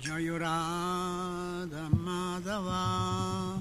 Jayurada 0.00 1.84
Madhava 1.92 3.60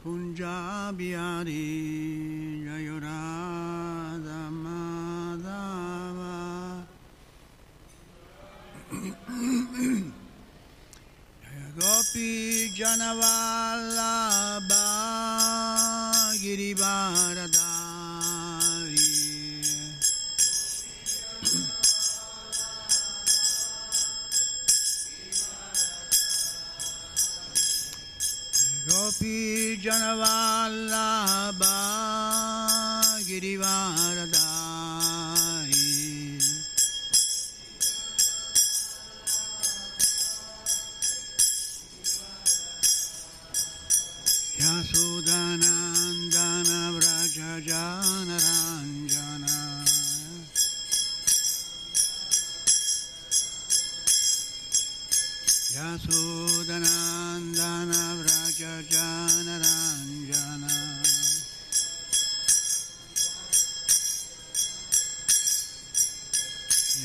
Punjabi 0.00 1.12
Hari 1.12 2.62
Jayurada 2.64 4.40
Madhava. 4.62 6.34
Jayagopi 11.42 12.30
Janavala 12.78 14.14
अपि 29.16 29.80
जनवाल्लाभा 29.82 31.76
गिरिवारदारि 33.28 34.36
ह्यासुदानन्दनव्रजजानराञ्जना 48.16 49.56
ह्यासोदना 55.72 57.05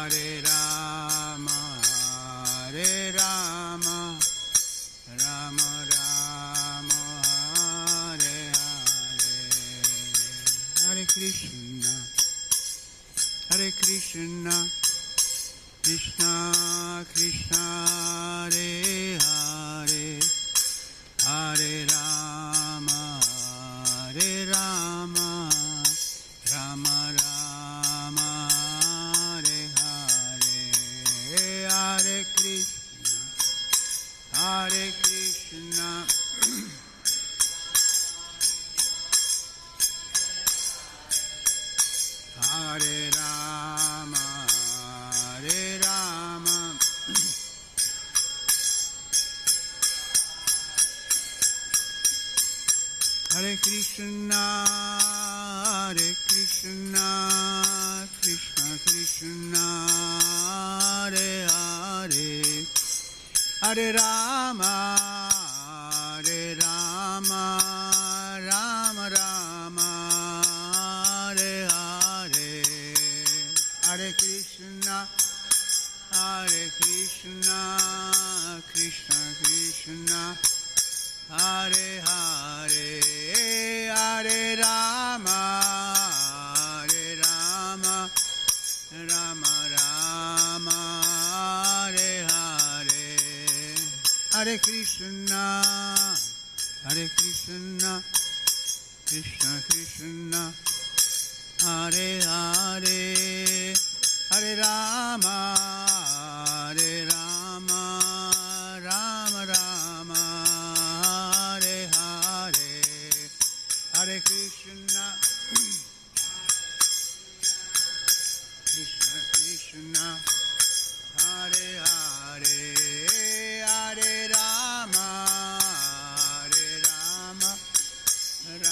Hare 0.00 0.40
Rama 0.40 0.59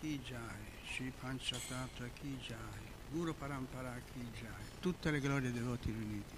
Ki 0.00 0.20
Jai, 0.24 0.38
Shri 0.86 1.12
Panchatattva 1.20 2.08
Ki 2.14 2.38
Jai, 2.46 2.56
Guru 3.10 3.34
Parampara 3.34 4.00
Ki 4.12 4.24
Jai, 4.40 4.64
tutte 4.78 5.10
le 5.10 5.18
glorie 5.18 5.50
dei 5.50 5.60
voti 5.60 5.90
riuniti, 5.90 6.36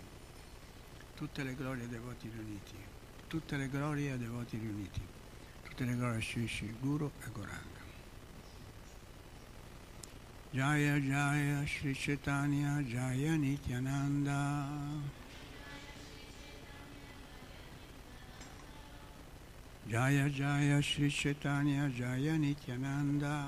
tutte 1.14 1.42
le 1.42 1.54
glorie 1.54 1.86
dei 1.86 1.98
voti 1.98 2.30
riuniti, 2.34 2.76
tutte 3.26 3.56
le 3.56 3.68
glorie 3.68 4.16
dei 4.16 4.28
voti 4.28 4.56
riuniti, 4.56 5.00
tutte 5.62 5.84
le 5.84 5.94
glorie 5.94 6.16
a 6.16 6.20
Shri 6.20 6.48
Shri 6.48 6.74
Guru 6.80 7.10
e 7.20 7.30
Goranga. 7.32 7.78
Jaya 10.52 10.98
Jaya 10.98 11.64
Shri 11.66 11.94
Chaitanya 11.94 12.82
Jaya 12.82 13.36
Nityananda 13.36 15.19
Jaya 19.88 20.28
Jaya 20.28 20.82
Shri 20.82 21.08
Chaitanya 21.10 21.88
Jaya 21.88 22.38
Nityananda. 22.38 23.46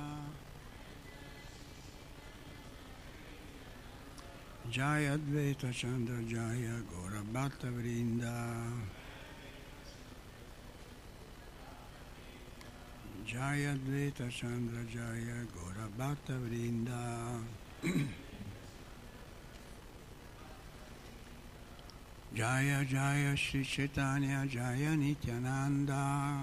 Jaya 4.71 5.19
Advaita 5.19 5.73
Chandra 5.73 6.23
Jaya 6.23 6.83
Gora 6.91 7.23
Bhatta 7.33 7.67
Vrinda. 7.67 8.73
Jaya 13.27 13.75
Advaita 13.75 14.31
Chandra 14.31 14.85
Jaya 14.85 15.47
Gora 15.55 15.89
Bhatta 15.97 16.33
Vrinda 16.33 17.41
Jaya 22.35 22.83
Jaya 22.83 23.37
Shri 23.37 23.63
Chaitanya 23.63 24.47
Jaya 24.49 24.97
Nityananda. 24.97 26.41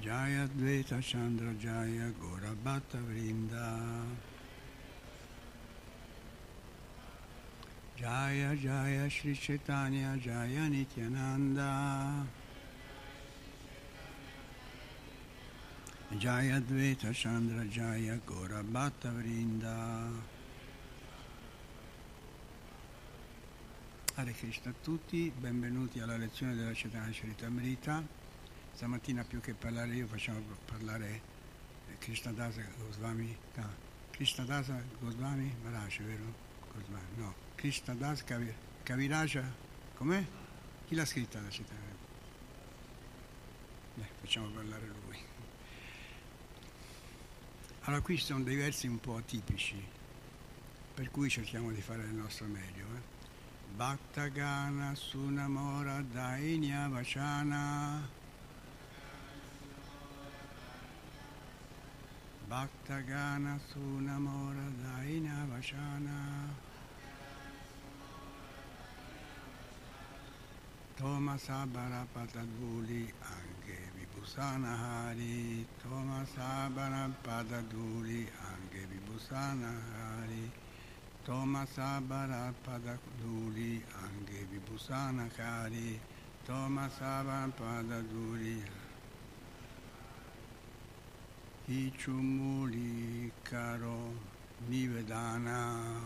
Jaya 0.00 0.48
Advaita 0.48 1.02
Chandra 1.02 1.52
Jaya 1.60 2.10
Gora 2.18 2.54
Bhatta 2.64 2.96
Vrinda. 2.96 4.06
Jaya 8.00 8.56
Jaya 8.56 9.10
Shri 9.10 9.34
Chaitanya 9.34 10.16
Jaya 10.16 10.66
Nityananda. 10.70 12.24
Jaya 16.18 16.58
Advaita 16.62 17.12
Chandra 17.14 17.66
Jaya 17.66 18.18
Gora 18.24 18.62
Bhatta 18.62 19.08
Vrinda 19.08 20.37
Hare 24.18 24.32
Krishna 24.32 24.72
a 24.72 24.74
tutti, 24.82 25.32
benvenuti 25.32 26.00
alla 26.00 26.16
lezione 26.16 26.56
della 26.56 26.72
Chaitanya 26.74 27.08
Charitamrita. 27.12 28.04
Stamattina 28.72 29.22
più 29.22 29.38
che 29.40 29.54
parlare 29.54 29.94
io 29.94 30.08
facciamo 30.08 30.40
parlare 30.64 31.20
Krishnadasa 31.98 32.64
Goswami, 32.78 33.38
no, 33.54 33.74
Krishnadasa 34.10 34.82
Goswami 34.98 35.54
Maharaj, 35.62 36.00
vero? 36.00 36.34
Goswami, 36.74 37.06
no, 37.14 37.32
Krishnadas 37.54 38.24
Kavi- 38.24 38.52
Kaviraja, 38.82 39.54
com'è? 39.94 40.26
Chi 40.88 40.96
l'ha 40.96 41.04
scritta 41.04 41.40
la 41.40 41.50
città? 41.50 41.74
Beh, 43.94 44.08
facciamo 44.20 44.48
parlare 44.48 44.84
lui. 44.84 45.18
Allora 47.82 48.02
qui 48.02 48.18
ci 48.18 48.24
sono 48.24 48.42
dei 48.42 48.56
versi 48.56 48.88
un 48.88 48.98
po' 48.98 49.14
atipici, 49.14 49.80
per 50.94 51.08
cui 51.12 51.30
cerchiamo 51.30 51.70
di 51.70 51.80
fare 51.80 52.02
il 52.02 52.14
nostro 52.14 52.46
meglio. 52.46 52.84
Eh? 52.96 53.17
Bhaktagana 53.76 54.96
Sunamora 54.96 56.02
Dainya 56.14 56.88
Vachana. 56.90 58.02
Bhaktagana 62.48 63.60
Sunamora 63.68 64.72
Daina 64.80 65.44
Vashana 65.52 66.48
Tomasabara 70.98 72.06
Pataduli 72.16 73.04
Ange 73.20 73.78
Vibhusana 73.92 74.72
Hari 74.78 75.66
Tomasabara 75.84 77.12
Pataduli 77.22 78.24
Ange 78.48 78.86
Vibhusana 78.88 79.74
Hari 79.92 80.50
Tomasabara 81.28 82.54
Pataduli 82.64 83.82
Ange 84.00 84.46
Vibhusana 84.50 85.28
Hari 85.36 86.00
Tomasabara 86.48 87.52
Pataduli 87.52 88.62
Ichumuli 91.68 93.30
Karo 93.44 94.10
Nivedana. 94.70 96.00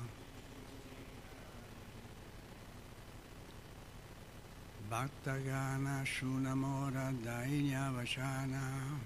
Bhattagana 4.90 6.04
Shunamora 6.04 7.14
Dainya 7.24 7.92
Vashana 7.94 8.98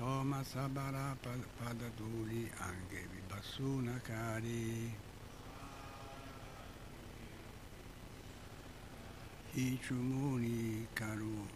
Toma 0.00 0.42
Sabara 0.42 1.14
Padaduli 1.20 2.48
Ange 2.58 3.04
Vibhasuna 3.12 4.00
Kari 4.02 4.94
Ichumuni 9.54 10.86
Karu 10.94 11.46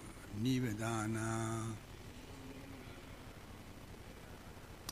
Nivedana 0.42 1.64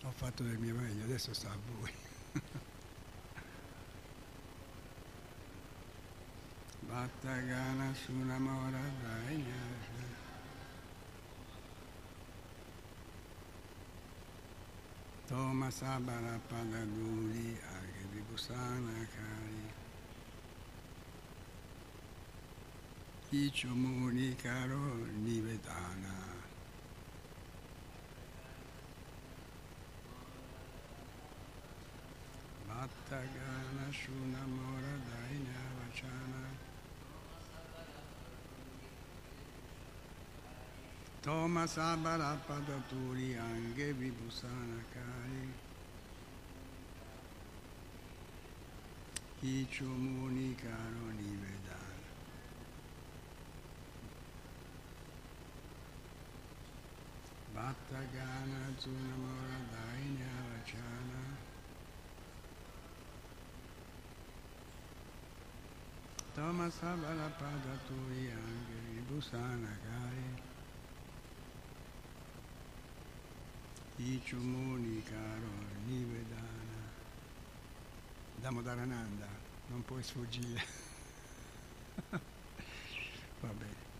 Ho 0.02 0.12
fatto 0.16 0.42
del 0.44 0.56
mio 0.56 0.74
meglio, 0.74 1.04
adesso 1.04 1.34
sta 1.34 1.50
a 1.50 1.58
voi. 1.76 1.92
Bhattagana 6.88 7.92
Sunamora 7.92 8.80
Dainya 9.02 9.91
Toma 15.28 15.70
Sabara 15.70 16.40
Padaduli 16.50 17.56
Age 17.56 18.06
Vibhusana 18.12 19.06
Kari 19.14 19.74
Icho 23.32 23.68
Muni 23.74 24.34
Karo 24.34 25.06
Nivedana 25.24 26.14
Bhattagana 32.68 33.90
Shunamora 33.90 34.98
Dainya 35.06 35.62
Vachana 35.78 36.61
Toma 41.22 41.66
Sabara 41.68 42.36
Padaturi 42.48 43.36
Ange 43.38 43.92
Vibhusana 43.94 44.82
Kari 44.92 45.46
Icho 49.44 49.84
Muni 49.84 50.56
Karo 50.56 51.14
Nivedana 51.14 52.10
Bhattagana 57.54 58.74
Tunamora 58.82 59.58
Dainya 59.70 60.34
Vachana 60.50 61.22
Toma 66.34 66.68
Sabara 66.68 67.30
Padaturi 67.38 68.26
Ange 68.26 68.78
Vibhusana 68.90 69.70
Kari 69.86 70.51
Ichumuni 73.96 75.02
caro 75.02 75.52
Nivedana. 75.86 76.90
Damodarananda 78.40 79.28
non 79.66 79.84
puoi 79.84 80.02
sfuggire. 80.02 80.64
Va 83.40 83.52
bene. 83.52 83.90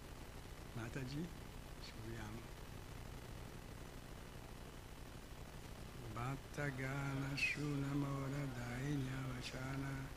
Mataji 0.74 1.28
scusiamo 1.80 2.40
Bhattagana 6.14 7.36
Shunamora 7.36 8.46
Dainya 8.56 9.26
Vachana 9.34 10.08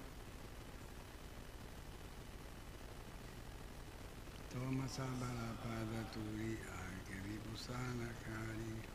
Toma 4.50 4.88
Sabara 4.88 5.56
Padaturi 5.62 6.58
anche 6.64 7.16
Vibhusana 7.24 8.08
Kari 8.24 8.95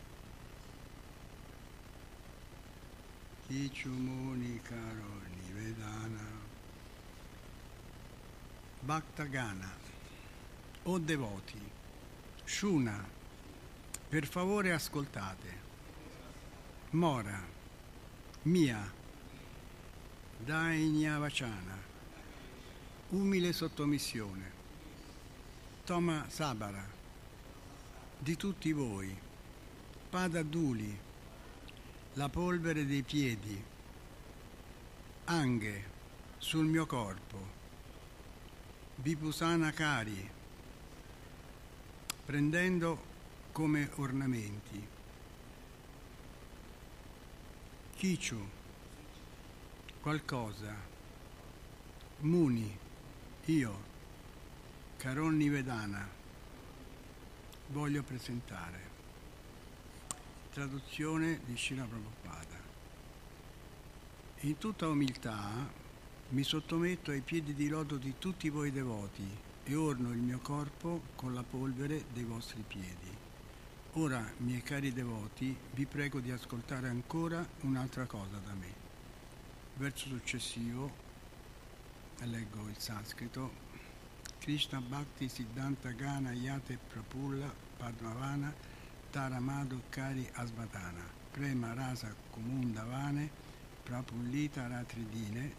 Ichumuni 3.50 4.60
Karo 4.62 5.22
Nivedana. 5.34 6.24
Bhaktagana 8.86 9.68
o 10.84 10.98
devoti 10.98 11.60
Shuna 12.44 13.04
per 14.08 14.24
favore 14.26 14.72
ascoltate. 14.72 15.58
Mora 16.90 17.44
Mia 18.42 18.88
Dainyavachana 20.44 21.76
umile 23.08 23.52
sottomissione. 23.52 24.52
Toma 25.84 26.24
Sabara 26.28 26.88
di 28.16 28.36
tutti 28.36 28.70
voi 28.70 29.12
Padaduli 30.08 31.08
la 32.14 32.28
polvere 32.28 32.86
dei 32.86 33.02
piedi, 33.02 33.62
anghe 35.26 35.84
sul 36.38 36.66
mio 36.66 36.84
corpo, 36.84 37.58
Vipusana 38.96 39.70
cari, 39.70 40.28
prendendo 42.24 43.00
come 43.52 43.90
ornamenti, 43.94 44.86
Kichu, 47.94 48.48
qualcosa, 50.00 50.74
Muni, 52.20 52.76
io, 53.44 53.84
Caronni 54.96 55.48
Vedana, 55.48 56.08
voglio 57.68 58.02
presentare. 58.02 58.89
Traduzione 60.52 61.38
di 61.44 61.56
Srila 61.56 61.84
Prabhupada. 61.84 62.58
In 64.40 64.58
tutta 64.58 64.88
umiltà 64.88 65.70
mi 66.30 66.42
sottometto 66.42 67.12
ai 67.12 67.20
piedi 67.20 67.54
di 67.54 67.68
loto 67.68 67.96
di 67.96 68.14
tutti 68.18 68.48
voi 68.48 68.72
devoti 68.72 69.24
e 69.62 69.74
orno 69.76 70.10
il 70.10 70.18
mio 70.18 70.40
corpo 70.40 71.02
con 71.14 71.34
la 71.34 71.44
polvere 71.44 72.06
dei 72.12 72.24
vostri 72.24 72.64
piedi. 72.66 73.16
Ora, 73.92 74.28
miei 74.38 74.60
cari 74.62 74.92
devoti, 74.92 75.56
vi 75.74 75.86
prego 75.86 76.18
di 76.18 76.32
ascoltare 76.32 76.88
ancora 76.88 77.46
un'altra 77.60 78.06
cosa 78.06 78.40
da 78.44 78.52
me. 78.54 78.74
Verso 79.76 80.08
successivo, 80.08 80.90
leggo 82.24 82.68
il 82.68 82.76
sanscrito, 82.76 83.52
Krishna 84.40 84.80
Bhakti 84.80 85.28
Siddhanta 85.28 85.90
Gana 85.90 86.32
Yate 86.32 86.76
Prapulla 86.88 87.54
Padmavana 87.76 88.69
Taramado 89.10 89.82
Kari 89.88 90.28
Asvatana, 90.34 91.02
Prema 91.32 91.74
Rasa 91.74 92.14
Kumundavane, 92.30 93.28
Prapullita 93.82 94.68
Ratridine, 94.68 95.52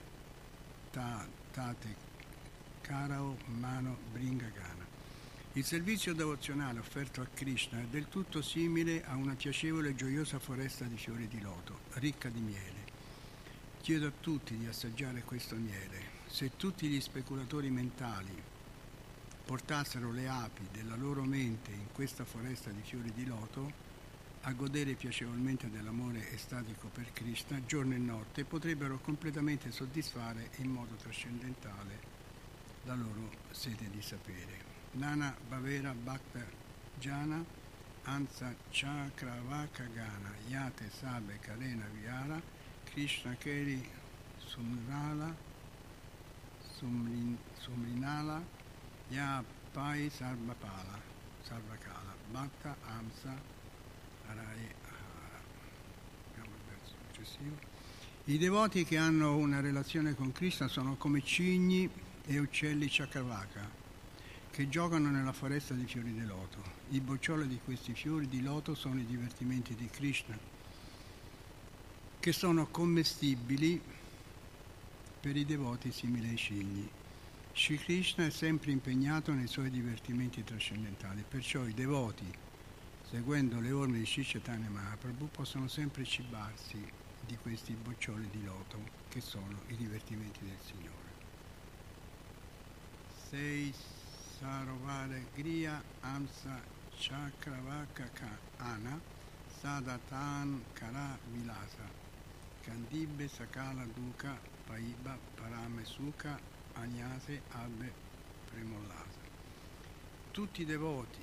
ta, 0.90 1.28
Tate 1.52 1.96
Karao 2.80 3.38
Mano 3.60 3.98
Bringagana. 4.14 4.88
Il 5.54 5.66
servizio 5.66 6.14
devozionale 6.14 6.80
offerto 6.80 7.20
a 7.20 7.28
Krishna 7.34 7.82
è 7.82 7.86
del 7.88 8.08
tutto 8.08 8.42
simile 8.42 9.04
a 9.04 9.16
una 9.16 9.36
piacevole 9.36 9.90
e 9.90 9.96
gioiosa 9.96 10.40
foresta 10.40 10.86
di 10.86 10.96
fiori 10.96 11.28
di 11.28 11.42
loto, 11.42 11.80
ricca 11.96 12.30
di 12.30 12.40
miele. 12.40 12.80
Chiedo 13.82 14.08
a 14.08 14.14
tutti 14.18 14.56
di 14.56 14.68
assaggiare 14.68 15.24
questo 15.24 15.56
miele. 15.56 16.20
Se 16.28 16.56
tutti 16.56 16.88
gli 16.88 17.02
speculatori 17.02 17.70
mentali 17.70 18.51
portassero 19.52 20.14
le 20.14 20.30
api 20.30 20.66
della 20.72 20.96
loro 20.96 21.24
mente 21.24 21.72
in 21.72 21.92
questa 21.92 22.24
foresta 22.24 22.70
di 22.70 22.80
fiori 22.84 23.12
di 23.14 23.26
loto, 23.26 23.70
a 24.44 24.54
godere 24.54 24.94
piacevolmente 24.94 25.70
dell'amore 25.70 26.32
estatico 26.32 26.88
per 26.88 27.12
Krishna, 27.12 27.62
giorno 27.66 27.94
e 27.94 27.98
notte 27.98 28.46
potrebbero 28.46 29.00
completamente 29.00 29.70
soddisfare 29.74 30.52
in 30.60 30.70
modo 30.70 30.96
trascendentale 30.96 32.00
la 32.86 32.96
loro 32.96 33.30
sete 33.50 33.90
di 33.90 34.02
sapere. 34.02 34.64
Nana 34.92 35.36
Bhavera 35.50 35.94
Bhakta 35.94 36.46
Jana 36.98 37.44
Ansa 38.04 38.56
Chakravaka 38.70 39.84
Gana 39.94 40.34
Yate 40.48 40.90
Sabe 40.90 41.40
Kalena 41.42 41.90
Viara 42.00 42.42
Krishna 42.86 43.36
Keri 43.38 43.86
Sumrala 44.38 45.36
Sumlin, 46.78 47.38
Sumlinala 47.60 48.60
Ya 49.12 49.44
Pai 49.74 50.10
Sarvapala 50.10 50.98
Sarvakala 51.44 52.16
Bhatta 52.32 52.78
Amsa 52.98 53.36
Arai 54.30 54.68
Ahara 54.84 55.42
Vediamo 56.34 56.56
il 56.56 56.64
verso 56.70 56.94
successivo 57.08 57.58
I 58.26 58.38
devoti 58.38 58.86
che 58.86 58.96
hanno 58.96 59.36
una 59.36 59.60
relazione 59.60 60.16
con 60.16 60.32
Krishna 60.32 60.70
sono 60.70 60.96
come 60.96 61.22
cigni 61.22 61.90
e 62.26 62.40
uccelli 62.40 62.88
Chakravaka 62.90 63.80
che 64.50 64.70
giocano 64.70 65.10
nella 65.10 65.34
foresta 65.34 65.74
di 65.74 65.86
fiori 65.86 66.14
di 66.14 66.26
loto. 66.26 66.62
I 66.90 67.00
boccioli 67.00 67.48
di 67.48 67.60
questi 67.64 67.94
fiori 67.94 68.28
di 68.28 68.42
loto 68.42 68.76
sono 68.76 69.00
i 69.00 69.06
divertimenti 69.06 69.76
di 69.76 69.88
Krishna, 69.88 70.38
che 72.20 72.32
sono 72.34 72.68
commestibili 72.68 73.82
per 75.22 75.38
i 75.38 75.46
devoti 75.46 75.92
simili 75.92 76.30
ai 76.30 76.36
cigni. 76.36 76.90
Shri 77.54 77.78
Krishna 77.78 78.26
è 78.26 78.30
sempre 78.32 78.72
impegnato 78.72 79.34
nei 79.34 79.48
suoi 79.48 79.70
divertimenti 79.70 80.44
trascendentali, 80.44 81.24
perciò 81.28 81.66
i 81.68 81.74
devoti, 81.74 82.32
seguendo 83.02 83.60
le 83.60 83.72
orme 83.72 84.00
di 84.00 84.06
Shri 84.06 84.24
Chaitanya 84.24 84.70
Mahaprabhu, 84.70 85.30
possono 85.30 85.68
sempre 85.68 86.06
cibarsi 86.06 86.82
di 87.20 87.38
questi 87.38 87.76
boccioli 87.76 88.30
di 88.30 88.44
loto, 88.44 88.80
che 89.10 89.20
sono 89.20 89.62
i 89.68 89.76
divertimenti 89.76 90.46
del 90.46 90.60
Signore. 90.60 91.10
6 93.30 93.74
Sarovare 94.40 95.28
Griya 95.34 95.84
Amsa 96.00 96.60
Chakravaka 96.90 98.10
Ana 98.58 99.00
Sadatan 99.46 100.64
Kara 100.74 101.20
Vilasa 101.26 101.90
Kandibbe 102.62 103.28
Sakala 103.28 103.86
Duka 103.86 104.42
Paiba 104.66 105.18
Parame 105.36 105.86
Agnase 106.74 107.42
Abbe 107.52 107.94
Premollasa. 108.50 109.20
Tutti 110.32 110.62
i 110.62 110.66
devoti 110.66 111.20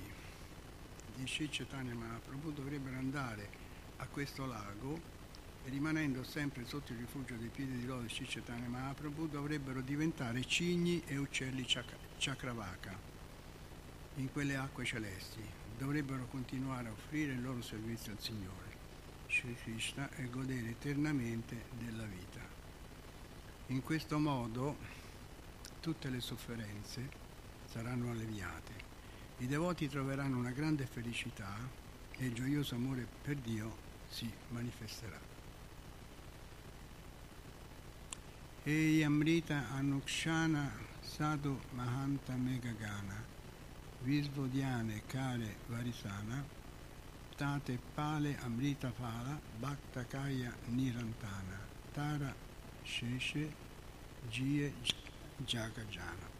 di 1.15 1.27
Sri 1.27 1.49
Chaitanya 1.49 1.93
Mahaprabhu 1.93 2.53
dovrebbero 2.53 2.97
andare 2.97 3.49
a 3.97 4.07
questo 4.07 4.45
lago 4.45 5.17
e 5.65 5.69
rimanendo 5.69 6.23
sempre 6.23 6.65
sotto 6.65 6.93
il 6.93 6.99
rifugio 6.99 7.35
dei 7.35 7.49
piedi 7.49 7.77
di 7.77 7.85
loto 7.85 8.03
di 8.03 8.09
Sri 8.09 8.25
Chaitanya 8.25 8.67
Mahaprabhu 8.67 9.27
dovrebbero 9.27 9.81
diventare 9.81 10.45
cigni 10.45 11.01
e 11.05 11.17
uccelli 11.17 11.65
Chakravaka 12.17 13.09
in 14.15 14.31
quelle 14.31 14.55
acque 14.55 14.83
celesti, 14.83 15.41
dovrebbero 15.77 16.25
continuare 16.27 16.89
a 16.89 16.91
offrire 16.91 17.33
il 17.33 17.41
loro 17.41 17.61
servizio 17.61 18.11
al 18.11 18.19
Signore, 18.19 18.77
Sri 19.29 19.55
Krishna, 19.55 20.09
e 20.15 20.29
godere 20.29 20.69
eternamente 20.69 21.65
della 21.77 22.03
vita. 22.03 22.41
In 23.67 23.81
questo 23.81 24.19
modo 24.19 24.75
tutte 25.79 26.09
le 26.09 26.19
sofferenze 26.19 27.09
saranno 27.65 28.11
alleviate. 28.11 28.87
I 29.37 29.47
devoti 29.47 29.87
troveranno 29.87 30.37
una 30.37 30.51
grande 30.51 30.85
felicità 30.85 31.55
e 32.17 32.25
il 32.25 32.33
gioioso 32.33 32.75
amore 32.75 33.07
per 33.21 33.35
Dio 33.35 33.75
si 34.09 34.29
manifesterà. 34.49 35.19
E 38.63 39.03
Amrita 39.03 39.69
Anukshana 39.71 40.71
Sadhu 40.99 41.57
Mahanta 41.71 42.33
Megagana 42.33 43.37
Visvodiane 44.01 45.01
Kare 45.07 45.55
Varisana, 45.67 46.43
Tate 47.35 47.79
Pale 47.93 48.37
Amrita 48.43 48.91
Pala, 48.97 49.39
Bhakta 49.59 50.05
Kaya 50.05 50.53
Nirantana, 50.67 51.59
Tara 51.93 52.33
Sheshe 52.83 53.51
Gie 54.29 54.73
Jagajana. 55.45 56.37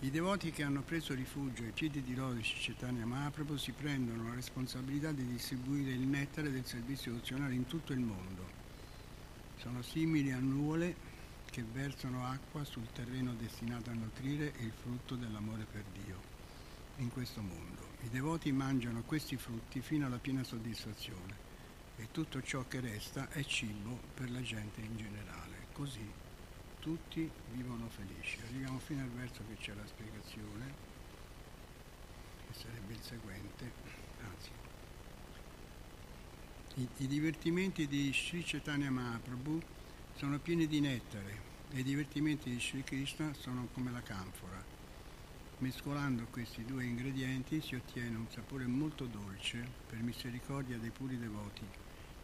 I 0.00 0.10
devoti 0.10 0.50
che 0.50 0.62
hanno 0.62 0.82
preso 0.82 1.14
rifugio 1.14 1.62
ai 1.62 1.70
piedi 1.70 2.02
di 2.02 2.14
lode 2.14 2.40
Chaitanya 2.42 3.06
Mahaprabhu 3.06 3.56
si 3.56 3.72
prendono 3.72 4.28
la 4.28 4.34
responsabilità 4.34 5.12
di 5.12 5.26
distribuire 5.26 5.92
il 5.92 6.06
nettare 6.06 6.50
del 6.50 6.66
servizio 6.66 7.12
devozionale 7.12 7.54
in 7.54 7.66
tutto 7.66 7.92
il 7.92 8.00
mondo. 8.00 8.62
Sono 9.56 9.80
simili 9.82 10.32
a 10.32 10.38
nuvole 10.38 10.94
che 11.50 11.64
versano 11.72 12.26
acqua 12.26 12.64
sul 12.64 12.86
terreno 12.92 13.32
destinato 13.34 13.90
a 13.90 13.94
nutrire 13.94 14.52
il 14.58 14.72
frutto 14.72 15.14
dell'amore 15.14 15.64
per 15.70 15.84
Dio 16.04 16.20
in 16.96 17.10
questo 17.10 17.40
mondo. 17.40 17.92
I 18.02 18.10
devoti 18.10 18.52
mangiano 18.52 19.02
questi 19.02 19.36
frutti 19.36 19.80
fino 19.80 20.06
alla 20.06 20.18
piena 20.18 20.44
soddisfazione 20.44 21.42
e 21.96 22.08
tutto 22.10 22.42
ciò 22.42 22.64
che 22.68 22.80
resta 22.80 23.30
è 23.30 23.42
cibo 23.44 23.98
per 24.12 24.30
la 24.30 24.42
gente 24.42 24.80
in 24.80 24.96
generale. 24.96 25.66
Così 25.72 26.23
tutti 26.84 27.30
vivono 27.52 27.88
felici. 27.88 28.38
Arriviamo 28.46 28.78
fino 28.78 29.00
al 29.00 29.08
verso 29.08 29.42
che 29.48 29.54
c'è 29.54 29.72
la 29.72 29.86
spiegazione, 29.86 30.74
che 32.46 32.52
sarebbe 32.52 32.92
il 32.92 33.00
seguente. 33.00 33.72
Anzi, 34.20 34.50
i, 36.74 36.88
i 36.98 37.06
divertimenti 37.06 37.86
di 37.86 38.12
Sri 38.12 38.42
Chaitanya 38.44 38.90
Mahaprabhu 38.90 39.58
sono 40.14 40.38
pieni 40.40 40.66
di 40.66 40.80
nettare 40.80 41.40
e 41.70 41.78
i 41.78 41.82
divertimenti 41.82 42.50
di 42.50 42.60
Sri 42.60 42.84
Krishna 42.84 43.32
sono 43.32 43.66
come 43.72 43.90
la 43.90 44.02
canfora 44.02 44.62
Mescolando 45.58 46.26
questi 46.30 46.66
due 46.66 46.84
ingredienti 46.84 47.62
si 47.62 47.76
ottiene 47.76 48.14
un 48.18 48.26
sapore 48.28 48.66
molto 48.66 49.06
dolce 49.06 49.66
per 49.88 50.02
misericordia 50.02 50.76
dei 50.76 50.90
puri 50.90 51.16
devoti. 51.16 51.66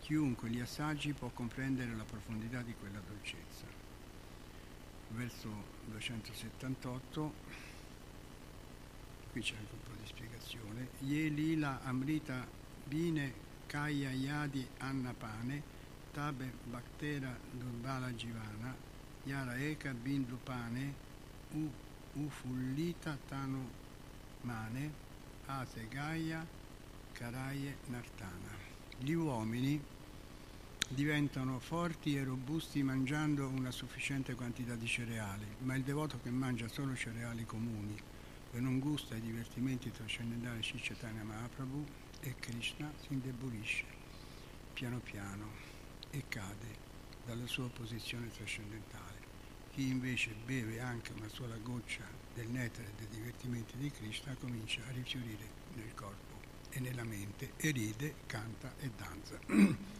Chiunque 0.00 0.50
li 0.50 0.60
assaggi 0.60 1.14
può 1.14 1.30
comprendere 1.30 1.94
la 1.94 2.04
profondità 2.04 2.60
di 2.60 2.74
quella 2.78 3.00
dolcezza. 3.00 3.79
Verso 5.12 5.48
278, 5.86 7.32
qui 9.32 9.40
c'è 9.40 9.56
anche 9.56 9.72
un 9.72 9.80
po' 9.82 10.00
di 10.00 10.06
spiegazione. 10.06 10.88
Ye 11.00 11.28
lila 11.28 11.80
amrita 11.82 12.46
bine 12.84 13.32
kaya 13.66 14.10
yadi 14.10 14.66
annapane 14.78 15.62
tabe 16.12 16.50
bhaktera 16.64 17.36
durbala 17.52 18.10
jivana 18.12 18.74
yara 19.24 19.56
eka 19.56 19.92
bin 19.92 20.26
lupane 20.28 20.94
u 21.52 21.70
Ufullita 22.12 23.16
Tanu 23.28 23.70
Mane, 24.42 24.90
Ase 25.46 25.86
Gaia, 25.88 26.44
Caraie 27.12 27.76
Nartana. 27.86 28.50
Gli 28.98 29.12
uomini 29.12 29.80
diventano 30.92 31.60
forti 31.60 32.16
e 32.16 32.24
robusti 32.24 32.82
mangiando 32.82 33.46
una 33.46 33.70
sufficiente 33.70 34.34
quantità 34.34 34.74
di 34.74 34.88
cereali, 34.88 35.46
ma 35.58 35.76
il 35.76 35.84
devoto 35.84 36.18
che 36.20 36.30
mangia 36.30 36.66
solo 36.66 36.96
cereali 36.96 37.46
comuni 37.46 37.96
e 38.52 38.58
non 38.58 38.80
gusta 38.80 39.14
i 39.14 39.20
divertimenti 39.20 39.92
trascendentali 39.92 40.58
Chaitanya 40.60 41.22
Mahaprabhu 41.22 41.84
e 42.20 42.34
Krishna 42.40 42.92
si 43.00 43.12
indebolisce 43.12 43.84
piano 44.72 44.98
piano 44.98 45.52
e 46.10 46.24
cade 46.28 46.88
dalla 47.24 47.46
sua 47.46 47.68
posizione 47.68 48.28
trascendentale. 48.28 49.28
Chi 49.70 49.86
invece 49.86 50.34
beve 50.44 50.80
anche 50.80 51.12
una 51.12 51.28
sola 51.28 51.56
goccia 51.58 52.02
del 52.34 52.48
nettare 52.48 52.92
dei 52.96 53.06
divertimenti 53.08 53.76
di 53.78 53.92
Krishna 53.92 54.34
comincia 54.34 54.80
a 54.88 54.90
rifiorire 54.90 55.48
nel 55.74 55.94
corpo 55.94 56.40
e 56.70 56.80
nella 56.80 57.04
mente 57.04 57.52
e 57.56 57.70
ride, 57.70 58.14
canta 58.26 58.74
e 58.80 58.90
danza. 58.96 59.38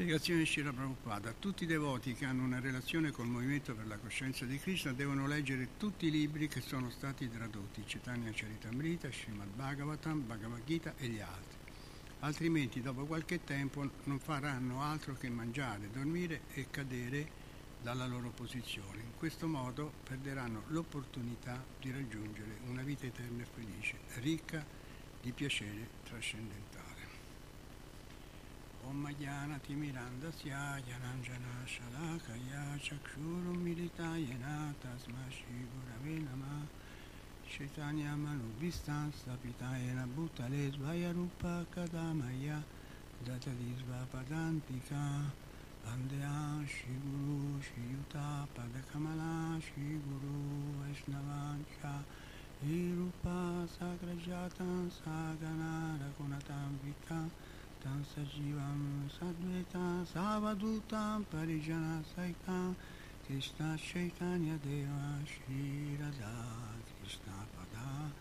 Spiegazione 0.00 0.46
Shira 0.46 0.72
Prabhupada. 0.72 1.34
Tutti 1.38 1.64
i 1.64 1.66
devoti 1.66 2.14
che 2.14 2.24
hanno 2.24 2.42
una 2.42 2.58
relazione 2.58 3.10
col 3.10 3.26
movimento 3.26 3.74
per 3.74 3.86
la 3.86 3.98
coscienza 3.98 4.46
di 4.46 4.58
Krishna 4.58 4.94
devono 4.94 5.26
leggere 5.26 5.76
tutti 5.76 6.06
i 6.06 6.10
libri 6.10 6.48
che 6.48 6.62
sono 6.62 6.88
stati 6.88 7.28
tradotti, 7.28 7.84
Chaitanya 7.84 8.30
Charitamrita, 8.32 9.10
Srimad 9.10 9.48
Bhagavatam, 9.48 10.26
Bhagavad 10.26 10.64
Gita 10.64 10.94
e 10.96 11.06
gli 11.06 11.20
altri. 11.20 11.58
Altrimenti 12.20 12.80
dopo 12.80 13.04
qualche 13.04 13.44
tempo 13.44 13.86
non 14.04 14.18
faranno 14.18 14.80
altro 14.80 15.12
che 15.18 15.28
mangiare, 15.28 15.90
dormire 15.92 16.44
e 16.54 16.68
cadere 16.70 17.28
dalla 17.82 18.06
loro 18.06 18.30
posizione. 18.30 19.02
In 19.02 19.14
questo 19.18 19.46
modo 19.46 19.92
perderanno 20.02 20.62
l'opportunità 20.68 21.62
di 21.78 21.92
raggiungere 21.92 22.60
una 22.68 22.80
vita 22.80 23.04
eterna 23.04 23.42
e 23.42 23.46
felice, 23.52 23.98
ricca 24.20 24.64
di 25.20 25.30
piacere 25.32 25.86
trascendentale. 26.04 26.89
Om 28.88 29.06
Jnana 29.12 29.60
Timirandasya 29.60 30.80
Jananjana 30.80 31.66
Shalakaya 31.68 32.78
Chakshuru 32.80 33.52
Militayena 33.54 34.74
Tasma 34.80 35.28
Shri 35.28 35.68
Gurave 35.68 36.24
Nama 36.24 36.66
Chaitanya 37.44 38.16
Manubhistan 38.16 39.12
Sapitayena 39.12 40.08
Bhutale 40.08 40.72
Svayarupa 40.72 41.66
Kadamaya 41.68 42.64
Datadisva 43.22 44.08
Padantika 44.08 45.30
Vandya 45.84 46.66
Shri 46.66 46.96
Guru 47.04 47.60
Shri 47.60 47.82
Yuta 47.92 48.48
Padakamala 48.56 49.60
Shri 49.60 50.00
Guru 50.00 50.72
Vaishnavancha 50.80 52.02
Irupa 52.64 53.68
Sagrajatan 53.68 54.90
Sagana 54.90 55.98
Purita 56.16 57.30
Tam 57.82 58.04
Sajivam 58.04 59.08
Sadveta 59.08 60.04
Savadutam 60.04 61.24
Parijana 61.32 62.04
Saikam 62.14 62.74
Krishna 63.26 63.74
Chaitanya 63.78 64.58
Deva 64.62 65.18
Shri 65.24 65.96
Radha 65.98 66.76
Krishna 67.00 67.32
Pada 67.56 68.12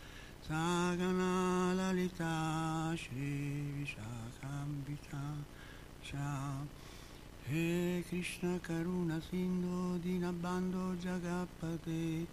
Sagana 0.47 1.75
Lalita 1.75 2.95
Shri 2.95 3.65
Vishakambita 3.83 5.43
Sham 6.03 6.69
He 7.49 8.01
Krishna 8.09 8.59
Karuna 8.59 9.21
Sindhu 9.29 9.99
Dinabando 9.99 10.95
Jagapate 11.03 12.25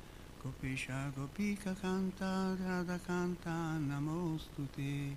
Gopisha 0.45 1.13
Gopika 1.13 1.75
Kanta 1.75 2.57
Radha 2.57 3.01
Kanta 3.05 3.81
Namostute 3.85 5.17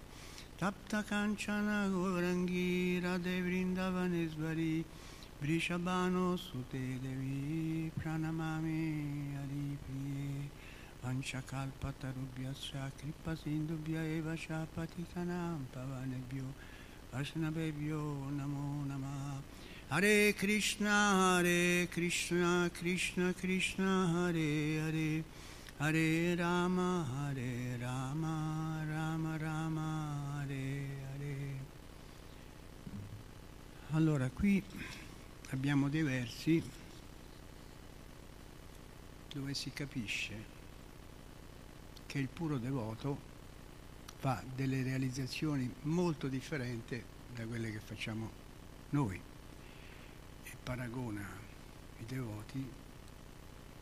Tapta 0.60 1.02
Kanchana 1.08 1.88
Gourangi 1.89 3.00
Radhe 3.02 3.41
Vrindavanesvari 3.41 4.84
Vrishabhano 5.41 6.38
Sute 6.38 7.00
Devi 7.02 7.89
Pranamami 7.98 9.38
Aripriye 9.39 10.50
Vanchakalpatarubhyasya 11.02 12.91
Kripa 13.00 13.38
Sindubhya 13.38 14.04
Eva 14.04 14.36
Shapatikanam 14.36 15.60
Pavanebhyo 15.74 16.52
Vaishnavebhyo 17.13 18.28
Namo 18.36 18.84
Namah. 18.86 19.39
Hare 19.89 20.34
Krishna 20.34 21.38
Hare 21.39 21.88
Krishna 21.89 22.69
Krishna 22.74 23.34
Krishna 23.34 24.08
Hare 24.12 24.82
Hare 24.82 25.24
Hare 25.81 26.35
Rama 26.35 27.07
Hare 27.09 27.77
Rama 27.77 28.83
Rama 28.85 29.37
Rama 29.37 30.35
Hare 30.35 30.87
Hare. 31.13 31.59
Allora 33.91 34.29
qui 34.29 34.61
abbiamo 35.51 35.87
dei 35.87 36.01
versi 36.01 36.61
dove 39.33 39.53
si 39.53 39.71
capisce 39.71 40.43
che 42.07 42.19
il 42.19 42.27
puro 42.27 42.57
devoto 42.57 43.17
fa 44.17 44.43
delle 44.53 44.83
realizzazioni 44.83 45.73
molto 45.83 46.27
differenti 46.27 47.01
da 47.33 47.45
quelle 47.45 47.71
che 47.71 47.79
facciamo 47.79 48.29
noi. 48.89 49.17
E 50.43 50.57
paragona 50.61 51.25
i 51.99 52.05
devoti 52.05 52.69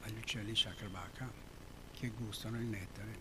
agli 0.01 0.17
uccelli 0.19 0.51
Chakrabaka 0.53 1.46
che 1.99 2.09
gustano 2.09 2.59
il 2.59 2.65
nettare 2.65 3.17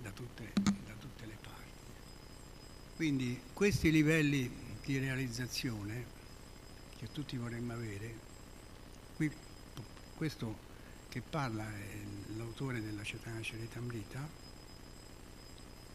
da 0.00 0.10
tutte, 0.10 0.52
da 0.54 0.94
tutte 0.98 1.26
le 1.26 1.36
parti. 1.40 1.90
Quindi 2.96 3.40
questi 3.52 3.90
livelli 3.90 4.50
di 4.84 4.98
realizzazione 4.98 6.04
che 6.96 7.10
tutti 7.12 7.36
vorremmo 7.36 7.72
avere, 7.72 8.14
qui 9.14 9.30
questo 10.16 10.64
che 11.08 11.20
parla 11.20 11.64
è 11.64 12.02
l'autore 12.36 12.80
della 12.80 13.04
Cetana 13.04 13.40
Ceritamrita, 13.42 14.28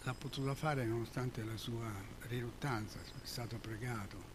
l'ha 0.04 0.14
potuto 0.14 0.56
fare 0.56 0.86
nonostante 0.86 1.44
la 1.44 1.58
sua 1.58 1.92
riluttanza, 2.28 3.00
è 3.00 3.26
stato 3.26 3.58
pregato, 3.58 4.31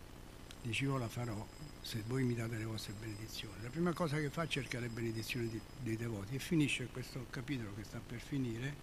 dice 0.66 0.84
io 0.84 0.98
la 0.98 1.08
farò 1.08 1.46
se 1.80 2.02
voi 2.08 2.24
mi 2.24 2.34
date 2.34 2.56
le 2.56 2.64
vostre 2.64 2.92
benedizioni. 2.98 3.54
La 3.62 3.68
prima 3.68 3.92
cosa 3.92 4.16
che 4.18 4.30
fa 4.30 4.42
è 4.42 4.48
cercare 4.48 4.86
le 4.86 4.92
benedizioni 4.92 5.48
di, 5.48 5.60
dei 5.80 5.96
devoti 5.96 6.34
e 6.34 6.40
finisce 6.40 6.88
questo 6.88 7.26
capitolo 7.30 7.72
che 7.76 7.84
sta 7.84 8.00
per 8.04 8.18
finire, 8.18 8.74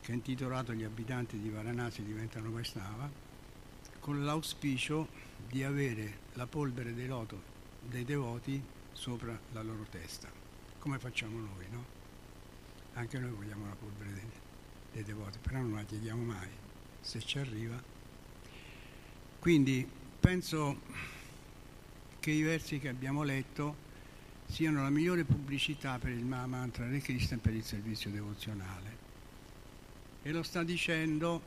che 0.00 0.12
è 0.12 0.14
intitolato 0.14 0.72
Gli 0.72 0.84
abitanti 0.84 1.40
di 1.40 1.50
Varanasi 1.50 2.04
diventano 2.04 2.52
Vaishnava, 2.52 3.10
con 3.98 4.24
l'auspicio 4.24 5.08
di 5.48 5.64
avere 5.64 6.18
la 6.34 6.46
polvere 6.46 6.94
dei 6.94 7.08
loto 7.08 7.50
dei 7.80 8.04
devoti 8.04 8.62
sopra 8.92 9.36
la 9.50 9.62
loro 9.62 9.84
testa, 9.90 10.30
come 10.78 11.00
facciamo 11.00 11.38
noi, 11.38 11.66
no? 11.70 11.84
Anche 12.94 13.18
noi 13.18 13.32
vogliamo 13.32 13.66
la 13.66 13.74
polvere 13.74 14.12
dei, 14.12 14.30
dei 14.92 15.02
devoti, 15.02 15.38
però 15.40 15.58
non 15.58 15.74
la 15.74 15.82
chiediamo 15.82 16.22
mai, 16.22 16.48
se 17.00 17.18
ci 17.20 17.38
arriva. 17.40 17.82
Quindi 19.40 20.00
penso 20.22 20.80
che 22.20 22.30
i 22.30 22.42
versi 22.42 22.78
che 22.78 22.88
abbiamo 22.88 23.24
letto 23.24 23.90
siano 24.46 24.80
la 24.80 24.88
migliore 24.88 25.24
pubblicità 25.24 25.98
per 25.98 26.12
il 26.12 26.24
Mahamantra 26.24 26.86
del 26.86 27.02
Krishna 27.02 27.36
e 27.36 27.40
per 27.40 27.52
il 27.54 27.64
servizio 27.64 28.08
devozionale. 28.08 28.96
E 30.22 30.30
lo 30.30 30.44
sta 30.44 30.62
dicendo 30.62 31.42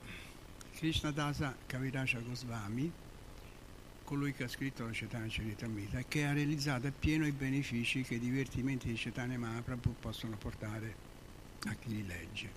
Krishna 0.73 1.11
Dasa 1.11 1.55
Kaviraja 1.65 2.19
Goswami, 2.19 2.91
colui 4.03 4.33
che 4.33 4.43
ha 4.43 4.49
scritto 4.49 4.85
la 4.85 4.91
Cetana 4.91 5.27
Charitamrita 5.29 5.99
e 5.99 6.05
che 6.09 6.25
ha 6.25 6.33
realizzato 6.33 6.87
appieno 6.87 7.25
i 7.25 7.31
benefici 7.31 8.01
che 8.01 8.15
i 8.15 8.19
divertimenti 8.19 8.89
di 8.89 8.97
Cetane 8.97 9.37
Mahaprabhu 9.37 9.95
possono 10.01 10.35
portare 10.35 10.95
a 11.63 11.73
chi 11.75 11.89
li 11.91 12.05
legge. 12.05 12.51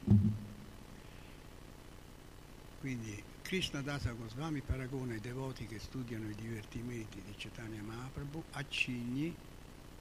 Quindi 2.81 3.28
Krishna 3.49 3.81
Dasa 3.81 4.13
Goswami 4.13 4.61
paragona 4.61 5.15
i 5.15 5.21
devoti 5.21 5.65
che 5.65 5.79
studiano 5.79 6.29
i 6.29 6.35
divertimenti 6.35 7.23
di 7.25 7.35
Chaitanya 7.35 7.81
Mahaprabhu 7.81 8.45
a 8.51 8.69
cigni 8.69 9.35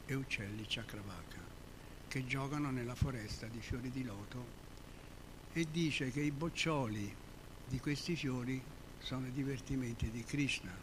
e 0.06 0.14
uccelli 0.16 0.66
Chakravaka 0.68 1.40
che 2.10 2.26
giocano 2.26 2.72
nella 2.72 2.94
foresta 2.94 3.46
di 3.46 3.62
fiori 3.62 3.90
di 3.90 4.04
loto 4.04 4.44
e 5.54 5.66
dice 5.72 6.12
che 6.12 6.20
i 6.20 6.32
boccioli 6.32 7.16
di 7.70 7.80
questi 7.80 8.18
fiori 8.18 8.62
sono 8.98 9.28
i 9.28 9.32
divertimenti 9.32 10.10
di 10.10 10.26
Krishna 10.26 10.78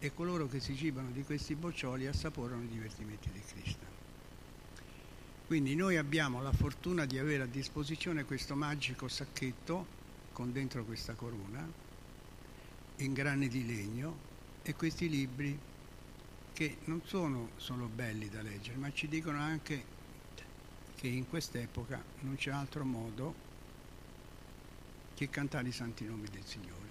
e 0.00 0.12
coloro 0.12 0.48
che 0.48 0.60
si 0.60 0.76
cibano 0.76 1.10
di 1.12 1.22
questi 1.22 1.54
boccioli 1.54 2.06
assaporano 2.06 2.64
i 2.64 2.68
divertimenti 2.68 3.30
di 3.32 3.40
Krishna. 3.40 3.86
Quindi 5.46 5.74
noi 5.74 5.96
abbiamo 5.96 6.42
la 6.42 6.52
fortuna 6.52 7.06
di 7.06 7.18
avere 7.18 7.44
a 7.44 7.46
disposizione 7.46 8.26
questo 8.26 8.54
magico 8.54 9.08
sacchetto 9.08 9.96
con 10.38 10.52
dentro 10.52 10.84
questa 10.84 11.14
corona 11.14 11.68
in 12.98 13.12
grani 13.12 13.48
di 13.48 13.66
legno 13.66 14.16
e 14.62 14.72
questi 14.72 15.08
libri 15.08 15.58
che 16.52 16.76
non 16.84 17.02
sono 17.04 17.48
solo 17.56 17.88
belli 17.88 18.28
da 18.28 18.40
leggere, 18.40 18.78
ma 18.78 18.88
ci 18.92 19.08
dicono 19.08 19.40
anche 19.40 19.82
che 20.94 21.08
in 21.08 21.28
quest'epoca 21.28 22.00
non 22.20 22.36
c'è 22.36 22.52
altro 22.52 22.84
modo 22.84 23.34
che 25.16 25.28
cantare 25.28 25.66
i 25.66 25.72
santi 25.72 26.04
nomi 26.04 26.28
del 26.28 26.44
Signore. 26.44 26.86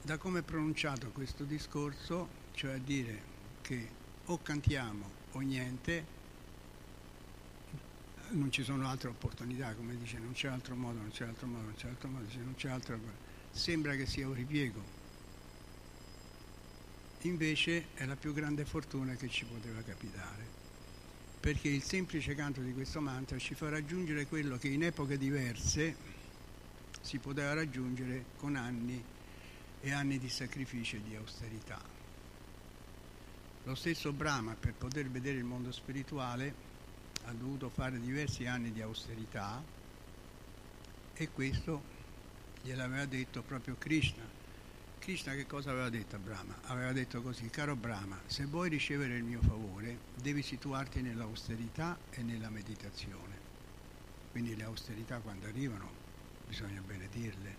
Da 0.00 0.16
come 0.16 0.38
è 0.38 0.42
pronunciato 0.42 1.10
questo 1.10 1.42
discorso, 1.42 2.28
cioè 2.52 2.74
a 2.74 2.78
dire 2.78 3.20
che 3.62 3.88
o 4.26 4.40
cantiamo 4.40 5.10
o 5.32 5.40
niente, 5.40 6.13
non 8.34 8.50
ci 8.50 8.62
sono 8.62 8.88
altre 8.88 9.08
opportunità, 9.08 9.74
come 9.74 9.96
dice, 9.96 10.18
non 10.18 10.32
c'è 10.32 10.48
altro 10.48 10.74
modo, 10.74 10.98
non 10.98 11.10
c'è 11.10 11.24
altro 11.24 11.46
modo, 11.46 11.64
non 11.64 11.74
c'è 11.74 11.88
altro 11.88 12.08
modo, 12.08 12.26
non 12.38 12.54
c'è 12.54 12.68
altro 12.68 12.98
Sembra 13.50 13.94
che 13.94 14.06
sia 14.06 14.26
un 14.26 14.34
ripiego. 14.34 15.02
Invece 17.22 17.86
è 17.94 18.04
la 18.04 18.16
più 18.16 18.34
grande 18.34 18.64
fortuna 18.64 19.14
che 19.14 19.28
ci 19.28 19.44
poteva 19.44 19.80
capitare, 19.80 20.46
perché 21.40 21.68
il 21.68 21.82
semplice 21.82 22.34
canto 22.34 22.60
di 22.60 22.74
questo 22.74 23.00
mantra 23.00 23.38
ci 23.38 23.54
fa 23.54 23.70
raggiungere 23.70 24.26
quello 24.26 24.58
che 24.58 24.68
in 24.68 24.82
epoche 24.82 25.16
diverse 25.16 25.96
si 27.00 27.18
poteva 27.18 27.54
raggiungere 27.54 28.24
con 28.36 28.56
anni 28.56 29.02
e 29.80 29.92
anni 29.92 30.18
di 30.18 30.28
sacrificio 30.28 30.96
e 30.96 31.02
di 31.02 31.14
austerità. 31.14 31.80
Lo 33.64 33.74
stesso 33.74 34.12
Brahma, 34.12 34.54
per 34.54 34.74
poter 34.74 35.08
vedere 35.08 35.38
il 35.38 35.44
mondo 35.44 35.72
spirituale, 35.72 36.73
ha 37.24 37.32
dovuto 37.32 37.68
fare 37.68 37.98
diversi 38.00 38.46
anni 38.46 38.72
di 38.72 38.82
austerità 38.82 39.62
e 41.14 41.28
questo 41.30 41.82
gliel'aveva 42.62 43.06
detto 43.06 43.42
proprio 43.42 43.76
Krishna. 43.76 44.42
Krishna 44.98 45.34
che 45.34 45.46
cosa 45.46 45.70
aveva 45.70 45.90
detto 45.90 46.16
a 46.16 46.18
Brahma? 46.18 46.56
Aveva 46.62 46.92
detto 46.92 47.20
così, 47.20 47.50
caro 47.50 47.76
Brahma, 47.76 48.18
se 48.26 48.46
vuoi 48.46 48.70
ricevere 48.70 49.16
il 49.16 49.22
mio 49.22 49.40
favore 49.42 49.98
devi 50.14 50.42
situarti 50.42 51.02
nell'austerità 51.02 51.98
e 52.10 52.22
nella 52.22 52.48
meditazione. 52.48 53.38
Quindi 54.30 54.56
le 54.56 54.64
austerità 54.64 55.20
quando 55.20 55.46
arrivano 55.46 55.90
bisogna 56.46 56.80
benedirle. 56.80 57.56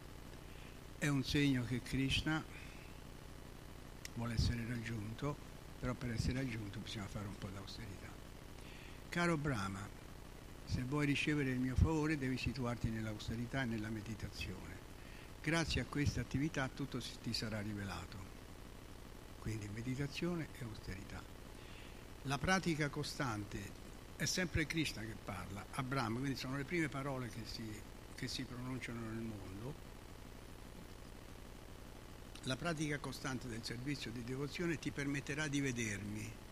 È 0.98 1.08
un 1.08 1.24
segno 1.24 1.64
che 1.66 1.82
Krishna 1.82 2.44
vuole 4.16 4.34
essere 4.34 4.66
raggiunto, 4.68 5.36
però 5.80 5.94
per 5.94 6.12
essere 6.12 6.34
raggiunto 6.34 6.80
bisogna 6.80 7.08
fare 7.08 7.28
un 7.28 7.38
po' 7.38 7.48
d'austerità. 7.48 8.15
Caro 9.16 9.38
Brahma, 9.38 9.80
se 10.66 10.84
vuoi 10.84 11.06
ricevere 11.06 11.50
il 11.50 11.58
mio 11.58 11.78
favore 11.78 12.18
devi 12.18 12.38
situarti 12.38 12.90
nell'austerità 12.90 13.62
e 13.62 13.66
nella 13.66 13.88
meditazione. 13.88 14.78
Grazie 15.42 15.80
a 15.80 15.86
questa 15.86 16.20
attività 16.20 16.68
tutto 16.68 17.02
ti 17.24 17.34
sarà 17.34 17.62
rivelato. 17.62 18.18
Quindi 19.40 19.70
meditazione 19.74 20.50
e 20.60 20.66
austerità. 20.66 21.24
La 22.24 22.38
pratica 22.38 22.90
costante 22.90 23.58
è 24.18 24.26
sempre 24.26 24.66
Krishna 24.66 25.02
che 25.04 25.16
parla 25.24 25.66
a 25.72 25.82
Brahma, 25.82 26.20
quindi 26.20 26.38
sono 26.38 26.58
le 26.58 26.66
prime 26.66 26.90
parole 26.90 27.30
che 27.30 27.46
si 27.46 27.64
che 28.16 28.28
si 28.28 28.44
pronunciano 28.44 29.00
nel 29.00 29.24
mondo, 29.24 29.74
la 32.44 32.58
pratica 32.58 32.98
costante 32.98 33.48
del 33.48 33.64
servizio 33.64 34.12
di 34.12 34.26
devozione 34.26 34.78
ti 34.78 34.92
permetterà 34.92 35.48
di 35.48 35.62
vedermi. 35.62 36.44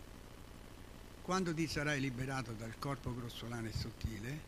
Quando 1.24 1.54
ti 1.54 1.66
sarai 1.66 2.00
liberato 2.00 2.52
dal 2.52 2.78
corpo 2.78 3.14
grossolano 3.14 3.66
e 3.66 3.72
sottile, 3.72 4.38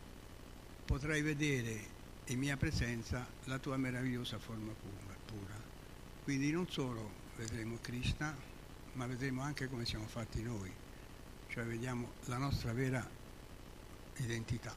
potrai 0.85 1.23
vedere 1.23 1.81
in 2.27 2.39
mia 2.39 2.59
presenza 2.59 3.27
la 3.45 3.59
tua 3.59 3.79
meravigliosa 3.79 4.39
forma 4.39 4.75
pura. 5.25 5.59
Quindi 6.23 6.51
non 6.51 6.69
solo 6.69 7.11
vedremo 7.37 7.79
Krishna, 7.81 8.37
ma 8.93 9.07
vedremo 9.07 9.41
anche 9.41 9.71
come 9.71 9.87
siamo 9.87 10.07
fatti 10.07 10.43
noi, 10.43 10.71
cioè 11.49 11.65
vediamo 11.65 12.13
la 12.27 12.37
nostra 12.37 12.75
vera 12.75 13.09
identità. 14.17 14.75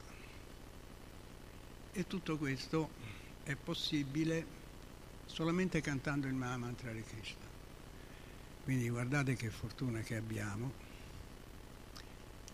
E 1.92 2.06
tutto 2.06 2.38
questo 2.38 2.88
è 3.42 3.56
possibile 3.56 4.46
solamente 5.26 5.82
cantando 5.82 6.26
il 6.26 6.32
Mahamantra 6.32 6.92
di 6.92 7.02
Krishna. 7.02 7.44
Quindi 8.64 8.88
guardate 8.88 9.34
che 9.34 9.50
fortuna 9.50 10.00
che 10.00 10.16
abbiamo. 10.16 10.88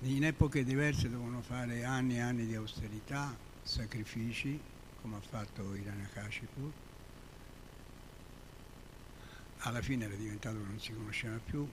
In 0.06 0.24
epoche 0.24 0.62
diverse 0.62 1.10
devono 1.10 1.42
fare 1.42 1.82
anni 1.82 2.14
e 2.14 2.20
anni 2.20 2.46
di 2.46 2.54
austerità, 2.54 3.36
sacrifici, 3.60 4.58
come 5.02 5.16
ha 5.16 5.20
fatto 5.20 5.74
Hiranyakashipu. 5.74 6.72
Alla 9.58 9.82
fine 9.82 10.04
era 10.04 10.14
diventato 10.14 10.58
che 10.58 10.64
non 10.64 10.78
si 10.78 10.92
conosceva 10.92 11.40
più, 11.44 11.68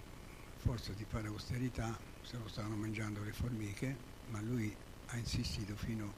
forse 0.57 0.95
di 0.95 1.05
fare 1.07 1.27
austerità, 1.27 1.95
se 2.23 2.37
lo 2.37 2.47
stavano 2.47 2.75
mangiando 2.75 3.23
le 3.23 3.33
formiche, 3.33 3.95
ma 4.29 4.41
lui 4.41 4.75
ha 5.09 5.17
insistito 5.17 5.75
fino 5.75 6.11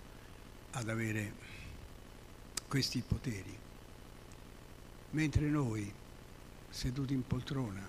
ad 0.72 0.88
avere 0.88 1.34
questi 2.70 3.04
poteri. 3.06 3.60
Mentre 5.10 5.48
noi, 5.48 5.94
seduti 6.70 7.14
in 7.14 7.28
poltrona, 7.28 7.86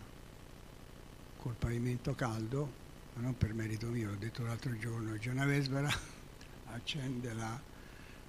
col 1.36 1.54
pavimento 1.54 2.12
caldo, 2.16 2.84
ma 3.16 3.22
non 3.22 3.36
per 3.36 3.54
merito 3.54 3.88
mio, 3.88 4.10
l'ho 4.10 4.16
detto 4.16 4.42
l'altro 4.42 4.76
giorno, 4.76 5.16
Gianavesvara 5.16 5.90
accende 6.72 7.32
la, 7.32 7.58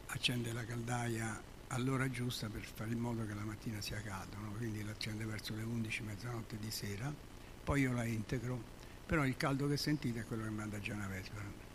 accende 0.07 0.53
la 0.53 0.63
caldaia 0.63 1.41
all'ora 1.67 2.09
giusta 2.09 2.47
per 2.47 2.63
fare 2.63 2.91
in 2.91 2.99
modo 2.99 3.25
che 3.25 3.33
la 3.33 3.43
mattina 3.43 3.81
sia 3.81 4.01
calda, 4.01 4.37
no? 4.37 4.53
quindi 4.53 4.83
l'accende 4.83 5.25
verso 5.25 5.53
le 5.55 5.63
11, 5.63 6.03
mezzanotte 6.03 6.57
di 6.57 6.71
sera, 6.71 7.13
poi 7.63 7.81
io 7.81 7.91
la 7.91 8.05
integro, 8.05 8.61
però 9.05 9.25
il 9.25 9.35
caldo 9.35 9.67
che 9.67 9.75
sentite 9.75 10.21
è 10.21 10.25
quello 10.25 10.43
che 10.43 10.49
manda 10.49 10.79
Gianavesvara. 10.79 11.65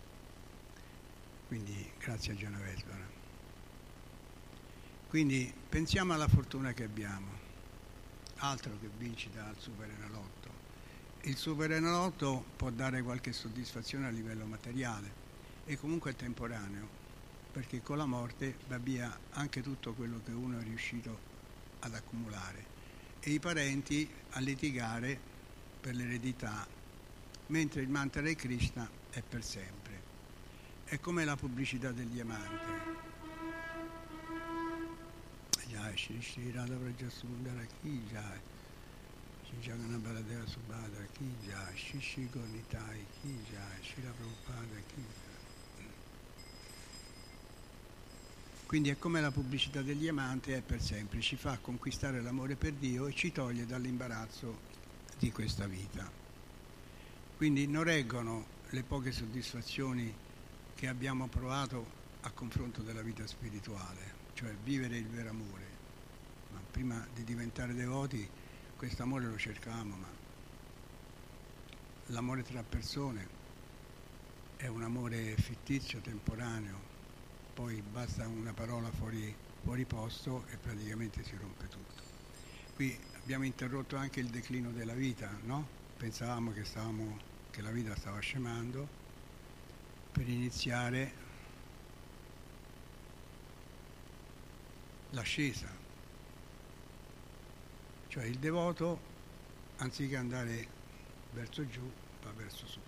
Quindi 1.47 1.91
grazie 1.99 2.33
a 2.33 2.35
Genovesvara. 2.35 3.21
Quindi 5.07 5.53
pensiamo 5.69 6.13
alla 6.13 6.27
fortuna 6.27 6.73
che 6.73 6.83
abbiamo, 6.83 7.29
altro 8.37 8.71
che 8.79 8.89
vincita 8.97 9.45
al 9.45 9.59
Superenalotto. 9.59 10.52
Il 11.25 11.37
Superenalotto 11.37 12.43
può 12.57 12.69
dare 12.69 13.01
qualche 13.01 13.31
soddisfazione 13.31 14.07
a 14.07 14.09
livello 14.09 14.43
materiale 14.43 15.21
e 15.63 15.77
comunque 15.77 16.11
è 16.11 16.15
temporaneo, 16.15 16.85
perché 17.49 17.81
con 17.81 17.95
la 17.95 18.05
morte 18.05 18.57
va 18.67 18.77
via 18.77 19.17
anche 19.31 19.61
tutto 19.61 19.93
quello 19.93 20.19
che 20.21 20.31
uno 20.31 20.59
è 20.59 20.63
riuscito 20.63 21.17
ad 21.79 21.93
accumulare 21.93 22.65
e 23.21 23.29
i 23.31 23.39
parenti 23.39 24.09
a 24.31 24.41
litigare 24.41 25.17
per 25.79 25.95
l'eredità, 25.95 26.67
mentre 27.47 27.81
il 27.81 27.89
mantra 27.89 28.21
di 28.21 28.35
Krishna 28.35 28.89
è 29.09 29.21
per 29.21 29.45
sempre. 29.45 30.01
È 30.83 30.99
come 30.99 31.23
la 31.23 31.37
pubblicità 31.37 31.93
del 31.93 32.07
diamante. 32.07 33.01
Jai 35.67 35.97
Shri 35.97 36.21
Shri 36.21 36.51
Radha 36.51 36.75
Vrajasundara 36.75 37.65
Ki 37.79 38.03
Jai 38.11 38.39
Jagannath 39.59 40.01
Jai 41.45 41.77
Shri 41.77 42.01
Shri 42.01 42.29
Gornitai 42.29 43.05
Ki 43.21 43.37
Jai 43.49 43.83
Shri 43.83 44.01
Prabhupada 44.01 44.65
Jai 44.65 45.31
quindi 48.73 48.89
è 48.89 48.97
come 48.97 49.21
la 49.21 49.29
pubblicità 49.29 49.83
del 49.83 49.97
diamante 49.97 50.55
è 50.55 50.61
per 50.61 50.81
sempre, 50.81 51.21
ci 51.21 51.35
fa 51.35 51.59
conquistare 51.61 52.23
l'amore 52.23 52.55
per 52.55 52.73
Dio 52.73 53.05
e 53.05 53.13
ci 53.13 53.31
toglie 53.31 53.67
dall'imbarazzo 53.67 54.61
di 55.19 55.31
questa 55.31 55.67
vita. 55.67 56.09
Quindi 57.37 57.67
non 57.67 57.83
reggono 57.83 58.43
le 58.71 58.81
poche 58.81 59.11
soddisfazioni 59.11 60.11
che 60.75 60.87
abbiamo 60.87 61.27
provato 61.27 61.85
a 62.21 62.31
confronto 62.31 62.81
della 62.81 63.03
vita 63.03 63.27
spirituale, 63.27 64.15
cioè 64.33 64.55
vivere 64.63 64.97
il 64.97 65.07
vero 65.07 65.29
amore. 65.29 65.65
Ma 66.51 66.59
prima 66.71 67.05
di 67.13 67.23
diventare 67.23 67.75
devoti 67.75 68.27
questo 68.83 69.03
amore 69.03 69.27
lo 69.27 69.37
cercavamo, 69.37 69.95
ma 69.95 70.07
l'amore 72.07 72.43
tra 72.43 72.61
persone 72.63 73.25
è 74.57 74.67
un 74.67 74.83
amore 74.83 75.37
fittizio, 75.37 76.01
temporaneo, 76.01 76.77
poi 77.53 77.81
basta 77.81 78.27
una 78.27 78.51
parola 78.51 78.91
fuori, 78.91 79.33
fuori 79.63 79.85
posto 79.85 80.43
e 80.51 80.57
praticamente 80.57 81.23
si 81.23 81.33
rompe 81.37 81.69
tutto. 81.69 82.03
Qui 82.75 82.99
abbiamo 83.21 83.45
interrotto 83.45 83.95
anche 83.95 84.19
il 84.19 84.27
declino 84.27 84.69
della 84.71 84.95
vita, 84.95 85.29
no? 85.43 85.65
Pensavamo 85.95 86.51
che, 86.51 86.65
stavamo, 86.65 87.17
che 87.51 87.61
la 87.61 87.71
vita 87.71 87.95
stava 87.95 88.19
scemando, 88.19 88.85
per 90.11 90.27
iniziare 90.27 91.13
l'ascesa. 95.11 95.82
Cioè 98.13 98.25
il 98.25 98.37
devoto, 98.37 98.99
anziché 99.77 100.17
andare 100.17 100.67
verso 101.31 101.67
giù, 101.67 101.81
va 102.21 102.31
verso 102.33 102.67
su. 102.67 102.79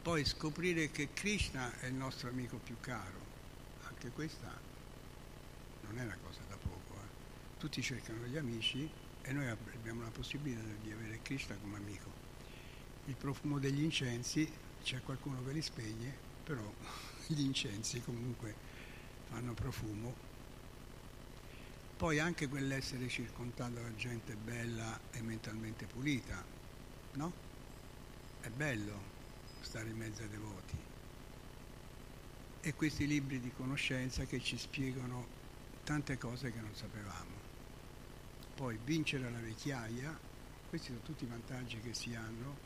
Poi 0.00 0.24
scoprire 0.24 0.90
che 0.90 1.12
Krishna 1.12 1.78
è 1.80 1.86
il 1.88 1.92
nostro 1.92 2.30
amico 2.30 2.56
più 2.56 2.76
caro, 2.80 3.18
anche 3.82 4.08
questa 4.08 4.58
non 5.82 5.98
è 5.98 6.04
una 6.04 6.16
cosa 6.24 6.40
da 6.48 6.56
poco. 6.56 6.94
Eh. 6.94 7.58
Tutti 7.58 7.82
cercano 7.82 8.24
gli 8.24 8.38
amici 8.38 8.90
e 9.20 9.32
noi 9.34 9.48
abbiamo 9.48 10.00
la 10.00 10.08
possibilità 10.08 10.62
di 10.80 10.90
avere 10.92 11.20
Krishna 11.20 11.54
come 11.56 11.76
amico. 11.76 12.10
Il 13.04 13.16
profumo 13.16 13.58
degli 13.58 13.82
incensi 13.82 14.50
c'è 14.82 15.02
qualcuno 15.02 15.44
che 15.44 15.52
li 15.52 15.60
spegne, 15.60 16.16
però 16.42 16.72
gli 17.28 17.42
incensi 17.42 18.00
comunque 18.00 18.54
fanno 19.28 19.52
profumo. 19.52 20.29
Poi 22.00 22.18
anche 22.18 22.48
quell'essere 22.48 23.08
circondato 23.08 23.74
da 23.74 23.94
gente 23.94 24.34
bella 24.34 24.98
e 25.10 25.20
mentalmente 25.20 25.84
pulita, 25.84 26.42
no? 27.16 27.30
È 28.40 28.48
bello 28.48 28.98
stare 29.60 29.90
in 29.90 29.98
mezzo 29.98 30.22
ai 30.22 30.30
devoti. 30.30 30.78
E 32.62 32.72
questi 32.72 33.06
libri 33.06 33.38
di 33.38 33.52
conoscenza 33.52 34.24
che 34.24 34.40
ci 34.40 34.56
spiegano 34.56 35.26
tante 35.84 36.16
cose 36.16 36.50
che 36.50 36.60
non 36.62 36.74
sapevamo. 36.74 37.36
Poi 38.54 38.78
vincere 38.82 39.30
la 39.30 39.40
vecchiaia, 39.40 40.18
questi 40.70 40.86
sono 40.86 41.00
tutti 41.00 41.24
i 41.24 41.28
vantaggi 41.28 41.80
che 41.80 41.92
si 41.92 42.14
hanno 42.14 42.56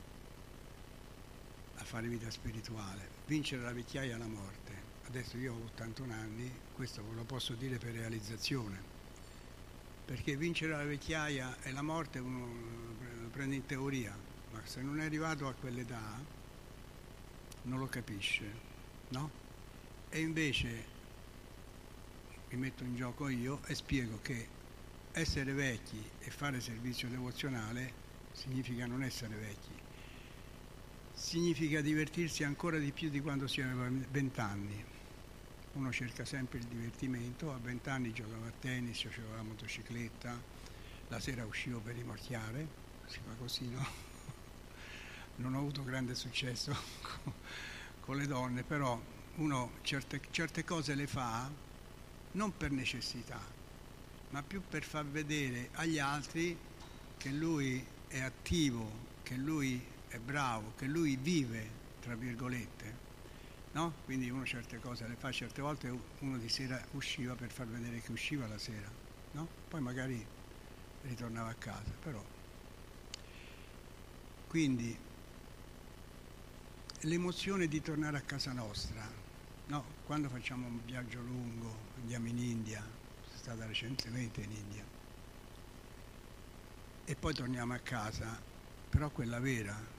a 1.75 1.83
fare 1.83 2.07
vita 2.07 2.31
spirituale, 2.31 3.09
vincere 3.27 3.62
la 3.62 3.73
vecchiaia 3.73 4.14
e 4.14 4.18
la 4.18 4.29
morte. 4.29 4.73
Adesso 5.09 5.38
io 5.38 5.55
ho 5.55 5.64
81 5.73 6.12
anni, 6.12 6.57
questo 6.73 7.03
ve 7.03 7.16
lo 7.16 7.25
posso 7.25 7.55
dire 7.55 7.79
per 7.79 7.94
realizzazione, 7.94 8.93
perché 10.05 10.37
vincere 10.37 10.73
la 10.73 10.85
vecchiaia 10.85 11.62
e 11.62 11.73
la 11.73 11.83
morte 11.83 12.19
uno 12.19 12.47
lo 13.23 13.29
prende 13.29 13.55
in 13.55 13.67
teoria, 13.67 14.17
ma 14.53 14.61
se 14.64 14.83
non 14.83 15.01
è 15.01 15.05
arrivato 15.05 15.49
a 15.49 15.55
quell'età 15.55 16.23
non 17.62 17.79
lo 17.79 17.87
capisce, 17.87 18.45
no? 19.09 19.31
E 20.11 20.21
invece 20.21 20.85
mi 22.51 22.59
metto 22.59 22.85
in 22.85 22.95
gioco 22.95 23.29
io 23.29 23.61
e 23.67 23.75
spiego 23.75 24.21
che 24.21 24.47
essere 25.12 25.53
vecchi 25.53 26.03
e 26.19 26.31
fare 26.31 26.61
servizio 26.61 27.09
devozionale 27.09 28.03
significa 28.33 28.87
non 28.87 29.03
essere 29.03 29.37
vecchi, 29.37 29.73
significa 31.14 31.81
divertirsi 31.81 32.45
ancora 32.45 32.79
di 32.79 32.93
più 32.93 33.09
di 33.09 33.21
quando 33.21 33.47
si 33.47 33.61
aveva 33.61 33.88
vent'anni. 34.11 34.93
Uno 35.74 35.90
cerca 35.90 36.24
sempre 36.24 36.58
il 36.58 36.66
divertimento, 36.66 37.52
a 37.52 37.58
vent'anni 37.58 38.12
giocavo 38.12 38.46
a 38.46 38.52
tennis, 38.60 39.02
facevo 39.02 39.34
la 39.34 39.42
motocicletta, 39.42 40.40
la 41.08 41.18
sera 41.18 41.44
uscivo 41.44 41.80
per 41.80 41.96
rimorchiare, 41.96 42.66
si 43.06 43.18
fa 43.26 43.34
così, 43.34 43.68
no? 43.68 43.84
Non 45.37 45.54
ho 45.54 45.58
avuto 45.58 45.82
grande 45.82 46.14
successo 46.14 46.72
con 47.98 48.16
le 48.16 48.26
donne, 48.28 48.62
però 48.62 49.00
uno 49.37 49.72
certe, 49.82 50.20
certe 50.30 50.62
cose 50.62 50.94
le 50.94 51.08
fa 51.08 51.50
non 52.32 52.56
per 52.56 52.70
necessità, 52.70 53.40
ma 54.30 54.44
più 54.44 54.62
per 54.68 54.84
far 54.84 55.06
vedere 55.06 55.70
agli 55.72 55.98
altri 55.98 56.56
che 57.16 57.30
lui 57.30 57.84
è 58.06 58.20
attivo, 58.20 58.88
che 59.24 59.34
lui 59.34 59.84
è 60.06 60.18
bravo, 60.18 60.72
che 60.76 60.87
lui 60.87 61.16
vive, 61.16 61.68
tra 62.00 62.14
virgolette, 62.14 63.13
no? 63.74 63.92
Quindi 64.04 64.30
uno 64.30 64.44
certe 64.44 64.78
cose 64.80 65.06
le 65.06 65.16
fa, 65.16 65.30
certe 65.30 65.60
volte 65.60 65.92
uno 66.20 66.38
di 66.38 66.48
sera 66.48 66.80
usciva 66.92 67.34
per 67.34 67.50
far 67.50 67.66
vedere 67.66 68.00
che 68.00 68.12
usciva 68.12 68.46
la 68.46 68.58
sera, 68.58 68.90
no? 69.32 69.48
Poi 69.68 69.80
magari 69.80 70.24
ritornava 71.02 71.50
a 71.50 71.54
casa, 71.54 71.92
però. 72.00 72.24
Quindi 74.46 74.96
l'emozione 77.00 77.66
di 77.66 77.80
tornare 77.82 78.16
a 78.16 78.22
casa 78.22 78.52
nostra, 78.52 79.04
no? 79.66 79.84
Quando 80.04 80.28
facciamo 80.28 80.66
un 80.66 80.84
viaggio 80.84 81.20
lungo, 81.20 81.76
andiamo 81.96 82.28
in 82.28 82.38
India, 82.38 82.80
sono 82.80 83.38
stata 83.38 83.66
recentemente 83.66 84.40
in 84.40 84.52
India, 84.52 84.84
e 87.06 87.16
poi 87.16 87.34
torniamo 87.34 87.74
a 87.74 87.78
casa, 87.78 88.40
però 88.88 89.10
quella 89.10 89.40
vera, 89.40 89.93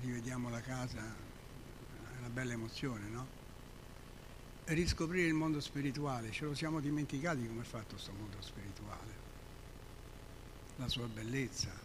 rivediamo 0.00 0.48
la 0.50 0.60
casa, 0.60 0.98
è 0.98 2.18
una 2.18 2.28
bella 2.28 2.52
emozione, 2.52 3.08
no? 3.08 3.26
E 4.64 4.74
riscoprire 4.74 5.26
il 5.26 5.34
mondo 5.34 5.60
spirituale, 5.60 6.32
ce 6.32 6.44
lo 6.44 6.54
siamo 6.54 6.80
dimenticati 6.80 7.46
come 7.46 7.62
è 7.62 7.64
fatto 7.64 7.94
questo 7.94 8.12
mondo 8.12 8.40
spirituale, 8.40 9.12
la 10.76 10.88
sua 10.88 11.06
bellezza. 11.06 11.84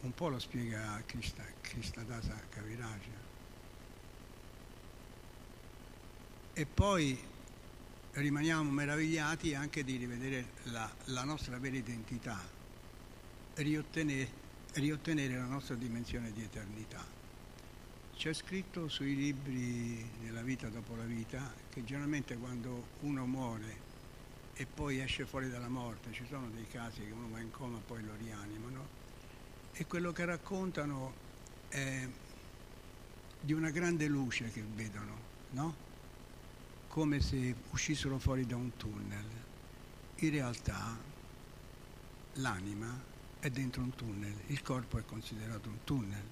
Un 0.00 0.14
po' 0.14 0.28
lo 0.28 0.38
spiega 0.38 1.02
Krishna, 1.04 1.44
Krishnadasa 1.60 2.34
Kaviraja. 2.48 3.28
E 6.54 6.66
poi 6.66 7.18
rimaniamo 8.12 8.70
meravigliati 8.70 9.54
anche 9.54 9.84
di 9.84 9.96
rivedere 9.96 10.52
la, 10.64 10.90
la 11.06 11.24
nostra 11.24 11.58
vera 11.58 11.76
identità, 11.76 12.40
riottenere, 13.54 14.39
riottenere 14.74 15.36
la 15.36 15.46
nostra 15.46 15.74
dimensione 15.74 16.32
di 16.32 16.42
eternità. 16.42 17.04
C'è 18.14 18.32
scritto 18.32 18.88
sui 18.88 19.16
libri 19.16 20.08
della 20.22 20.42
vita 20.42 20.68
dopo 20.68 20.94
la 20.94 21.04
vita 21.04 21.52
che 21.70 21.84
generalmente 21.84 22.36
quando 22.36 22.88
uno 23.00 23.26
muore 23.26 23.88
e 24.54 24.66
poi 24.66 25.00
esce 25.00 25.24
fuori 25.24 25.48
dalla 25.48 25.68
morte, 25.68 26.12
ci 26.12 26.26
sono 26.28 26.50
dei 26.50 26.66
casi 26.68 27.00
che 27.00 27.10
uno 27.10 27.28
va 27.30 27.40
in 27.40 27.50
coma 27.50 27.78
e 27.78 27.82
poi 27.86 28.04
lo 28.04 28.14
rianimano, 28.18 28.86
e 29.72 29.86
quello 29.86 30.12
che 30.12 30.24
raccontano 30.26 31.14
è 31.68 32.06
di 33.40 33.52
una 33.54 33.70
grande 33.70 34.06
luce 34.06 34.50
che 34.50 34.62
vedono, 34.62 35.18
no? 35.52 35.88
come 36.88 37.20
se 37.20 37.54
uscissero 37.70 38.18
fuori 38.18 38.44
da 38.44 38.56
un 38.56 38.76
tunnel. 38.76 39.24
In 40.16 40.30
realtà 40.30 40.98
l'anima 42.34 43.09
è 43.40 43.50
dentro 43.50 43.82
un 43.82 43.94
tunnel, 43.94 44.34
il 44.46 44.62
corpo 44.62 44.98
è 44.98 45.04
considerato 45.04 45.68
un 45.68 45.78
tunnel 45.84 46.22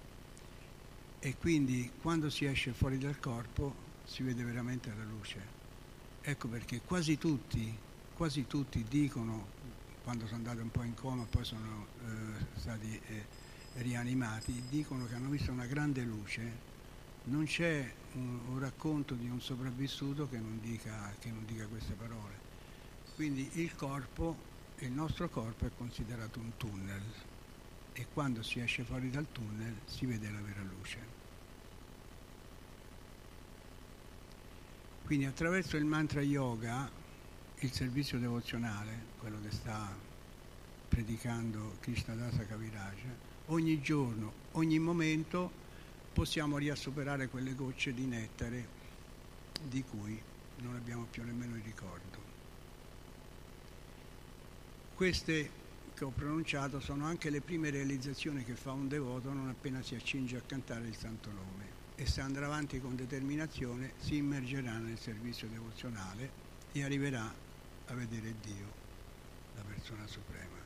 e 1.20 1.36
quindi 1.36 1.90
quando 2.00 2.30
si 2.30 2.44
esce 2.44 2.72
fuori 2.72 2.98
dal 2.98 3.18
corpo 3.18 3.86
si 4.04 4.22
vede 4.22 4.44
veramente 4.44 4.92
la 4.96 5.04
luce. 5.04 5.56
Ecco 6.20 6.48
perché 6.48 6.82
quasi 6.82 7.18
tutti, 7.18 7.76
quasi 8.14 8.46
tutti 8.46 8.84
dicono, 8.88 9.48
quando 10.02 10.26
sono 10.26 10.38
andati 10.38 10.60
un 10.60 10.70
po' 10.70 10.82
in 10.82 10.94
coma, 10.94 11.24
poi 11.24 11.44
sono 11.44 11.86
eh, 12.04 12.58
stati 12.58 13.00
eh, 13.06 13.26
rianimati, 13.74 14.62
dicono 14.68 15.06
che 15.06 15.14
hanno 15.14 15.28
visto 15.28 15.50
una 15.50 15.66
grande 15.66 16.02
luce 16.02 16.66
non 17.28 17.44
c'è 17.44 17.92
un, 18.14 18.40
un, 18.48 18.58
racconto 18.58 19.14
di 19.14 19.28
un 19.28 19.40
sopravvissuto 19.40 20.28
che 20.28 20.38
non, 20.38 20.58
dica, 20.60 21.12
che 21.18 21.30
non 21.30 21.44
dica 21.44 21.66
queste 21.66 21.92
parole. 21.94 22.46
Quindi 23.14 23.48
il 23.54 23.74
corpo, 23.74 24.36
il 24.80 24.92
nostro 24.92 25.28
corpo 25.28 25.66
è 25.66 25.70
considerato 25.76 26.38
un 26.38 26.56
tunnel 26.56 27.02
e 27.92 28.06
quando 28.12 28.42
si 28.42 28.60
esce 28.60 28.84
fuori 28.84 29.10
dal 29.10 29.26
tunnel 29.32 29.74
si 29.86 30.06
vede 30.06 30.30
la 30.30 30.40
vera 30.40 30.62
luce. 30.62 31.16
Quindi 35.04 35.24
attraverso 35.24 35.76
il 35.76 35.84
mantra 35.84 36.20
yoga, 36.20 36.88
il 37.60 37.72
servizio 37.72 38.18
devozionale, 38.18 39.06
quello 39.18 39.40
che 39.42 39.50
sta 39.50 39.96
predicando 40.88 41.76
Krishna 41.80 42.14
Dasa 42.14 42.44
Kaviraja, 42.44 43.16
ogni 43.46 43.80
giorno, 43.80 44.32
ogni 44.52 44.78
momento 44.78 45.50
possiamo 46.12 46.56
riassuperare 46.56 47.28
quelle 47.28 47.54
gocce 47.54 47.92
di 47.92 48.06
nettare 48.06 48.76
di 49.62 49.82
cui 49.82 50.20
non 50.58 50.76
abbiamo 50.76 51.06
più 51.10 51.24
nemmeno 51.24 51.56
il 51.56 51.62
ricordo. 51.62 52.27
Queste 54.98 55.48
che 55.94 56.04
ho 56.04 56.10
pronunciato 56.10 56.80
sono 56.80 57.04
anche 57.04 57.30
le 57.30 57.40
prime 57.40 57.70
realizzazioni 57.70 58.42
che 58.42 58.56
fa 58.56 58.72
un 58.72 58.88
devoto 58.88 59.32
non 59.32 59.48
appena 59.48 59.80
si 59.80 59.94
accinge 59.94 60.36
a 60.36 60.42
cantare 60.44 60.88
il 60.88 60.96
santo 60.96 61.30
nome 61.30 61.66
e 61.94 62.04
se 62.04 62.20
andrà 62.20 62.46
avanti 62.46 62.80
con 62.80 62.96
determinazione 62.96 63.92
si 63.98 64.16
immergerà 64.16 64.76
nel 64.78 64.98
servizio 64.98 65.46
devozionale 65.46 66.32
e 66.72 66.82
arriverà 66.82 67.32
a 67.86 67.94
vedere 67.94 68.34
Dio, 68.42 68.66
la 69.54 69.62
persona 69.62 70.04
suprema. 70.08 70.56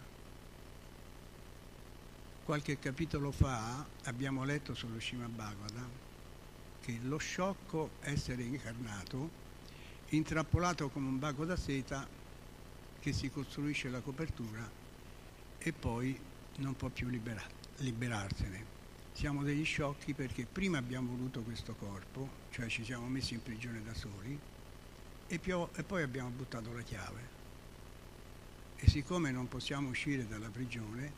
Qualche 2.46 2.78
capitolo 2.78 3.32
fa 3.32 3.84
abbiamo 4.04 4.44
letto 4.44 4.72
sullo 4.72 4.98
Shima 4.98 5.28
Bhagavata 5.28 5.86
che 6.80 6.98
lo 7.02 7.18
sciocco 7.18 7.90
essere 8.00 8.44
incarnato, 8.44 9.28
intrappolato 10.08 10.88
come 10.88 11.08
un 11.08 11.18
baco 11.18 11.44
da 11.44 11.54
seta 11.54 12.20
che 13.02 13.12
si 13.12 13.30
costruisce 13.30 13.88
la 13.88 13.98
copertura 13.98 14.70
e 15.58 15.72
poi 15.72 16.16
non 16.58 16.76
può 16.76 16.88
più 16.88 17.08
libera- 17.08 17.42
liberarsene. 17.78 18.64
Siamo 19.12 19.42
degli 19.42 19.64
sciocchi 19.64 20.14
perché 20.14 20.46
prima 20.46 20.78
abbiamo 20.78 21.10
voluto 21.10 21.40
questo 21.42 21.74
corpo, 21.74 22.28
cioè 22.52 22.68
ci 22.68 22.84
siamo 22.84 23.08
messi 23.08 23.34
in 23.34 23.42
prigione 23.42 23.82
da 23.82 23.92
soli, 23.92 24.38
e, 25.26 25.38
più, 25.40 25.66
e 25.74 25.82
poi 25.82 26.02
abbiamo 26.02 26.28
buttato 26.30 26.72
la 26.72 26.82
chiave. 26.82 27.20
E 28.76 28.88
siccome 28.88 29.32
non 29.32 29.48
possiamo 29.48 29.88
uscire 29.88 30.28
dalla 30.28 30.50
prigione, 30.50 31.10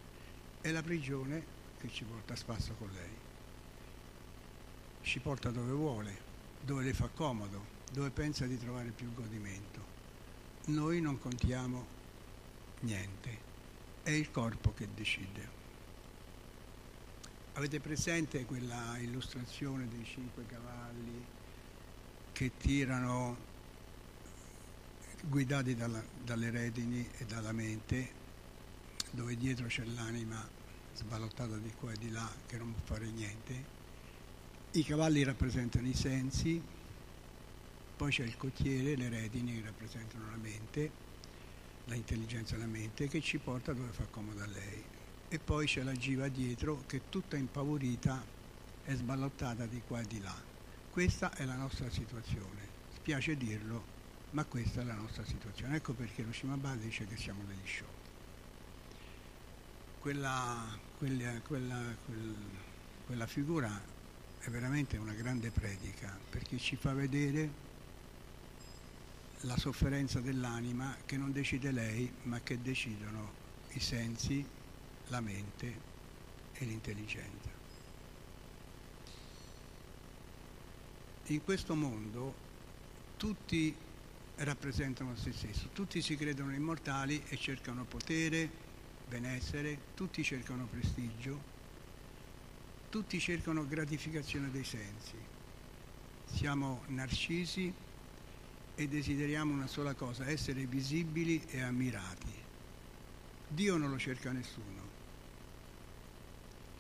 è 0.63 0.71
la 0.71 0.83
prigione 0.83 1.45
che 1.79 1.91
ci 1.91 2.05
porta 2.05 2.33
a 2.33 2.37
spasso 2.37 2.73
con 2.79 2.89
lei. 2.95 3.13
Ci 5.03 5.19
porta 5.21 5.51
dove 5.51 5.73
vuole, 5.73 6.17
dove 6.63 6.83
le 6.83 6.95
fa 6.95 7.09
comodo, 7.09 7.63
dove 7.93 8.09
pensa 8.09 8.47
di 8.47 8.59
trovare 8.59 8.89
più 8.89 9.13
godimento. 9.13 9.94
Noi 10.67 11.01
non 11.03 11.19
contiamo 11.19 11.85
niente, 12.81 13.39
è 14.03 14.11
il 14.11 14.31
corpo 14.31 14.73
che 14.73 14.89
decide. 14.95 15.63
Avete 17.53 17.81
presente 17.81 18.47
quella 18.47 18.97
illustrazione 18.99 19.87
dei 19.89 20.05
cinque 20.05 20.47
cavalli 20.47 21.23
che 22.33 22.53
tirano 22.57 23.37
guidati 25.25 25.75
dalla, 25.75 26.03
dalle 26.23 26.51
redini 26.51 27.09
e 27.19 27.25
dalla 27.27 27.53
mente 27.53 28.23
dove 29.11 29.37
dietro 29.37 29.67
c'è 29.67 29.85
l'anima 29.85 30.47
sballottata 30.95 31.57
di 31.59 31.73
qua 31.79 31.93
e 31.93 31.99
di 31.99 32.11
là 32.11 32.29
che 32.47 32.57
non 32.57 32.73
può 32.73 32.97
fare 32.97 33.11
niente. 33.11 33.65
I 34.73 34.83
cavalli 34.83 35.23
rappresentano 35.23 35.87
i 35.87 35.95
sensi, 35.95 36.61
poi 37.97 38.11
c'è 38.11 38.25
il 38.25 38.37
cottiere, 38.37 38.97
le 38.97 39.09
redini 39.09 39.55
che 39.55 39.67
rappresentano 39.67 40.31
la 40.31 40.37
mente, 40.37 40.91
l'intelligenza 41.87 42.57
della 42.57 42.67
mente 42.67 43.09
che 43.09 43.21
ci 43.21 43.39
porta 43.39 43.73
dove 43.73 43.91
fa 43.93 44.05
comodo 44.11 44.43
a 44.43 44.47
lei. 44.47 44.83
E 45.29 45.39
poi 45.39 45.67
c'è 45.67 45.83
la 45.83 45.95
giva 45.95 46.29
dietro 46.29 46.83
che 46.87 47.09
tutta 47.09 47.37
impaurita 47.37 48.25
è 48.85 48.95
sballottata 48.95 49.67
di 49.67 49.83
qua 49.87 50.01
e 50.01 50.07
di 50.07 50.21
là. 50.21 50.35
Questa 50.91 51.33
è 51.35 51.45
la 51.45 51.57
nostra 51.57 51.91
situazione. 51.91 52.69
Spiace 52.95 53.37
dirlo, 53.37 53.85
ma 54.31 54.45
questa 54.45 54.83
è 54.83 54.85
la 54.85 54.95
nostra 54.95 55.25
situazione. 55.25 55.77
Ecco 55.77 55.93
perché 55.93 56.23
lo 56.23 56.33
Shimabha 56.33 56.75
dice 56.77 57.07
che 57.07 57.17
siamo 57.17 57.43
degli 57.45 57.67
sciocchi 57.67 58.05
quella, 60.05 60.79
quella, 60.99 61.41
quella, 61.47 61.81
quella 63.07 63.27
figura 63.27 63.71
è 64.39 64.51
veramente 64.51 64.99
una 64.99 65.15
grande 65.15 65.51
predica 65.51 66.15
perché 66.29 66.59
ci 66.59 66.77
fa 66.77 66.93
vedere 66.93 67.49
la 69.45 69.57
sofferenza 69.59 70.21
dell'anima 70.21 70.97
che 71.05 71.17
non 71.17 71.33
decide 71.33 71.71
lei 71.71 72.11
ma 72.23 72.41
che 72.41 72.61
decidono 72.61 73.43
i 73.73 73.81
sensi, 73.81 74.45
la 75.09 75.21
mente 75.21 75.93
e 76.55 76.65
l'intelligenza. 76.65 77.51
In 81.27 81.43
questo 81.43 81.75
mondo 81.75 82.35
tutti 83.17 83.75
rappresentano 84.37 85.15
se 85.17 85.33
stesso, 85.33 85.69
tutti 85.73 86.01
si 86.01 86.17
credono 86.17 86.55
immortali 86.55 87.23
e 87.29 87.37
cercano 87.37 87.85
potere, 87.85 88.49
benessere, 89.09 89.79
tutti 89.95 90.23
cercano 90.23 90.67
prestigio, 90.67 91.53
tutti 92.89 93.19
cercano 93.21 93.67
gratificazione 93.67 94.51
dei 94.51 94.65
sensi. 94.65 95.17
Siamo 96.27 96.83
narcisi 96.89 97.73
e 98.77 98.89
desideriamo 98.89 99.53
una 99.53 99.67
sola 99.67 99.95
cosa, 99.95 100.29
essere 100.29 100.67
visibili 100.67 101.43
e 101.49 101.61
ammirati. 101.61 102.33
Dio 103.49 103.77
non 103.77 103.91
lo 103.91 103.99
cerca 103.99 104.33
nessuno. 104.33 104.83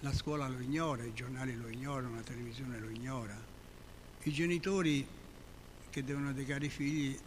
la 0.01 0.13
scuola 0.13 0.47
lo 0.49 0.61
ignora, 0.61 1.03
i 1.03 1.15
giornali 1.15 1.57
lo 1.57 1.69
ignorano, 1.69 2.17
la 2.17 2.23
televisione 2.23 2.79
lo 2.79 2.91
ignora. 2.91 3.35
I 4.25 4.33
genitori 4.33 5.07
che 5.89 6.05
devono 6.05 6.31
educare 6.31 6.67
i 6.67 6.69
figli 6.69 7.19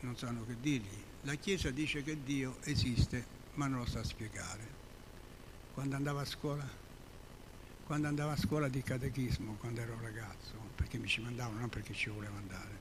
non 0.00 0.16
sanno 0.16 0.44
che 0.44 0.56
dirgli. 0.60 1.04
La 1.22 1.34
Chiesa 1.34 1.70
dice 1.70 2.02
che 2.02 2.20
Dio 2.24 2.56
esiste, 2.62 3.24
ma 3.54 3.68
non 3.68 3.80
lo 3.80 3.86
sa 3.86 4.02
spiegare. 4.02 4.78
Quando 5.72 5.94
andavo 5.94 6.18
a 6.18 6.24
scuola, 6.24 6.68
quando 7.84 8.08
andavo 8.08 8.30
a 8.30 8.36
scuola 8.36 8.68
di 8.68 8.82
catechismo, 8.82 9.54
quando 9.54 9.80
ero 9.80 9.96
ragazzo, 10.00 10.54
perché 10.74 10.98
mi 10.98 11.06
ci 11.06 11.20
mandavano, 11.20 11.60
non 11.60 11.68
perché 11.68 11.94
ci 11.94 12.08
volevo 12.08 12.36
andare, 12.36 12.79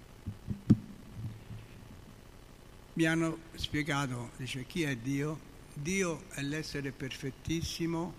mi 3.00 3.06
hanno 3.06 3.43
spiegato, 3.56 4.32
dice, 4.36 4.66
chi 4.66 4.84
è 4.84 4.97
Dio? 4.97 5.39
Dio 5.74 6.26
è 6.32 6.41
l'essere 6.41 6.91
perfettissimo 6.91 8.14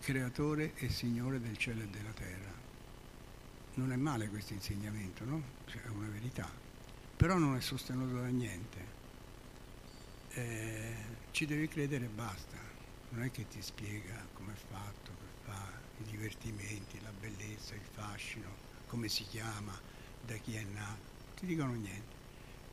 creatore 0.00 0.72
e 0.74 0.88
signore 0.88 1.40
del 1.40 1.56
cielo 1.56 1.82
e 1.82 1.86
della 1.86 2.10
terra. 2.10 2.52
Non 3.74 3.92
è 3.92 3.96
male 3.96 4.28
questo 4.28 4.52
insegnamento, 4.52 5.24
no? 5.24 5.40
Cioè, 5.66 5.82
è 5.82 5.88
una 5.88 6.08
verità, 6.08 6.50
però 7.16 7.38
non 7.38 7.54
è 7.54 7.60
sostenuto 7.60 8.16
da 8.16 8.26
niente. 8.26 8.78
Eh, 10.30 10.94
ci 11.30 11.46
devi 11.46 11.68
credere 11.68 12.06
e 12.06 12.08
basta, 12.08 12.56
non 13.10 13.22
è 13.22 13.30
che 13.30 13.46
ti 13.46 13.62
spiega 13.62 14.26
come 14.32 14.52
è 14.52 14.56
fatto, 14.68 15.12
che 15.12 15.44
fa, 15.44 15.70
i 15.98 16.10
divertimenti, 16.10 17.00
la 17.02 17.12
bellezza, 17.20 17.76
il 17.76 17.86
fascino, 17.88 18.48
come 18.88 19.06
si 19.06 19.22
chiama, 19.22 19.80
da 20.26 20.34
chi 20.38 20.56
è 20.56 20.64
nato, 20.64 21.02
ti 21.36 21.46
dicono 21.46 21.74
niente. 21.74 22.23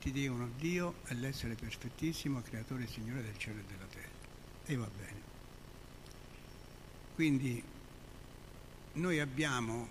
Ti 0.01 0.11
dicono 0.11 0.49
Dio 0.57 0.95
è 1.03 1.13
l'essere 1.13 1.53
perfettissimo, 1.53 2.41
creatore 2.41 2.85
e 2.85 2.87
signore 2.87 3.21
del 3.21 3.37
cielo 3.37 3.59
e 3.59 3.63
della 3.67 3.85
terra. 3.85 4.09
E 4.65 4.75
va 4.75 4.89
bene. 4.97 5.21
Quindi 7.13 7.63
noi 8.93 9.19
abbiamo 9.19 9.87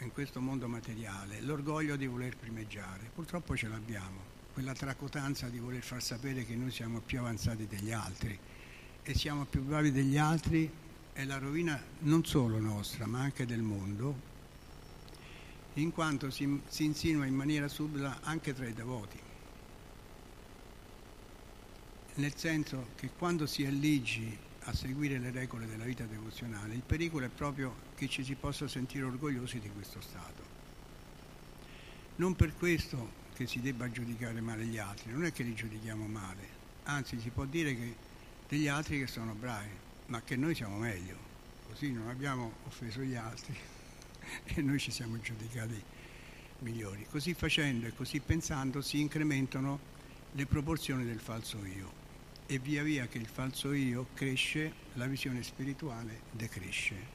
in 0.00 0.12
questo 0.12 0.42
mondo 0.42 0.68
materiale 0.68 1.40
l'orgoglio 1.40 1.96
di 1.96 2.06
voler 2.06 2.36
primeggiare, 2.36 3.10
purtroppo 3.14 3.56
ce 3.56 3.68
l'abbiamo, 3.68 4.20
quella 4.52 4.74
tracotanza 4.74 5.48
di 5.48 5.58
voler 5.58 5.82
far 5.82 6.02
sapere 6.02 6.44
che 6.44 6.54
noi 6.54 6.70
siamo 6.70 7.00
più 7.00 7.20
avanzati 7.20 7.66
degli 7.66 7.92
altri 7.92 8.38
e 9.02 9.14
siamo 9.14 9.46
più 9.46 9.62
bravi 9.62 9.90
degli 9.90 10.18
altri 10.18 10.70
è 11.14 11.24
la 11.24 11.38
rovina 11.38 11.82
non 12.00 12.26
solo 12.26 12.58
nostra 12.58 13.06
ma 13.06 13.20
anche 13.20 13.46
del 13.46 13.62
mondo, 13.62 14.14
in 15.74 15.92
quanto 15.92 16.30
si, 16.30 16.60
si 16.68 16.84
insinua 16.84 17.24
in 17.24 17.34
maniera 17.34 17.68
subdola 17.68 18.20
anche 18.20 18.52
tra 18.52 18.66
i 18.66 18.74
devoti. 18.74 19.25
Nel 22.16 22.34
senso 22.34 22.92
che 22.96 23.10
quando 23.10 23.44
si 23.46 23.62
è 23.62 23.68
ligi 23.68 24.34
a 24.60 24.74
seguire 24.74 25.18
le 25.18 25.30
regole 25.30 25.66
della 25.66 25.84
vita 25.84 26.04
devozionale, 26.04 26.72
il 26.72 26.82
pericolo 26.82 27.26
è 27.26 27.28
proprio 27.28 27.74
che 27.94 28.08
ci 28.08 28.24
si 28.24 28.34
possa 28.36 28.66
sentire 28.68 29.04
orgogliosi 29.04 29.58
di 29.58 29.68
questo 29.68 30.00
stato. 30.00 30.42
Non 32.16 32.34
per 32.34 32.54
questo 32.54 33.24
che 33.34 33.46
si 33.46 33.60
debba 33.60 33.90
giudicare 33.90 34.40
male 34.40 34.64
gli 34.64 34.78
altri, 34.78 35.12
non 35.12 35.26
è 35.26 35.32
che 35.32 35.42
li 35.42 35.54
giudichiamo 35.54 36.06
male, 36.06 36.48
anzi 36.84 37.20
si 37.20 37.28
può 37.28 37.44
dire 37.44 37.76
che 37.76 37.94
degli 38.48 38.66
altri 38.66 38.98
che 38.98 39.06
sono 39.06 39.34
bravi, 39.34 39.68
ma 40.06 40.22
che 40.22 40.36
noi 40.36 40.54
siamo 40.54 40.78
meglio, 40.78 41.18
così 41.68 41.92
non 41.92 42.08
abbiamo 42.08 42.50
offeso 42.64 43.02
gli 43.02 43.14
altri 43.14 43.54
e 44.42 44.62
noi 44.62 44.78
ci 44.78 44.90
siamo 44.90 45.20
giudicati 45.20 45.82
migliori. 46.60 47.06
Così 47.10 47.34
facendo 47.34 47.86
e 47.86 47.94
così 47.94 48.20
pensando 48.20 48.80
si 48.80 49.00
incrementano 49.00 49.78
le 50.32 50.46
proporzioni 50.46 51.04
del 51.04 51.20
falso 51.20 51.62
io 51.66 52.04
e 52.46 52.58
via 52.58 52.82
via 52.82 53.06
che 53.06 53.18
il 53.18 53.26
falso 53.26 53.72
io 53.72 54.08
cresce, 54.14 54.72
la 54.94 55.06
visione 55.06 55.42
spirituale 55.42 56.20
decresce. 56.30 57.14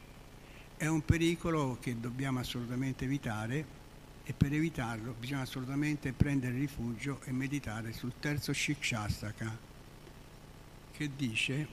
È 0.75 0.87
un 0.87 1.03
pericolo 1.05 1.77
che 1.79 1.99
dobbiamo 1.99 2.39
assolutamente 2.39 3.05
evitare 3.05 3.79
e 4.23 4.33
per 4.33 4.53
evitarlo 4.53 5.15
bisogna 5.17 5.41
assolutamente 5.41 6.11
prendere 6.13 6.57
rifugio 6.57 7.21
e 7.23 7.31
meditare 7.31 7.91
sul 7.91 8.13
terzo 8.19 8.53
Shikshastaka 8.53 9.57
che 10.91 11.09
dice 11.15 11.67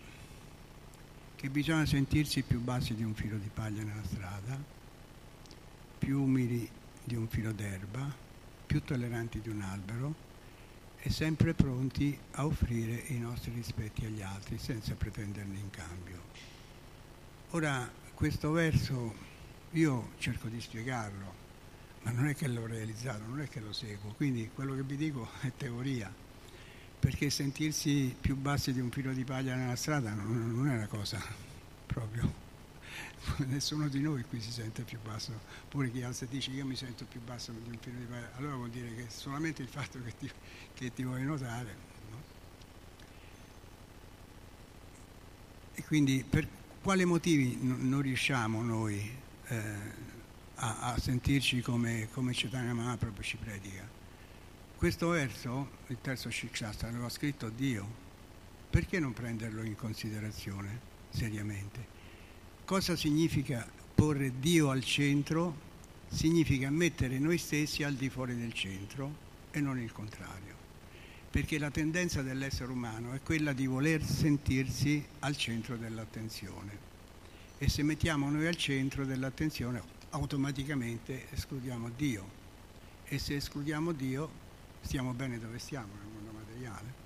che 1.36 1.50
bisogna 1.50 1.86
sentirsi 1.86 2.42
più 2.42 2.60
bassi 2.60 2.94
di 2.94 3.04
un 3.04 3.14
filo 3.14 3.36
di 3.36 3.50
paglia 3.52 3.82
nella 3.82 4.04
strada, 4.04 4.60
più 5.98 6.22
umili 6.22 6.68
di 7.04 7.14
un 7.14 7.28
filo 7.28 7.52
d'erba, 7.52 8.12
più 8.66 8.82
tolleranti 8.82 9.40
di 9.40 9.48
un 9.48 9.60
albero, 9.62 10.14
e 11.00 11.10
sempre 11.10 11.54
pronti 11.54 12.18
a 12.32 12.44
offrire 12.44 13.04
i 13.08 13.18
nostri 13.18 13.52
rispetti 13.52 14.04
agli 14.04 14.22
altri 14.22 14.58
senza 14.58 14.94
pretenderne 14.94 15.58
in 15.58 15.70
cambio. 15.70 16.22
Ora, 17.50 17.90
questo 18.14 18.50
verso 18.50 19.14
io 19.72 20.10
cerco 20.18 20.48
di 20.48 20.60
spiegarlo, 20.60 21.34
ma 22.02 22.10
non 22.10 22.26
è 22.26 22.34
che 22.34 22.48
l'ho 22.48 22.66
realizzato, 22.66 23.24
non 23.26 23.40
è 23.40 23.48
che 23.48 23.60
lo 23.60 23.72
seguo, 23.72 24.12
quindi 24.14 24.50
quello 24.52 24.74
che 24.74 24.82
vi 24.82 24.96
dico 24.96 25.28
è 25.40 25.52
teoria, 25.56 26.12
perché 26.98 27.30
sentirsi 27.30 28.14
più 28.20 28.36
bassi 28.36 28.72
di 28.72 28.80
un 28.80 28.90
filo 28.90 29.12
di 29.12 29.24
paglia 29.24 29.54
nella 29.54 29.76
strada 29.76 30.12
non, 30.12 30.54
non 30.54 30.68
è 30.68 30.74
una 30.74 30.88
cosa 30.88 31.22
proprio 31.86 32.47
nessuno 33.46 33.88
di 33.88 34.00
noi 34.00 34.24
qui 34.24 34.40
si 34.40 34.50
sente 34.50 34.82
più 34.82 34.98
basso, 35.02 35.32
pure 35.68 35.90
chi 35.90 36.02
alza 36.02 36.24
e 36.24 36.28
dice 36.28 36.50
io 36.50 36.64
mi 36.64 36.76
sento 36.76 37.04
più 37.04 37.20
basso 37.20 37.52
di 37.52 37.70
un 37.70 37.78
filo 37.80 37.98
di 37.98 38.04
paglia, 38.04 38.30
allora 38.36 38.54
vuol 38.54 38.70
dire 38.70 38.94
che 38.94 39.06
solamente 39.08 39.62
il 39.62 39.68
fatto 39.68 40.02
che 40.02 40.16
ti, 40.16 40.30
che 40.74 40.92
ti 40.92 41.02
vuoi 41.02 41.22
notare. 41.24 41.76
No? 42.10 42.22
E 45.74 45.84
quindi 45.84 46.24
per 46.28 46.46
quali 46.82 47.04
motivi 47.04 47.58
non 47.60 48.00
riusciamo 48.00 48.62
noi 48.62 49.10
eh, 49.46 49.62
a, 50.56 50.92
a, 50.92 50.98
sentirci 50.98 51.60
come, 51.60 52.08
come 52.12 52.32
Chaitanya 52.34 52.72
Mahaprabhu 52.72 53.22
ci 53.22 53.36
predica? 53.36 53.96
Questo 54.76 55.08
verso, 55.08 55.70
il 55.88 55.98
terzo 56.00 56.30
Shikshastra, 56.30 56.88
l'aveva 56.88 57.08
scritto 57.08 57.48
Dio, 57.48 58.06
perché 58.70 59.00
non 59.00 59.12
prenderlo 59.12 59.62
in 59.62 59.74
considerazione 59.74 60.80
seriamente? 61.10 61.97
Cosa 62.68 62.96
significa 62.96 63.66
porre 63.94 64.40
Dio 64.40 64.68
al 64.68 64.84
centro? 64.84 65.56
Significa 66.06 66.68
mettere 66.68 67.18
noi 67.18 67.38
stessi 67.38 67.82
al 67.82 67.94
di 67.94 68.10
fuori 68.10 68.36
del 68.36 68.52
centro 68.52 69.10
e 69.50 69.58
non 69.62 69.78
il 69.78 69.90
contrario. 69.90 70.54
Perché 71.30 71.58
la 71.58 71.70
tendenza 71.70 72.20
dell'essere 72.20 72.70
umano 72.70 73.14
è 73.14 73.22
quella 73.22 73.54
di 73.54 73.66
voler 73.66 74.04
sentirsi 74.04 75.02
al 75.20 75.34
centro 75.38 75.78
dell'attenzione. 75.78 76.78
E 77.56 77.70
se 77.70 77.82
mettiamo 77.82 78.28
noi 78.28 78.46
al 78.46 78.56
centro 78.56 79.06
dell'attenzione 79.06 79.80
automaticamente 80.10 81.28
escludiamo 81.30 81.88
Dio. 81.96 82.28
E 83.04 83.18
se 83.18 83.36
escludiamo 83.36 83.92
Dio 83.92 84.30
stiamo 84.82 85.14
bene 85.14 85.38
dove 85.38 85.58
stiamo 85.58 85.94
nel 85.94 86.12
mondo 86.12 86.32
materiale. 86.32 86.97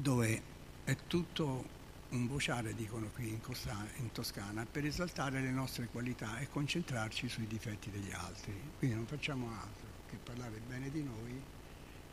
Dove 0.00 0.42
è 0.84 0.96
tutto 1.06 1.78
un 2.10 2.26
vociare, 2.26 2.74
dicono 2.74 3.08
qui 3.14 3.28
in, 3.28 3.40
Costa, 3.40 3.86
in, 3.96 4.10
Toscana, 4.10 4.66
per 4.66 4.84
esaltare 4.84 5.40
le 5.40 5.50
nostre 5.50 5.86
qualità 5.86 6.38
e 6.38 6.48
concentrarci 6.48 7.28
sui 7.28 7.46
difetti 7.46 7.90
degli 7.90 8.10
altri. 8.12 8.52
Quindi 8.78 8.96
non 8.96 9.06
facciamo 9.06 9.48
altro 9.50 9.88
che 10.08 10.16
parlare 10.16 10.60
bene 10.66 10.90
di 10.90 11.02
noi 11.02 11.40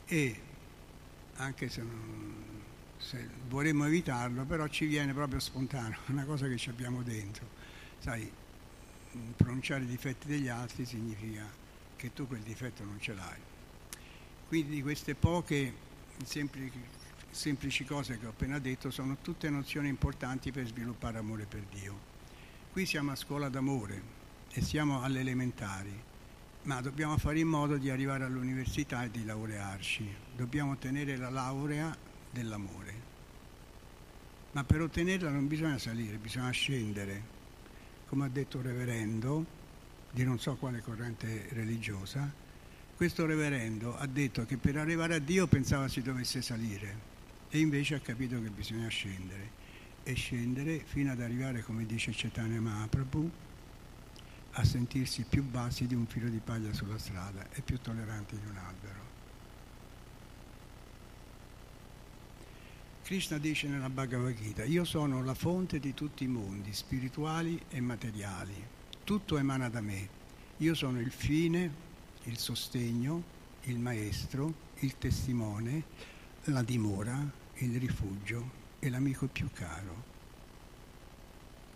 e 0.05 0.41
anche 1.38 1.69
se, 1.69 1.81
non, 1.81 2.63
se 2.97 3.27
vorremmo 3.47 3.85
evitarlo, 3.85 4.45
però 4.45 4.67
ci 4.67 4.85
viene 4.85 5.13
proprio 5.13 5.39
spontaneo, 5.39 5.99
una 6.07 6.25
cosa 6.25 6.47
che 6.47 6.57
ci 6.57 6.69
abbiamo 6.69 7.01
dentro. 7.01 7.47
Sai, 7.97 8.31
pronunciare 9.35 9.83
i 9.83 9.88
difetti 9.88 10.27
degli 10.27 10.47
altri 10.47 10.85
significa 10.85 11.49
che 11.95 12.13
tu 12.13 12.27
quel 12.27 12.41
difetto 12.41 12.83
non 12.83 12.99
ce 12.99 13.13
l'hai. 13.13 13.39
Quindi 14.47 14.81
queste 14.81 15.15
poche 15.15 15.73
semplici 16.23 16.79
semplici 17.32 17.86
cose 17.86 18.17
che 18.17 18.25
ho 18.25 18.30
appena 18.30 18.59
detto 18.59 18.89
sono 18.89 19.17
tutte 19.21 19.49
nozioni 19.49 19.89
importanti 19.89 20.51
per 20.51 20.65
sviluppare 20.65 21.17
amore 21.17 21.45
per 21.45 21.63
Dio. 21.71 22.15
Qui 22.71 22.86
siamo 22.86 23.11
a 23.11 23.15
scuola 23.15 23.49
d'amore 23.49 24.15
e 24.51 24.61
siamo 24.61 25.01
alle 25.01 25.19
elementari, 25.19 25.93
ma 26.63 26.82
dobbiamo 26.82 27.17
fare 27.17 27.39
in 27.39 27.47
modo 27.47 27.78
di 27.78 27.89
arrivare 27.89 28.23
all'università 28.23 29.03
e 29.03 29.11
di 29.11 29.25
laurearci. 29.25 30.15
Dobbiamo 30.36 30.71
ottenere 30.71 31.15
la 31.17 31.30
laurea 31.30 31.95
dell'amore. 32.32 33.05
Ma 34.51 34.63
per 34.63 34.82
ottenerla 34.82 35.30
non 35.30 35.47
bisogna 35.47 35.78
salire, 35.78 36.17
bisogna 36.17 36.49
scendere. 36.51 37.36
Come 38.07 38.25
ha 38.25 38.30
detto 38.30 38.57
il 38.57 38.63
reverendo, 38.63 39.45
di 40.11 40.23
non 40.23 40.39
so 40.39 40.55
quale 40.55 40.82
corrente 40.82 41.47
religiosa, 41.51 42.32
questo 42.95 43.25
reverendo 43.25 43.95
ha 43.95 44.07
detto 44.07 44.45
che 44.45 44.57
per 44.57 44.78
arrivare 44.78 45.15
a 45.15 45.19
Dio 45.19 45.45
pensava 45.45 45.88
si 45.88 46.01
dovesse 46.01 46.41
salire 46.41 47.15
e 47.49 47.59
invece 47.59 47.95
ha 47.95 47.99
capito 47.99 48.41
che 48.41 48.49
bisogna 48.49 48.87
scendere 48.87 49.65
e 50.03 50.13
scendere 50.13 50.83
fino 50.85 51.11
ad 51.11 51.21
arrivare, 51.21 51.61
come 51.63 51.85
dice 51.85 52.11
Chaitanya 52.13 52.61
Mahaprabhu, 52.61 53.29
a 54.51 54.63
sentirsi 54.63 55.25
più 55.27 55.43
bassi 55.43 55.85
di 55.85 55.95
un 55.95 56.05
filo 56.07 56.29
di 56.29 56.39
paglia 56.39 56.73
sulla 56.73 56.97
strada 56.97 57.47
e 57.51 57.61
più 57.61 57.79
tolleranti 57.79 58.37
di 58.39 58.45
un 58.47 58.57
albero. 58.57 59.15
Krishna 63.03 63.37
dice 63.37 63.67
nella 63.67 63.89
Bhagavad 63.89 64.33
Gita, 64.33 64.65
io 64.65 64.83
sono 64.83 65.23
la 65.23 65.33
fonte 65.33 65.79
di 65.79 65.93
tutti 65.93 66.25
i 66.25 66.27
mondi, 66.27 66.73
spirituali 66.73 67.57
e 67.69 67.79
materiali. 67.79 68.55
Tutto 69.03 69.37
emana 69.37 69.69
da 69.69 69.79
me. 69.79 70.09
Io 70.57 70.73
sono 70.73 70.99
il 70.99 71.11
fine, 71.11 71.71
il 72.23 72.37
sostegno, 72.37 73.23
il 73.63 73.79
maestro, 73.79 74.53
il 74.79 74.97
testimone, 74.97 75.83
la 76.51 76.63
dimora, 76.63 77.19
il 77.55 77.79
rifugio 77.79 78.51
e 78.79 78.89
l'amico 78.89 79.27
più 79.27 79.49
caro. 79.51 80.15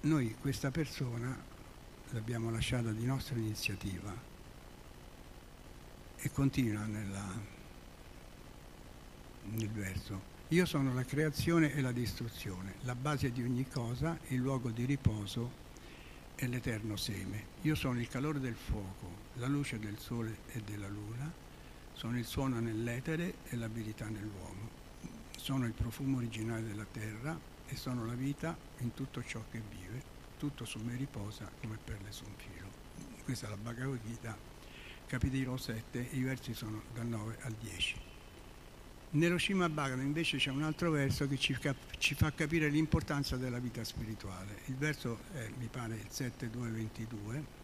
Noi 0.01 0.35
questa 0.39 0.71
persona 0.71 1.37
l'abbiamo 2.11 2.49
lasciata 2.49 2.91
di 2.91 3.05
nostra 3.05 3.35
iniziativa 3.35 4.13
e 6.17 6.31
continua 6.31 6.85
nella, 6.85 7.39
nel 9.43 9.69
verso. 9.69 10.29
Io 10.49 10.65
sono 10.65 10.93
la 10.93 11.05
creazione 11.05 11.73
e 11.73 11.81
la 11.81 11.91
distruzione, 11.91 12.75
la 12.81 12.95
base 12.95 13.31
di 13.31 13.41
ogni 13.41 13.67
cosa, 13.67 14.17
il 14.27 14.37
luogo 14.37 14.69
di 14.69 14.85
riposo 14.85 15.59
e 16.35 16.47
l'eterno 16.47 16.95
seme. 16.95 17.45
Io 17.61 17.75
sono 17.75 17.99
il 17.99 18.07
calore 18.07 18.39
del 18.39 18.55
fuoco, 18.55 19.29
la 19.35 19.47
luce 19.47 19.79
del 19.79 19.97
sole 19.97 20.39
e 20.51 20.61
della 20.61 20.87
luna, 20.87 21.40
sono 22.01 22.17
il 22.17 22.25
suono 22.25 22.59
nell'etere 22.59 23.35
e 23.49 23.55
l'abilità 23.55 24.09
nell'uomo. 24.09 24.69
Sono 25.37 25.67
il 25.67 25.73
profumo 25.73 26.17
originale 26.17 26.63
della 26.63 26.87
terra 26.91 27.39
e 27.67 27.75
sono 27.75 28.07
la 28.07 28.15
vita 28.15 28.57
in 28.79 28.95
tutto 28.95 29.23
ciò 29.23 29.39
che 29.51 29.61
vive. 29.69 30.01
Tutto 30.39 30.65
su 30.65 30.79
me 30.79 30.95
riposa 30.95 31.47
come 31.61 31.77
perle 31.77 32.11
su 32.11 32.23
un 32.23 32.33
filo. 32.37 32.69
Questa 33.23 33.45
è 33.45 33.49
la 33.51 33.57
Bhagavad 33.57 33.99
Gita, 34.03 34.35
capitolo 35.05 35.57
7, 35.57 36.07
i 36.13 36.23
versi 36.23 36.55
sono 36.55 36.81
dal 36.91 37.05
9 37.05 37.37
al 37.41 37.53
10. 37.59 37.95
Nello 39.11 39.37
Shima 39.37 39.69
Bhagavatam 39.69 40.03
invece 40.03 40.37
c'è 40.37 40.49
un 40.49 40.63
altro 40.63 40.89
verso 40.89 41.27
che 41.27 41.37
ci, 41.37 41.53
cap- 41.53 41.97
ci, 41.99 42.15
fa 42.15 42.33
capire 42.33 42.67
l'importanza 42.69 43.37
della 43.37 43.59
vita 43.59 43.83
spirituale. 43.83 44.61
Il 44.65 44.75
verso 44.75 45.19
è, 45.33 45.47
mi 45.55 45.67
pare, 45.67 45.97
il 45.97 46.07
7.2.22 46.09 47.60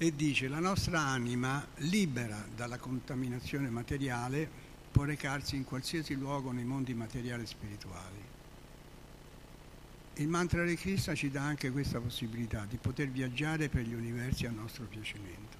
e 0.00 0.14
dice 0.14 0.46
la 0.46 0.60
nostra 0.60 1.00
anima 1.00 1.66
libera 1.78 2.46
dalla 2.54 2.78
contaminazione 2.78 3.68
materiale 3.68 4.48
può 4.92 5.02
recarsi 5.02 5.56
in 5.56 5.64
qualsiasi 5.64 6.14
luogo 6.14 6.52
nei 6.52 6.64
mondi 6.64 6.94
materiali 6.94 7.42
e 7.42 7.46
spirituali. 7.46 8.22
Il 10.14 10.28
mantra 10.28 10.64
di 10.64 10.76
Krishna 10.76 11.14
ci 11.16 11.30
dà 11.30 11.42
anche 11.42 11.72
questa 11.72 12.00
possibilità 12.00 12.64
di 12.64 12.76
poter 12.76 13.08
viaggiare 13.08 13.68
per 13.68 13.82
gli 13.82 13.92
universi 13.92 14.46
a 14.46 14.50
nostro 14.50 14.84
piacimento. 14.84 15.56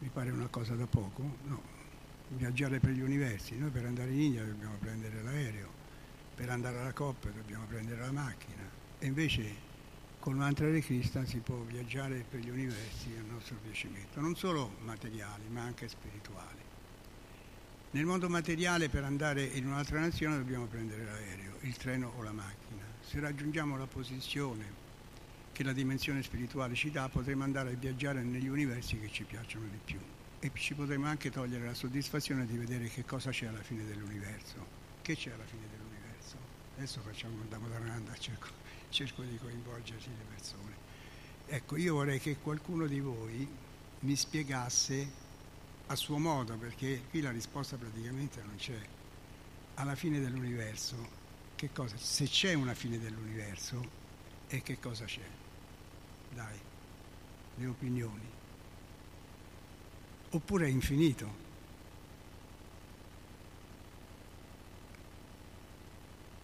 Mi 0.00 0.10
pare 0.12 0.30
una 0.30 0.48
cosa 0.48 0.74
da 0.74 0.86
poco, 0.86 1.36
no, 1.44 1.62
viaggiare 2.30 2.80
per 2.80 2.90
gli 2.90 3.00
universi, 3.00 3.56
noi 3.56 3.70
per 3.70 3.84
andare 3.84 4.10
in 4.10 4.20
India 4.20 4.44
dobbiamo 4.44 4.74
prendere 4.78 5.22
l'aereo, 5.22 5.70
per 6.34 6.50
andare 6.50 6.78
alla 6.78 6.92
Coppa 6.92 7.28
dobbiamo 7.30 7.66
prendere 7.66 8.00
la 8.00 8.12
macchina. 8.12 8.62
E 8.98 9.06
invece 9.06 9.66
con 10.18 10.54
di 10.72 10.80
Krishna 10.80 11.24
si 11.24 11.38
può 11.38 11.56
viaggiare 11.56 12.24
per 12.28 12.40
gli 12.40 12.50
universi 12.50 13.14
a 13.18 13.32
nostro 13.32 13.56
piacimento, 13.62 14.20
non 14.20 14.34
solo 14.34 14.76
materiali 14.80 15.48
ma 15.48 15.62
anche 15.62 15.88
spirituali. 15.88 16.66
Nel 17.90 18.04
mondo 18.04 18.28
materiale 18.28 18.88
per 18.88 19.04
andare 19.04 19.42
in 19.44 19.66
un'altra 19.66 20.00
nazione 20.00 20.36
dobbiamo 20.36 20.66
prendere 20.66 21.04
l'aereo, 21.04 21.56
il 21.60 21.76
treno 21.76 22.12
o 22.16 22.22
la 22.22 22.32
macchina. 22.32 22.82
Se 23.00 23.18
raggiungiamo 23.20 23.78
la 23.78 23.86
posizione 23.86 24.86
che 25.52 25.62
la 25.62 25.72
dimensione 25.72 26.22
spirituale 26.22 26.74
ci 26.74 26.90
dà, 26.90 27.08
potremo 27.08 27.44
andare 27.44 27.72
a 27.72 27.76
viaggiare 27.76 28.22
negli 28.22 28.48
universi 28.48 28.98
che 29.00 29.10
ci 29.10 29.24
piacciono 29.24 29.66
di 29.66 29.78
più 29.82 29.98
e 30.40 30.50
ci 30.54 30.74
potremo 30.74 31.06
anche 31.06 31.30
togliere 31.30 31.64
la 31.64 31.74
soddisfazione 31.74 32.46
di 32.46 32.56
vedere 32.56 32.88
che 32.88 33.04
cosa 33.04 33.30
c'è 33.30 33.46
alla 33.46 33.62
fine 33.62 33.84
dell'universo. 33.84 34.76
Che 35.00 35.16
c'è 35.16 35.32
alla 35.32 35.46
fine 35.46 35.62
dell'universo? 35.70 36.36
Adesso 36.76 37.00
facciamo 37.00 37.40
un 37.40 37.48
Damodaranda, 37.48 38.14
cerco, 38.18 38.48
cerco 38.90 39.22
di 39.22 39.38
coinvolgerci 39.38 40.08
le 40.08 40.24
persone. 40.34 40.76
Ecco, 41.46 41.76
io 41.76 41.94
vorrei 41.94 42.20
che 42.20 42.36
qualcuno 42.36 42.86
di 42.86 43.00
voi 43.00 43.48
mi 44.00 44.16
spiegasse 44.16 45.26
a 45.86 45.96
suo 45.96 46.18
modo, 46.18 46.56
perché 46.56 47.02
qui 47.08 47.20
la 47.20 47.30
risposta 47.30 47.76
praticamente 47.76 48.42
non 48.42 48.56
c'è, 48.56 48.78
alla 49.74 49.94
fine 49.94 50.20
dell'universo, 50.20 50.96
che 51.54 51.72
cosa, 51.72 51.96
se 51.96 52.26
c'è 52.26 52.52
una 52.52 52.74
fine 52.74 52.98
dell'universo 52.98 54.06
e 54.48 54.62
che 54.62 54.78
cosa 54.78 55.04
c'è 55.04 55.26
dai, 56.30 56.58
le 57.56 57.66
opinioni. 57.66 58.36
Oppure 60.30 60.66
è 60.66 60.68
infinito. 60.68 61.46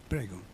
Prego. 0.09 0.53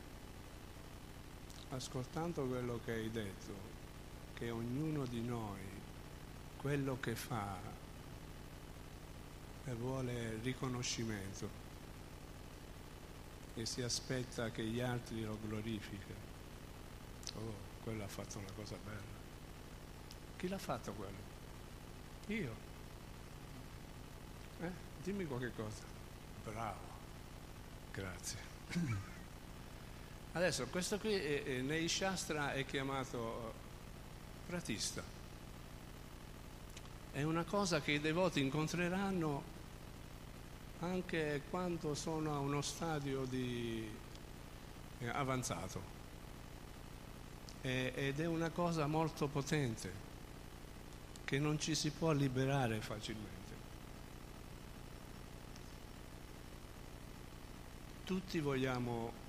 ascoltando 1.71 2.45
quello 2.45 2.79
che 2.83 2.91
hai 2.93 3.11
detto, 3.11 3.53
che 4.33 4.49
ognuno 4.49 5.05
di 5.05 5.21
noi, 5.21 5.59
quello 6.57 6.97
che 6.99 7.15
fa, 7.15 7.57
e 9.65 9.73
vuole 9.75 10.39
riconoscimento 10.41 11.69
e 13.53 13.65
si 13.65 13.81
aspetta 13.81 14.49
che 14.49 14.63
gli 14.63 14.79
altri 14.79 15.23
lo 15.23 15.37
glorifichino. 15.45 16.29
Oh, 17.35 17.53
quello 17.83 18.03
ha 18.03 18.07
fatto 18.07 18.39
una 18.39 18.51
cosa 18.55 18.75
bella. 18.83 19.19
Chi 20.37 20.47
l'ha 20.47 20.57
fatto 20.57 20.93
quello? 20.93 21.29
Io. 22.27 22.55
Eh? 24.61 24.71
Dimmi 25.03 25.25
qualche 25.25 25.51
cosa. 25.55 25.83
Bravo. 26.43 26.89
Grazie. 27.91 28.39
Adesso 30.33 30.67
questo 30.67 30.97
qui 30.97 31.13
è, 31.13 31.43
è, 31.43 31.61
nei 31.61 31.87
Shastra 31.87 32.53
è 32.53 32.65
chiamato 32.65 33.53
pratista. 34.47 35.03
È 37.11 37.21
una 37.23 37.43
cosa 37.43 37.81
che 37.81 37.91
i 37.91 37.99
devoti 37.99 38.39
incontreranno 38.39 39.43
anche 40.79 41.41
quando 41.49 41.93
sono 41.93 42.33
a 42.33 42.39
uno 42.39 42.61
stadio 42.61 43.25
di, 43.25 43.89
eh, 44.99 45.09
avanzato. 45.09 45.99
E, 47.61 47.91
ed 47.95 48.19
è 48.19 48.25
una 48.25 48.49
cosa 48.49 48.87
molto 48.87 49.27
potente 49.27 50.09
che 51.25 51.39
non 51.39 51.59
ci 51.59 51.75
si 51.75 51.91
può 51.91 52.11
liberare 52.11 52.79
facilmente. 52.81 53.41
tutti 58.11 58.41
vogliamo 58.41 59.20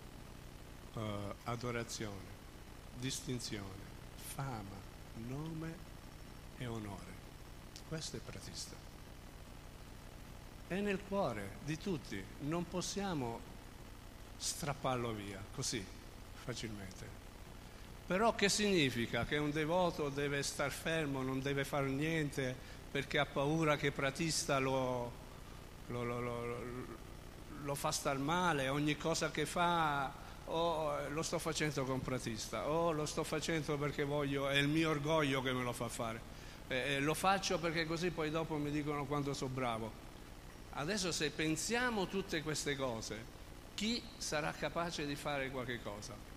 uh, 0.94 1.00
adorazione, 1.44 2.40
distinzione, 2.98 3.90
fama, 4.16 4.76
nome 5.26 5.74
e 6.58 6.66
onore. 6.66 7.10
Questo 7.88 8.16
è 8.16 8.20
pratista. 8.20 8.74
È 10.68 10.80
nel 10.80 11.00
cuore 11.06 11.56
di 11.64 11.76
tutti, 11.78 12.22
non 12.40 12.66
possiamo 12.66 13.40
strapparlo 14.38 15.12
via 15.12 15.42
così 15.54 15.84
facilmente. 16.44 17.20
Però 18.06 18.34
che 18.34 18.48
significa? 18.48 19.24
Che 19.24 19.36
un 19.36 19.50
devoto 19.50 20.08
deve 20.08 20.42
star 20.42 20.70
fermo, 20.70 21.22
non 21.22 21.40
deve 21.40 21.64
fare 21.64 21.88
niente 21.88 22.54
perché 22.90 23.18
ha 23.18 23.26
paura 23.26 23.76
che 23.76 23.90
pratista 23.90 24.58
lo, 24.58 25.10
lo, 25.88 26.04
lo, 26.04 26.20
lo 26.20 27.00
lo 27.64 27.74
fa 27.74 27.90
star 27.90 28.18
male, 28.18 28.68
ogni 28.68 28.96
cosa 28.96 29.30
che 29.30 29.46
fa 29.46 30.12
o 30.54 31.08
lo 31.08 31.22
sto 31.22 31.38
facendo 31.38 31.84
con 31.84 32.00
pratista, 32.00 32.68
o 32.68 32.92
lo 32.92 33.06
sto 33.06 33.24
facendo 33.24 33.76
perché 33.76 34.04
voglio, 34.04 34.48
è 34.48 34.56
il 34.56 34.68
mio 34.68 34.90
orgoglio 34.90 35.42
che 35.42 35.52
me 35.52 35.62
lo 35.62 35.72
fa 35.72 35.88
fare, 35.88 36.20
eh, 36.68 37.00
lo 37.00 37.14
faccio 37.14 37.58
perché 37.58 37.86
così 37.86 38.10
poi 38.10 38.30
dopo 38.30 38.56
mi 38.56 38.70
dicono 38.70 39.04
quanto 39.04 39.34
sono 39.34 39.52
bravo. 39.52 40.10
Adesso 40.74 41.12
se 41.12 41.30
pensiamo 41.30 42.06
tutte 42.06 42.42
queste 42.42 42.76
cose, 42.76 43.24
chi 43.74 44.02
sarà 44.16 44.52
capace 44.52 45.06
di 45.06 45.16
fare 45.16 45.50
qualche 45.50 45.82
cosa? 45.82 46.30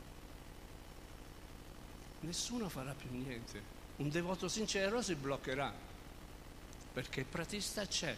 nessuno 2.25 2.67
farà 2.67 2.93
più 2.93 3.09
niente. 3.11 3.73
Un 3.97 4.09
devoto 4.09 4.49
sincero 4.49 5.01
si 5.01 5.15
bloccherà, 5.15 5.73
perché 6.91 7.23
pratista 7.23 7.85
c'è. 7.85 8.15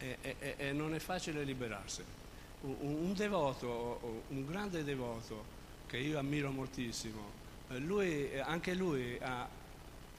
E, 0.00 0.18
e, 0.20 0.54
e 0.56 0.72
non 0.72 0.94
è 0.94 1.00
facile 1.00 1.42
liberarsene. 1.42 2.26
Un, 2.60 2.76
un, 2.80 3.12
devoto, 3.14 4.22
un 4.28 4.46
grande 4.46 4.82
devoto, 4.82 5.56
che 5.86 5.98
io 5.98 6.18
ammiro 6.18 6.50
moltissimo, 6.50 7.30
eh, 7.68 7.78
lui, 7.78 8.38
anche 8.40 8.74
lui 8.74 9.18
ha, 9.20 9.48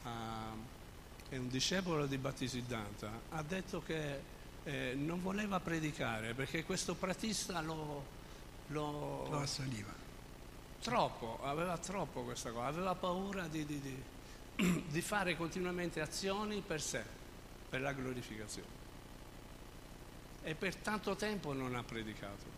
ha, 0.04 0.54
è 1.30 1.38
un 1.38 1.48
discepolo 1.48 2.06
di 2.06 2.18
Battisiddanta, 2.18 3.22
ha 3.30 3.44
detto 3.44 3.82
che 3.82 4.38
eh, 4.64 4.94
non 4.96 5.22
voleva 5.22 5.60
predicare 5.60 6.34
perché 6.34 6.64
questo 6.64 6.96
pratista 6.96 7.62
lo, 7.62 8.04
lo, 8.68 9.28
lo 9.30 9.40
assaliva. 9.40 9.94
Troppo, 10.82 11.40
aveva 11.44 11.78
troppo 11.78 12.24
questa 12.24 12.52
cosa, 12.52 12.68
aveva 12.68 12.96
paura 12.96 13.48
di, 13.48 13.66
di, 13.66 13.82
di, 13.82 14.84
di 14.88 15.02
fare 15.02 15.36
continuamente 15.36 16.02
azioni 16.02 16.62
per 16.66 16.82
sé, 16.82 17.04
per 17.70 17.82
la 17.82 17.94
glorificazione. 17.94 18.79
E 20.44 20.56
per 20.56 20.76
tanto 20.78 21.16
tempo 21.16 21.54
non 21.54 21.76
ha 21.76 21.84
predicato. 21.84 22.58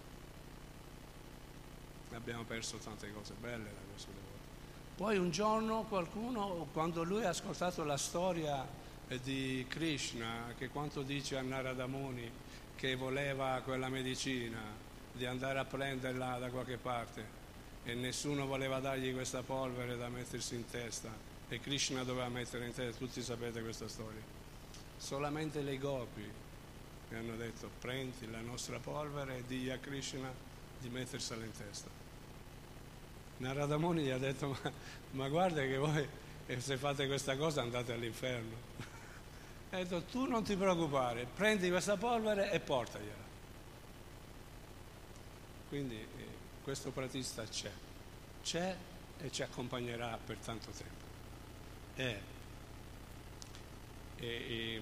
Abbiamo 2.14 2.44
perso 2.44 2.78
tante 2.78 3.12
cose 3.14 3.34
belle 3.40 3.64
da 3.64 3.82
questo 3.90 4.12
devoto. 4.12 4.30
Poi 4.96 5.18
un 5.18 5.32
giorno 5.32 5.84
qualcuno, 5.84 6.68
quando 6.74 7.04
lui 7.04 7.24
ha 7.26 7.30
ascoltato 7.30 7.84
la 7.84 7.98
storia 7.98 8.68
di 9.24 9.66
Krishna, 9.68 10.54
che 10.58 10.70
quanto 10.70 11.02
dice 11.02 11.38
a 11.38 11.42
Narada 11.42 11.88
Muni, 11.88 12.30
che 12.76 12.96
voleva 12.96 13.62
quella 13.64 13.90
medicina, 13.90 14.60
di 15.12 15.26
andare 15.26 15.60
a 15.60 15.66
prenderla 15.66 16.38
da 16.38 16.50
qualche 16.50 16.78
parte 16.78 17.40
e 17.84 17.94
nessuno 17.96 18.46
voleva 18.46 18.80
dargli 18.80 19.14
questa 19.14 19.42
polvere 19.42 19.98
da 19.98 20.10
mettersi 20.10 20.56
in 20.56 20.66
testa 20.70 21.10
e 21.50 21.60
Krishna 21.60 22.04
doveva 22.04 22.30
mettere 22.30 22.66
in 22.66 22.74
testa, 22.74 22.98
tutti 22.98 23.22
sapete 23.22 23.62
questa 23.62 23.88
storia. 23.88 24.22
Solamente 24.98 25.62
le 25.62 25.78
gopi 25.78 26.30
mi 27.12 27.18
hanno 27.18 27.36
detto 27.36 27.70
prendi 27.80 28.30
la 28.32 28.40
nostra 28.40 28.80
polvere 28.80 29.40
e 29.40 29.44
digli 29.46 29.70
a 29.70 29.78
Krishna 29.78 30.34
di 30.80 30.90
mettersela 30.90 31.44
in 31.44 31.52
testa. 31.52 31.90
Narada 33.38 33.78
Muni 33.78 34.04
gli 34.04 34.10
ha 34.10 34.18
detto 34.18 34.48
ma, 34.48 34.72
ma 35.12 35.28
guarda 35.28 35.62
che 35.62 35.78
voi 35.78 36.08
se 36.58 36.78
fate 36.78 37.08
questa 37.08 37.36
cosa 37.36 37.62
andate 37.62 37.94
all'inferno. 37.94 38.70
Ha 39.72 39.78
detto 39.78 40.04
tu 40.04 40.26
non 40.26 40.44
ti 40.44 40.56
preoccupare, 40.56 41.26
prendi 41.26 41.70
questa 41.70 41.98
polvere 41.98 42.52
e 42.52 42.60
portagliela. 42.60 43.30
Quindi 45.70 45.96
eh, 45.96 46.28
questo 46.64 46.92
pratista 46.92 47.44
c'è, 47.44 47.72
c'è 48.44 48.76
e 49.20 49.32
ci 49.32 49.44
accompagnerà 49.44 50.18
per 50.18 50.38
tanto 50.38 50.72
tempo. 50.72 51.06
E, 51.96 52.22
e, 54.18 54.26
e 54.28 54.82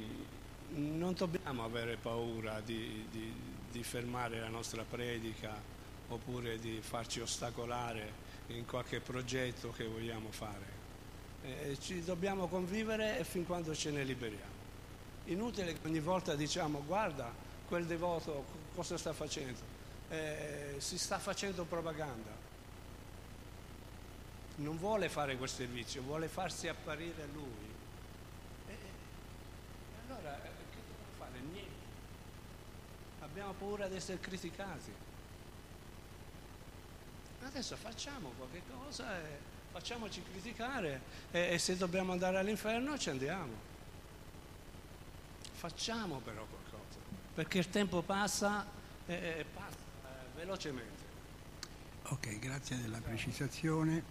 non 0.75 1.13
dobbiamo 1.13 1.63
avere 1.63 1.97
paura 1.97 2.59
di, 2.61 3.05
di, 3.09 3.33
di 3.71 3.83
fermare 3.83 4.39
la 4.39 4.49
nostra 4.49 4.83
predica 4.83 5.77
oppure 6.09 6.59
di 6.59 6.79
farci 6.81 7.19
ostacolare 7.19 8.27
in 8.47 8.65
qualche 8.65 8.99
progetto 8.99 9.71
che 9.71 9.85
vogliamo 9.85 10.31
fare. 10.31 10.77
Eh, 11.43 11.77
ci 11.79 12.03
dobbiamo 12.03 12.47
convivere 12.47 13.23
fin 13.23 13.45
quando 13.45 13.75
ce 13.75 13.91
ne 13.91 14.03
liberiamo. 14.03 14.57
Inutile 15.25 15.73
che 15.73 15.87
ogni 15.87 15.99
volta 15.99 16.35
diciamo 16.35 16.83
guarda 16.85 17.31
quel 17.67 17.85
devoto 17.85 18.45
cosa 18.73 18.97
sta 18.97 19.13
facendo, 19.13 19.59
eh, 20.09 20.75
si 20.79 20.97
sta 20.97 21.19
facendo 21.19 21.63
propaganda. 21.65 22.47
Non 24.55 24.77
vuole 24.77 25.07
fare 25.07 25.37
quel 25.37 25.49
servizio, 25.49 26.01
vuole 26.01 26.27
farsi 26.27 26.67
apparire 26.67 27.27
lui. 27.31 27.69
E, 28.67 28.73
e 28.73 28.77
allora 30.07 30.35
eh, 30.35 30.49
che 30.71 30.79
dobbiamo 30.87 31.13
fare? 31.17 31.39
Niente. 31.51 31.69
Abbiamo 33.31 33.53
paura 33.53 33.87
di 33.87 33.95
essere 33.95 34.19
criticati. 34.19 34.91
Adesso 37.43 37.75
facciamo 37.77 38.31
qualche 38.37 38.61
cosa 38.67 39.17
e 39.19 39.37
facciamoci 39.71 40.21
criticare 40.23 41.01
e, 41.31 41.53
e 41.53 41.57
se 41.57 41.77
dobbiamo 41.77 42.11
andare 42.11 42.37
all'inferno 42.37 42.97
ci 42.97 43.09
andiamo. 43.09 43.67
Facciamo 45.53 46.19
però 46.19 46.45
qualcosa, 46.45 46.99
perché 47.33 47.59
il 47.59 47.69
tempo 47.69 48.01
passa 48.01 48.65
e, 49.05 49.13
e 49.13 49.45
passa 49.53 49.77
eh, 50.03 50.35
velocemente. 50.35 51.03
Ok, 52.03 52.39
grazie 52.39 52.77
della 52.81 52.99
precisazione. 52.99 54.03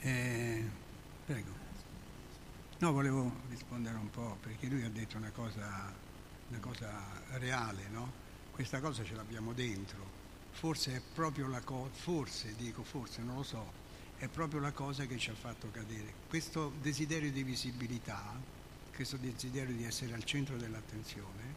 Eh, 0.00 0.68
prego. 1.26 1.52
No, 2.78 2.92
volevo 2.92 3.30
rispondere 3.48 3.96
un 3.96 4.10
po' 4.10 4.36
perché 4.40 4.66
lui 4.66 4.84
ha 4.84 4.90
detto 4.90 5.16
una 5.16 5.30
cosa, 5.30 5.92
una 6.50 6.60
cosa 6.60 6.90
reale, 7.38 7.88
no? 7.88 8.12
Questa 8.52 8.80
cosa 8.80 9.02
ce 9.02 9.14
l'abbiamo 9.14 9.52
dentro. 9.52 10.18
Forse 10.50 10.96
è 10.96 11.00
proprio 11.14 11.48
la 11.48 11.60
cosa, 11.60 11.90
forse, 11.92 12.54
dico 12.56 12.82
forse, 12.82 13.22
non 13.22 13.36
lo 13.36 13.42
so, 13.42 13.72
è 14.18 14.28
proprio 14.28 14.60
la 14.60 14.72
cosa 14.72 15.06
che 15.06 15.16
ci 15.16 15.30
ha 15.30 15.34
fatto 15.34 15.70
cadere. 15.70 16.12
Questo 16.28 16.72
desiderio 16.80 17.30
di 17.32 17.42
visibilità 17.42 18.58
questo 19.00 19.16
desiderio 19.16 19.74
di 19.74 19.84
essere 19.84 20.12
al 20.12 20.24
centro 20.24 20.58
dell'attenzione, 20.58 21.54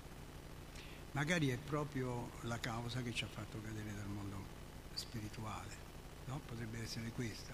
magari 1.12 1.50
è 1.50 1.58
proprio 1.58 2.30
la 2.44 2.58
causa 2.58 3.02
che 3.02 3.14
ci 3.14 3.26
ha 3.26 3.28
fatto 3.28 3.60
cadere 3.62 3.94
dal 3.94 4.08
mondo 4.08 4.42
spirituale, 4.94 5.76
no? 6.28 6.40
potrebbe 6.46 6.82
essere 6.82 7.12
questa. 7.12 7.52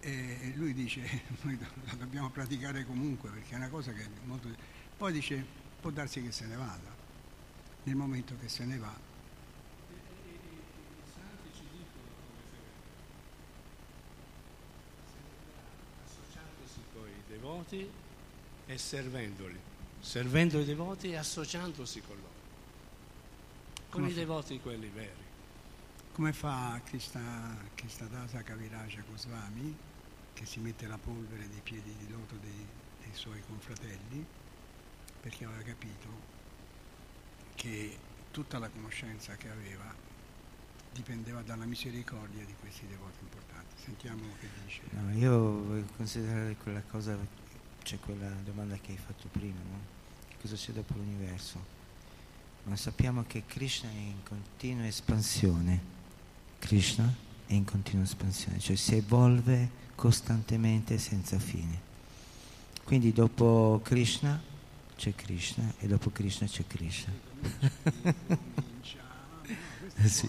E 0.00 0.54
lui 0.56 0.72
dice, 0.72 1.02
noi 1.42 1.58
la 1.84 1.94
dobbiamo 1.96 2.30
praticare 2.30 2.86
comunque 2.86 3.28
perché 3.28 3.52
è 3.52 3.56
una 3.56 3.68
cosa 3.68 3.92
che 3.92 4.04
è 4.04 4.08
molto... 4.24 4.48
Poi 4.96 5.12
dice, 5.12 5.44
può 5.84 5.92
darsi 5.92 6.22
che 6.22 6.32
se 6.32 6.46
ne 6.46 6.56
vada, 6.56 6.96
nel 7.82 7.94
momento 7.94 8.34
che 8.40 8.48
se 8.48 8.64
ne 8.64 8.78
va. 8.78 8.96
associandosi 16.06 16.80
con 16.94 17.06
i 17.06 17.22
devoti 17.28 17.90
e 18.64 18.78
servendoli, 18.78 19.60
servendo 20.00 20.58
i 20.58 20.64
devoti 20.64 21.10
e 21.10 21.16
associandosi 21.16 22.00
con 22.00 22.16
loro, 22.16 22.32
con 23.74 23.84
Come 23.90 24.08
i 24.08 24.12
fa? 24.12 24.18
devoti 24.20 24.60
quelli 24.60 24.88
veri. 24.88 25.22
Come 26.12 26.32
fa 26.32 26.80
Kristadasa 26.82 28.42
Kaviraja 28.42 29.02
Goswami, 29.06 29.76
che 30.32 30.46
si 30.46 30.60
mette 30.60 30.86
la 30.86 30.96
polvere 30.96 31.46
dei 31.46 31.60
piedi 31.62 31.94
di 31.98 32.08
loto 32.08 32.36
dei, 32.36 32.66
dei 33.02 33.12
suoi 33.12 33.42
confratelli, 33.46 34.24
perché 35.24 35.46
aveva 35.46 35.62
capito 35.62 36.06
che 37.54 37.96
tutta 38.30 38.58
la 38.58 38.68
conoscenza 38.68 39.34
che 39.36 39.48
aveva 39.48 39.90
dipendeva 40.92 41.40
dalla 41.40 41.64
misericordia 41.64 42.44
di 42.44 42.54
questi 42.60 42.86
devoti 42.86 43.20
importanti. 43.22 43.74
Sentiamo 43.82 44.20
che 44.38 44.48
dice. 44.62 44.82
No, 44.90 45.10
io 45.16 45.62
voglio 45.62 45.86
considerare 45.96 46.56
quella 46.56 46.82
cosa 46.82 47.16
c'è 47.82 47.98
quella 48.00 48.28
domanda 48.44 48.76
che 48.76 48.92
hai 48.92 48.98
fatto 48.98 49.28
prima, 49.28 49.60
no? 49.66 49.78
Cosa 50.42 50.56
c'è 50.56 50.72
dopo 50.72 50.92
l'universo? 50.92 51.58
Ma 52.64 52.76
sappiamo 52.76 53.24
che 53.26 53.44
Krishna 53.46 53.88
è 53.88 53.94
in 53.94 54.22
continua 54.24 54.86
espansione. 54.86 55.80
Krishna 56.58 57.10
è 57.46 57.54
in 57.54 57.64
continua 57.64 58.04
espansione, 58.04 58.58
cioè 58.58 58.76
si 58.76 58.96
evolve 58.96 59.70
costantemente 59.94 60.98
senza 60.98 61.38
fine. 61.38 61.80
Quindi 62.84 63.10
dopo 63.14 63.80
Krishna 63.82 64.52
c'è 64.96 65.14
Krishna 65.14 65.74
e 65.78 65.86
dopo 65.86 66.10
Krishna 66.10 66.46
c'è 66.46 66.64
Krishna. 66.66 67.12
sì. 70.04 70.28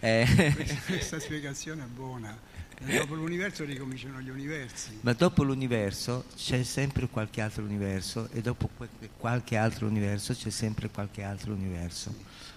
eh. 0.00 0.54
Questa 0.86 1.20
spiegazione 1.20 1.84
è 1.84 1.86
buona. 1.86 2.38
E 2.86 2.96
dopo 2.96 3.14
l'universo 3.14 3.64
ricominciano 3.64 4.20
gli 4.20 4.30
universi. 4.30 4.98
Ma 5.02 5.12
dopo 5.12 5.42
l'universo 5.42 6.24
c'è 6.34 6.62
sempre 6.62 7.08
qualche 7.08 7.42
altro 7.42 7.62
universo 7.62 8.30
e 8.32 8.40
dopo 8.40 8.70
qualche 9.18 9.56
altro 9.56 9.86
universo 9.86 10.32
c'è 10.32 10.48
sempre 10.48 10.88
qualche 10.88 11.22
altro 11.22 11.52
universo. 11.52 12.14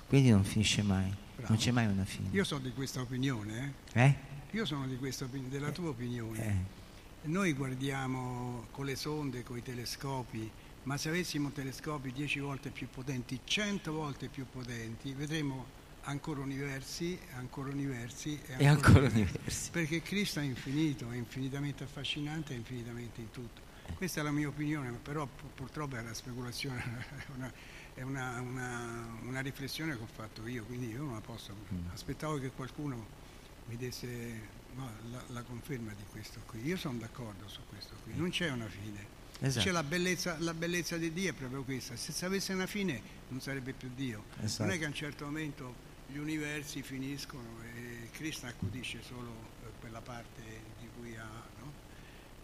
Quindi 0.08 0.30
non 0.30 0.46
finisce 0.46 0.82
mai, 0.82 1.14
Bravo. 1.36 1.52
non 1.52 1.58
c'è 1.58 1.72
mai 1.72 1.88
una 1.88 2.06
fine. 2.06 2.30
Io 2.32 2.46
sono 2.46 2.62
di 2.62 2.72
questa 2.72 3.02
opinione. 3.02 3.74
Eh? 3.92 4.02
eh? 4.02 4.16
Io 4.52 4.66
sono 4.66 4.88
di 4.88 4.96
questa 4.98 5.26
opinione, 5.26 5.50
della 5.52 5.72
tua 5.72 5.90
opinione. 5.90 6.48
Eh. 6.48 6.82
Noi 7.28 7.52
guardiamo 7.54 8.68
con 8.72 8.86
le 8.86 8.96
sonde, 8.96 9.44
con 9.44 9.58
i 9.58 9.62
telescopi, 9.62 10.50
ma 10.84 10.98
se 10.98 11.10
avessimo 11.10 11.52
telescopi 11.52 12.12
10 12.12 12.40
volte 12.40 12.70
più 12.70 12.88
potenti, 12.90 13.40
100 13.44 13.92
volte 13.92 14.28
più 14.28 14.46
potenti, 14.50 15.14
vedremo 15.14 15.82
ancora 16.04 16.42
universi, 16.42 17.18
ancora 17.36 17.70
universi 17.70 18.40
e 18.46 18.54
ancora, 18.54 18.60
e 18.60 18.68
ancora 18.68 19.08
universi. 19.08 19.70
Perché 19.72 20.02
Cristo 20.02 20.40
è 20.40 20.44
infinito, 20.44 21.10
è 21.12 21.16
infinitamente 21.16 21.84
affascinante, 21.84 22.54
è 22.54 22.58
infinitamente 22.58 23.22
in 23.22 23.32
tutto. 23.32 23.62
Questa 23.96 24.22
è 24.22 24.24
la 24.24 24.32
mia 24.32 24.48
opinione, 24.48 24.92
però 25.02 25.28
purtroppo 25.56 25.96
è 25.96 26.00
una 26.00 26.14
speculazione, 26.14 26.82
è, 27.28 27.32
una, 27.36 27.54
è 27.94 28.02
una, 28.02 28.42
una, 28.42 29.18
una, 29.24 29.40
riflessione 29.42 29.96
che 29.96 30.04
ho 30.04 30.10
fatto 30.12 30.46
io, 30.48 30.64
quindi 30.66 30.90
io 30.90 31.04
non 31.04 31.14
la 31.14 31.22
posso. 31.22 31.54
Mm. 31.74 31.88
Aspettavo 31.92 32.40
che 32.40 32.52
qualcuno 32.52 33.22
mi 33.68 33.78
desse 33.78 34.62
ma 34.76 34.92
la, 35.12 35.24
la 35.28 35.42
conferma 35.44 35.94
di 35.94 36.04
questo 36.10 36.42
qui. 36.46 36.66
Io 36.66 36.78
sono 36.78 36.98
d'accordo 36.98 37.48
su 37.48 37.62
questo 37.70 37.96
qui. 38.04 38.14
Non 38.16 38.30
c'è 38.30 38.50
una 38.50 38.68
fine. 38.68 39.22
Esatto. 39.46 39.66
C'è 39.66 39.72
la 39.72 39.84
bellezza, 39.84 40.38
la 40.40 40.54
bellezza 40.54 40.96
di 40.98 41.12
Dio 41.12 41.32
è 41.32 41.34
proprio 41.34 41.64
questa. 41.64 41.98
Se 41.98 42.26
avesse 42.26 42.54
una 42.54 42.66
fine 42.66 43.02
non 43.28 43.42
sarebbe 43.42 43.74
più 43.74 43.90
Dio. 43.94 44.24
Esatto. 44.42 44.64
Non 44.64 44.72
è 44.74 44.78
che 44.78 44.86
a 44.86 44.88
un 44.88 44.94
certo 44.94 45.26
momento 45.26 45.76
gli 46.08 46.18
universi 46.18 46.82
finiscono 46.82 47.62
e 47.76 48.10
Krishna 48.12 48.48
accudisce 48.48 49.02
solo 49.06 49.32
eh, 49.64 49.68
quella 49.82 50.00
parte 50.00 50.42
di 50.80 50.88
cui 50.98 51.18
ha, 51.18 51.28
no? 51.60 51.72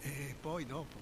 E 0.00 0.34
poi 0.38 0.66
dopo, 0.66 0.98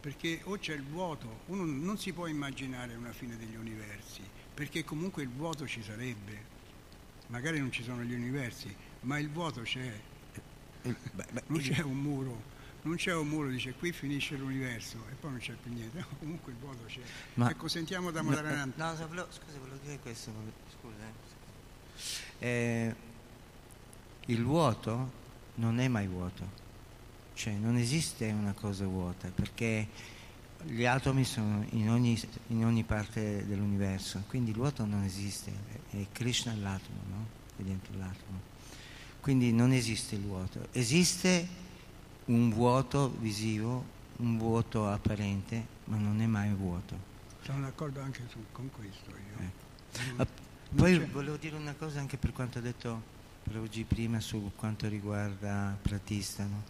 perché 0.00 0.40
o 0.44 0.58
c'è 0.58 0.74
il 0.74 0.82
vuoto, 0.84 1.40
uno 1.46 1.64
non 1.64 1.96
si 1.96 2.12
può 2.12 2.26
immaginare 2.26 2.94
una 2.94 3.12
fine 3.12 3.38
degli 3.38 3.56
universi, 3.56 4.20
perché 4.52 4.84
comunque 4.84 5.22
il 5.22 5.30
vuoto 5.30 5.66
ci 5.66 5.82
sarebbe. 5.82 6.48
Magari 7.28 7.60
non 7.60 7.72
ci 7.72 7.82
sono 7.82 8.02
gli 8.02 8.12
universi, 8.12 8.74
ma 9.02 9.18
il 9.18 9.30
vuoto 9.30 9.62
c'è. 9.62 10.00
Il- 10.82 10.96
beh, 11.12 11.26
beh, 11.32 11.42
Non 11.46 11.60
c'è 11.60 11.80
un 11.80 11.96
muro, 11.96 12.42
non 12.82 12.96
c'è 12.96 13.14
un 13.14 13.28
muro, 13.28 13.48
dice 13.48 13.72
qui 13.74 13.92
finisce 13.92 14.36
l'universo 14.36 14.96
e 15.10 15.14
poi 15.14 15.30
non 15.32 15.40
c'è 15.40 15.52
più 15.54 15.72
niente. 15.72 16.04
Comunque 16.18 16.52
il 16.52 16.58
vuoto 16.58 16.84
c'è. 16.86 17.00
Ma- 17.34 17.50
ecco, 17.50 17.68
sentiamo 17.68 18.10
da 18.10 18.22
No, 18.22 18.28
Madarananta. 18.30 18.84
No, 18.92 18.98
no, 18.98 19.06
volevo- 19.08 19.28
scusa, 19.30 19.58
volevo 19.58 19.78
dire 19.84 19.98
questo. 19.98 20.32
vole- 20.32 20.52
Scusa. 20.80 20.96
eh. 22.38 22.46
Eh, 22.46 22.94
il 24.26 24.42
vuoto 24.44 25.18
non 25.56 25.78
è 25.78 25.88
mai 25.88 26.06
vuoto, 26.06 26.48
cioè 27.34 27.52
non 27.54 27.76
esiste 27.76 28.30
una 28.30 28.52
cosa 28.52 28.86
vuota 28.86 29.28
perché 29.28 29.86
gli 30.64 30.84
atomi 30.84 31.24
sono 31.24 31.66
in 31.70 31.90
ogni, 31.90 32.18
in 32.48 32.64
ogni 32.64 32.84
parte 32.84 33.46
dell'universo, 33.46 34.22
quindi 34.28 34.50
il 34.50 34.56
vuoto 34.56 34.84
non 34.86 35.02
esiste, 35.04 35.52
è 35.90 36.06
Krishna 36.12 36.54
l'atomo, 36.54 37.00
no? 37.08 37.26
È 37.56 37.62
dentro 37.62 37.92
l'atomo. 37.98 38.40
Quindi 39.20 39.52
non 39.52 39.72
esiste 39.72 40.14
il 40.14 40.22
vuoto, 40.22 40.68
esiste 40.72 41.46
un 42.30 42.50
vuoto 42.50 43.12
visivo, 43.18 43.84
un 44.18 44.38
vuoto 44.38 44.86
apparente, 44.88 45.66
ma 45.86 45.96
non 45.96 46.20
è 46.20 46.26
mai 46.26 46.50
vuoto. 46.50 47.08
Sono 47.42 47.62
d'accordo 47.62 48.00
anche 48.00 48.22
su- 48.28 48.44
con 48.52 48.70
questo 48.70 49.10
io. 49.10 49.44
Eh. 49.44 50.12
Ah, 50.16 50.26
Poi 50.74 50.98
volevo 51.06 51.36
dire 51.36 51.56
una 51.56 51.74
cosa 51.74 51.98
anche 51.98 52.16
per 52.16 52.32
quanto 52.32 52.58
ha 52.58 52.60
detto 52.60 53.02
Prabhuji 53.42 53.82
prima 53.84 54.20
su 54.20 54.52
quanto 54.54 54.86
riguarda 54.88 55.76
Pratista. 55.82 56.44
no? 56.44 56.62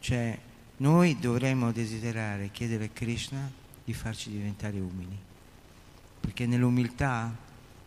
Cioè, 0.00 0.38
noi 0.78 1.18
dovremmo 1.18 1.72
desiderare, 1.72 2.50
chiedere 2.50 2.84
a 2.84 2.88
Krishna 2.92 3.50
di 3.84 3.94
farci 3.94 4.30
diventare 4.30 4.78
umili, 4.78 5.16
perché 6.20 6.44
nell'umiltà 6.46 7.34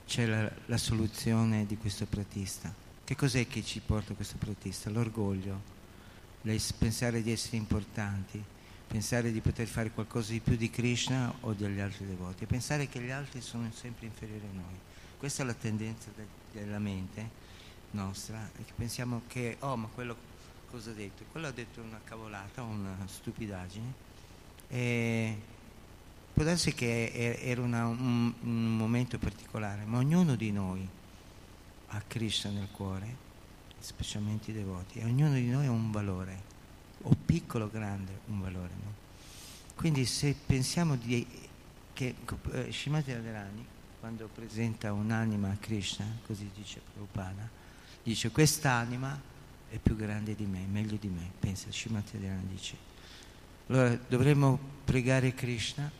c'è 0.07 0.25
la, 0.25 0.51
la 0.65 0.77
soluzione 0.77 1.65
di 1.67 1.77
questo 1.77 2.05
Pratista. 2.07 2.73
Che 3.03 3.15
cos'è 3.15 3.45
che 3.47 3.63
ci 3.63 3.79
porta 3.85 4.13
questo 4.15 4.37
Pratista? 4.39 4.89
L'orgoglio, 4.89 5.73
pensare 6.77 7.23
di 7.23 7.31
essere 7.31 7.57
importanti, 7.57 8.43
pensare 8.87 9.31
di 9.31 9.41
poter 9.41 9.67
fare 9.67 9.89
qualcosa 9.91 10.31
di 10.31 10.39
più 10.39 10.55
di 10.55 10.69
Krishna 10.69 11.33
o 11.41 11.53
degli 11.53 11.79
altri 11.79 12.05
devoti, 12.05 12.45
pensare 12.45 12.87
che 12.87 13.01
gli 13.01 13.09
altri 13.09 13.41
sono 13.41 13.69
sempre 13.73 14.05
inferiori 14.05 14.45
a 14.45 14.55
noi. 14.55 14.79
Questa 15.17 15.41
è 15.41 15.45
la 15.45 15.53
tendenza 15.53 16.11
de- 16.15 16.27
della 16.51 16.77
mente 16.77 17.43
nostra, 17.91 18.49
che 18.55 18.73
pensiamo 18.75 19.23
che, 19.27 19.57
oh, 19.59 19.75
ma 19.75 19.87
quello 19.87 20.15
cosa 20.69 20.91
ha 20.91 20.93
detto? 20.93 21.23
Quello 21.31 21.47
ha 21.47 21.51
detto 21.51 21.81
una 21.81 21.99
cavolata, 22.03 22.61
una 22.61 22.95
stupidaggine, 23.05 23.93
e 24.67 25.37
può 26.33 26.43
darsi 26.43 26.73
che 26.73 27.39
era 27.41 27.61
una- 27.61 27.87
un, 27.87 28.33
un 28.41 28.77
momento 28.77 29.17
particolare, 29.17 29.83
ma 29.85 29.97
ognuno 29.97 30.35
di 30.35 30.51
noi 30.51 30.87
ha 31.87 32.03
Krishna 32.07 32.51
nel 32.51 32.69
cuore, 32.71 33.23
specialmente 33.79 34.51
i 34.51 34.53
devoti, 34.53 34.99
e 34.99 35.05
ognuno 35.05 35.33
di 35.33 35.49
noi 35.49 35.65
ha 35.65 35.71
un 35.71 35.91
valore, 35.91 36.53
o 37.03 37.15
piccolo 37.25 37.65
o 37.65 37.69
grande, 37.69 38.19
un 38.27 38.41
valore. 38.41 38.71
no? 38.83 38.93
Quindi 39.75 40.05
se 40.05 40.35
pensiamo 40.45 40.95
di, 40.95 41.25
che 41.93 42.15
eh, 42.51 42.71
Srimati 42.71 43.13
Radharani, 43.13 43.65
quando 43.99 44.29
presenta 44.33 44.93
un'anima 44.93 45.51
a 45.51 45.57
Krishna, 45.59 46.05
così 46.25 46.49
dice 46.55 46.81
Prabhupada, 46.93 47.49
dice 48.03 48.31
quest'anima 48.31 49.19
è 49.69 49.77
più 49.77 49.95
grande 49.95 50.35
di 50.35 50.45
me, 50.45 50.65
meglio 50.69 50.97
di 50.97 51.09
me, 51.09 51.31
pensa 51.39 51.71
Srimati 51.71 52.17
Radharani 52.17 52.47
dice. 52.47 52.77
Allora 53.67 53.97
dovremmo 54.07 54.59
pregare 54.83 55.33
Krishna 55.33 55.91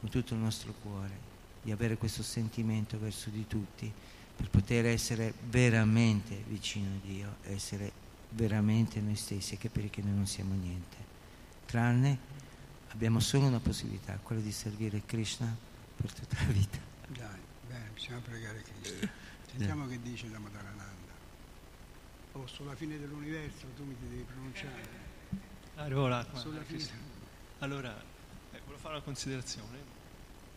con 0.00 0.08
tutto 0.10 0.34
il 0.34 0.40
nostro 0.40 0.74
cuore, 0.82 1.26
di 1.62 1.72
avere 1.72 1.96
questo 1.96 2.22
sentimento 2.22 2.98
verso 2.98 3.30
di 3.30 3.46
tutti, 3.46 3.92
per 4.38 4.50
poter 4.50 4.86
essere 4.86 5.34
veramente 5.50 6.44
vicino 6.46 6.94
a 6.94 6.98
Dio, 7.04 7.36
essere 7.42 7.90
veramente 8.30 9.00
noi 9.00 9.16
stessi 9.16 9.54
e 9.54 9.58
capire 9.58 9.90
che 9.90 10.00
noi 10.00 10.14
non 10.14 10.28
siamo 10.28 10.54
niente. 10.54 10.96
Tranne 11.66 12.18
abbiamo 12.90 13.18
solo 13.18 13.46
una 13.46 13.58
possibilità, 13.58 14.16
quella 14.22 14.40
di 14.40 14.52
servire 14.52 15.02
Krishna 15.04 15.52
per 15.96 16.12
tutta 16.12 16.36
la 16.38 16.52
vita. 16.52 16.78
Dai, 17.08 17.40
bene, 17.66 17.90
bisogna 17.92 18.20
pregare 18.20 18.62
Cristo. 18.62 19.08
Sentiamo 19.50 19.88
che 19.88 20.00
dice 20.00 20.30
da 20.30 20.38
Madarananda. 20.38 21.12
Oh, 22.34 22.46
sulla 22.46 22.76
fine 22.76 22.96
dell'universo 22.96 23.66
tu 23.74 23.82
mi 23.82 23.96
ti 23.98 24.08
devi 24.08 24.22
pronunciare. 24.22 25.06
Arrivo 25.74 26.06
là. 26.06 26.24
Sulla 26.34 26.62
fine. 26.62 26.86
Allora, 27.58 27.92
eh, 28.52 28.60
volevo 28.60 28.78
fare 28.78 28.94
una 28.94 29.02
considerazione, 29.02 29.78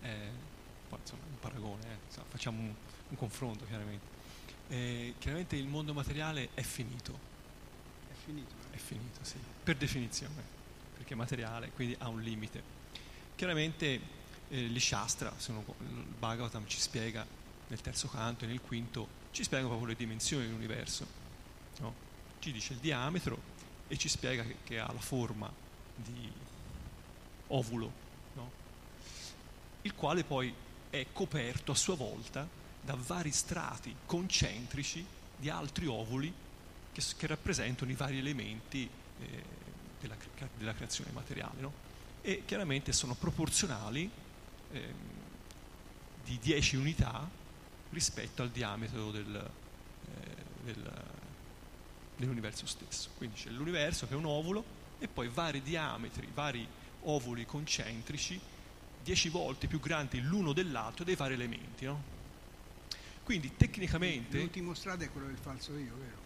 eh, 0.01 0.29
un 0.91 1.39
paragone, 1.39 1.83
eh, 1.83 1.97
insomma, 2.05 2.27
facciamo 2.29 2.59
un, 2.59 2.73
un 3.11 3.17
confronto 3.17 3.65
chiaramente. 3.65 4.05
Eh, 4.69 5.13
chiaramente 5.19 5.55
il 5.55 5.67
mondo 5.67 5.93
materiale 5.93 6.49
è 6.53 6.61
finito, 6.61 7.17
È 8.09 8.13
finito. 8.25 8.53
eh? 8.71 8.75
è 8.75 8.79
finito, 8.79 9.19
sì, 9.23 9.35
per 9.63 9.75
definizione, 9.75 10.41
perché 10.95 11.13
è 11.13 11.17
materiale, 11.17 11.71
quindi 11.71 11.95
ha 11.99 12.07
un 12.07 12.21
limite. 12.21 12.63
Chiaramente 13.35 13.99
eh, 14.49 14.57
gli 14.61 14.79
Shastra, 14.79 15.33
sono- 15.37 15.63
il 15.79 15.87
Bhagavatam 16.17 16.65
ci 16.67 16.79
spiega 16.79 17.25
nel 17.67 17.81
terzo 17.81 18.07
canto 18.07 18.45
e 18.45 18.47
nel 18.47 18.61
quinto, 18.61 19.19
ci 19.31 19.43
spiega 19.43 19.65
proprio 19.65 19.87
le 19.87 19.95
dimensioni 19.95 20.45
dell'universo. 20.45 21.05
no? 21.79 21.93
Ci 22.39 22.51
dice 22.51 22.73
il 22.73 22.79
diametro 22.79 23.39
e 23.87 23.97
ci 23.97 24.07
spiega 24.07 24.43
che, 24.43 24.57
che 24.63 24.79
ha 24.79 24.91
la 24.91 24.99
forma 24.99 25.51
di 25.95 26.31
ovulo, 27.47 27.91
no? 28.35 28.51
il 29.81 29.93
quale 29.95 30.23
poi 30.23 30.53
è 30.89 31.07
coperto 31.11 31.71
a 31.73 31.75
sua 31.75 31.95
volta 31.95 32.47
da 32.81 32.95
vari 32.95 33.31
strati 33.31 33.95
concentrici 34.05 35.05
di 35.37 35.49
altri 35.49 35.85
ovuli 35.85 36.33
che, 36.91 37.01
che 37.17 37.27
rappresentano 37.27 37.91
i 37.91 37.95
vari 37.95 38.17
elementi 38.17 38.89
eh, 39.19 39.43
della, 39.99 40.15
della 40.57 40.73
creazione 40.73 41.11
materiale. 41.11 41.61
no? 41.61 41.73
E 42.21 42.43
chiaramente 42.45 42.91
sono 42.91 43.15
proporzionali 43.15 44.09
ehm, 44.71 44.93
di 46.23 46.39
10 46.39 46.75
unità 46.75 47.27
rispetto 47.91 48.41
al 48.41 48.49
diametro 48.49 49.11
del, 49.11 49.35
eh, 49.35 50.35
del- 50.63 51.03
dell'universo 52.17 52.65
stesso. 52.65 53.09
Quindi 53.17 53.35
c'è 53.37 53.49
l'universo 53.49 54.07
che 54.07 54.13
è 54.13 54.17
un 54.17 54.25
ovulo 54.25 54.63
e 54.99 55.07
poi 55.07 55.27
vari 55.27 55.61
diametri, 55.61 56.27
vari 56.33 56.65
ovuli 57.03 57.45
concentrici, 57.45 58.39
10 59.03 59.29
volte 59.29 59.67
più 59.67 59.79
grandi 59.79 60.21
l'uno 60.21 60.53
dell'altro 60.53 61.03
dei 61.03 61.15
vari 61.15 61.33
elementi. 61.33 61.85
no? 61.85 62.19
Quindi 63.31 63.55
tecnicamente... 63.55 64.39
L'ultimo 64.39 64.73
strato 64.73 65.05
è 65.05 65.09
quello 65.09 65.27
del 65.27 65.37
falso 65.37 65.71
io, 65.77 65.95
vero? 65.95 66.17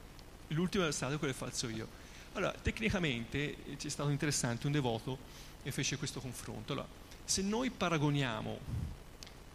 L'ultimo 0.47 0.87
è 0.87 0.91
stato 0.91 1.19
quello 1.19 1.33
che 1.33 1.37
faccio 1.37 1.69
io. 1.69 1.87
Allora, 2.33 2.51
tecnicamente 2.51 3.63
eh, 3.63 3.75
c'è 3.75 3.89
stato 3.89 4.09
interessante 4.09 4.65
un 4.65 4.71
devoto 4.71 5.19
che 5.61 5.71
fece 5.71 5.97
questo 5.97 6.19
confronto. 6.19 6.73
Allora, 6.73 6.87
se 7.23 7.43
noi 7.43 7.69
paragoniamo 7.69 8.59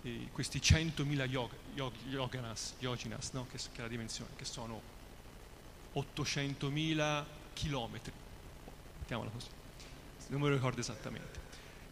eh, 0.03 0.29
questi 0.31 0.61
100.000 0.61 1.29
yog, 1.29 1.51
yog, 1.75 1.93
yoganas, 2.09 2.75
yoginas, 2.79 3.31
no? 3.33 3.49
che, 3.51 3.57
che 3.57 3.79
è 3.79 3.81
la 3.81 3.89
dimensione, 3.89 4.31
che 4.37 4.45
sono 4.45 4.81
800.000 5.95 7.25
chilometri, 7.53 8.13
mettiamola 9.01 9.29
così, 9.29 9.49
non 10.29 10.41
me 10.41 10.51
lo 10.51 10.55
ricordo 10.55 10.79
esattamente. 10.79 11.41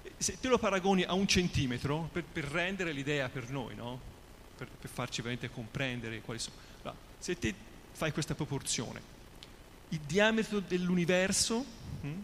Eh, 0.04 0.12
Se 0.18 0.38
te 0.38 0.46
lo 0.46 0.58
paragoni 0.58 1.02
a 1.02 1.14
un 1.14 1.26
centimetro, 1.26 2.08
per, 2.12 2.22
per 2.22 2.44
rendere 2.44 2.92
l'idea 2.92 3.28
per 3.28 3.50
noi, 3.50 3.74
no? 3.74 4.17
Per, 4.58 4.68
per 4.68 4.90
farci 4.90 5.22
veramente 5.22 5.50
comprendere 5.50 6.20
quali 6.20 6.40
sono. 6.40 6.56
Allora, 6.82 6.96
se 7.18 7.38
te 7.38 7.54
fai 7.92 8.12
questa 8.12 8.34
proporzione, 8.34 9.00
il 9.90 10.00
diametro 10.00 10.60
dell'universo, 10.60 11.64
hm, 12.02 12.22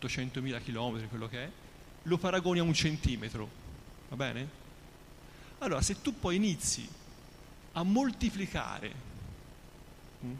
800.000 0.00 0.62
km, 0.62 1.08
quello 1.08 1.28
che 1.28 1.44
è, 1.44 1.50
lo 2.04 2.16
paragoni 2.16 2.58
a 2.58 2.62
un 2.62 2.72
centimetro, 2.72 3.48
va 4.08 4.16
bene? 4.16 4.60
Allora, 5.58 5.82
se 5.82 6.00
tu 6.00 6.18
poi 6.18 6.36
inizi 6.36 6.88
a 7.72 7.82
moltiplicare 7.82 8.94
hm, 10.20 10.34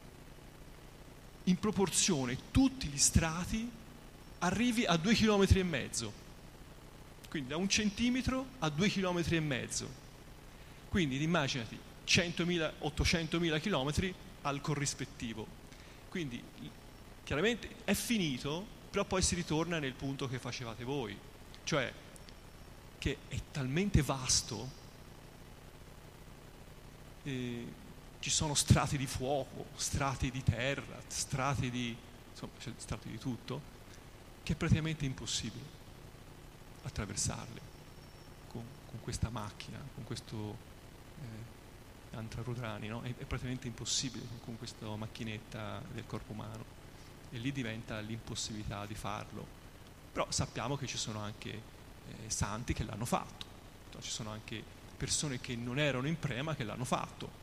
in 1.45 1.59
proporzione 1.59 2.39
tutti 2.51 2.89
gli 2.89 2.99
strati, 2.99 3.71
arrivi 4.39 4.85
a 4.87 4.97
2 4.97 5.15
km. 5.15 6.11
Quindi 7.29 7.49
da 7.49 7.57
un 7.57 7.69
centimetro 7.69 8.47
a 8.59 8.69
2 8.69 8.89
km. 8.89 9.63
Quindi 10.93 11.21
immaginati 11.21 11.77
100.000, 12.07 12.73
800.000 12.83 13.61
km 13.61 14.15
al 14.43 14.61
corrispettivo. 14.61 15.47
Quindi 16.09 16.43
Chiaramente 17.25 17.77
è 17.85 17.95
finito, 17.95 18.67
però 18.91 19.05
poi 19.05 19.23
si 19.23 19.35
ritorna 19.35 19.79
nel 19.79 19.95
punto 19.95 20.29
che 20.29 20.39
facevate 20.39 20.85
voi, 20.85 21.17
cioè 21.65 21.93
che 22.99 23.19
è 23.29 23.41
talmente 23.51 24.03
vasto, 24.03 24.71
eh, 27.23 27.73
ci 28.19 28.31
sono 28.31 28.55
strati 28.55 28.97
di 28.97 29.07
fuoco, 29.07 29.67
strati 29.77 30.31
di 30.31 30.43
terra, 30.43 31.01
strati 31.07 31.71
di, 31.71 31.97
insomma, 32.31 32.53
strati 32.77 33.09
di 33.09 33.19
tutto, 33.19 33.61
che 34.43 34.53
è 34.53 34.57
praticamente 34.57 35.05
impossibile 35.05 35.81
attraversarli 36.83 37.61
con, 38.49 38.65
con 38.91 39.01
questa 39.01 39.31
macchina, 39.31 39.79
con 39.95 40.05
questo 40.05 40.71
eh, 41.23 42.17
Antrarudrani, 42.17 42.89
no? 42.89 43.03
è, 43.03 43.09
è 43.09 43.25
praticamente 43.25 43.67
impossibile 43.67 44.25
con 44.45 44.59
questa 44.59 44.87
macchinetta 44.97 45.83
del 45.93 46.07
corpo 46.07 46.33
umano 46.33 46.65
e 47.31 47.39
lì 47.39 47.53
diventa 47.53 47.99
l'impossibilità 48.01 48.85
di 48.87 48.95
farlo. 48.95 49.61
Però 50.13 50.27
sappiamo 50.31 50.77
che 50.77 50.87
ci 50.87 50.99
sono 50.99 51.21
anche 51.21 51.51
eh, 51.51 52.31
santi 52.31 52.75
che 52.75 52.85
l'hanno 52.85 53.07
fatto, 53.07 53.47
cioè, 53.91 54.03
ci 54.03 54.11
sono 54.11 54.31
anche 54.31 54.63
persone 54.97 55.41
che 55.41 55.57
non 55.57 55.79
erano 55.79 56.07
in 56.07 56.19
prema 56.19 56.55
che 56.55 56.65
l'hanno 56.65 56.85
fatto, 56.85 57.41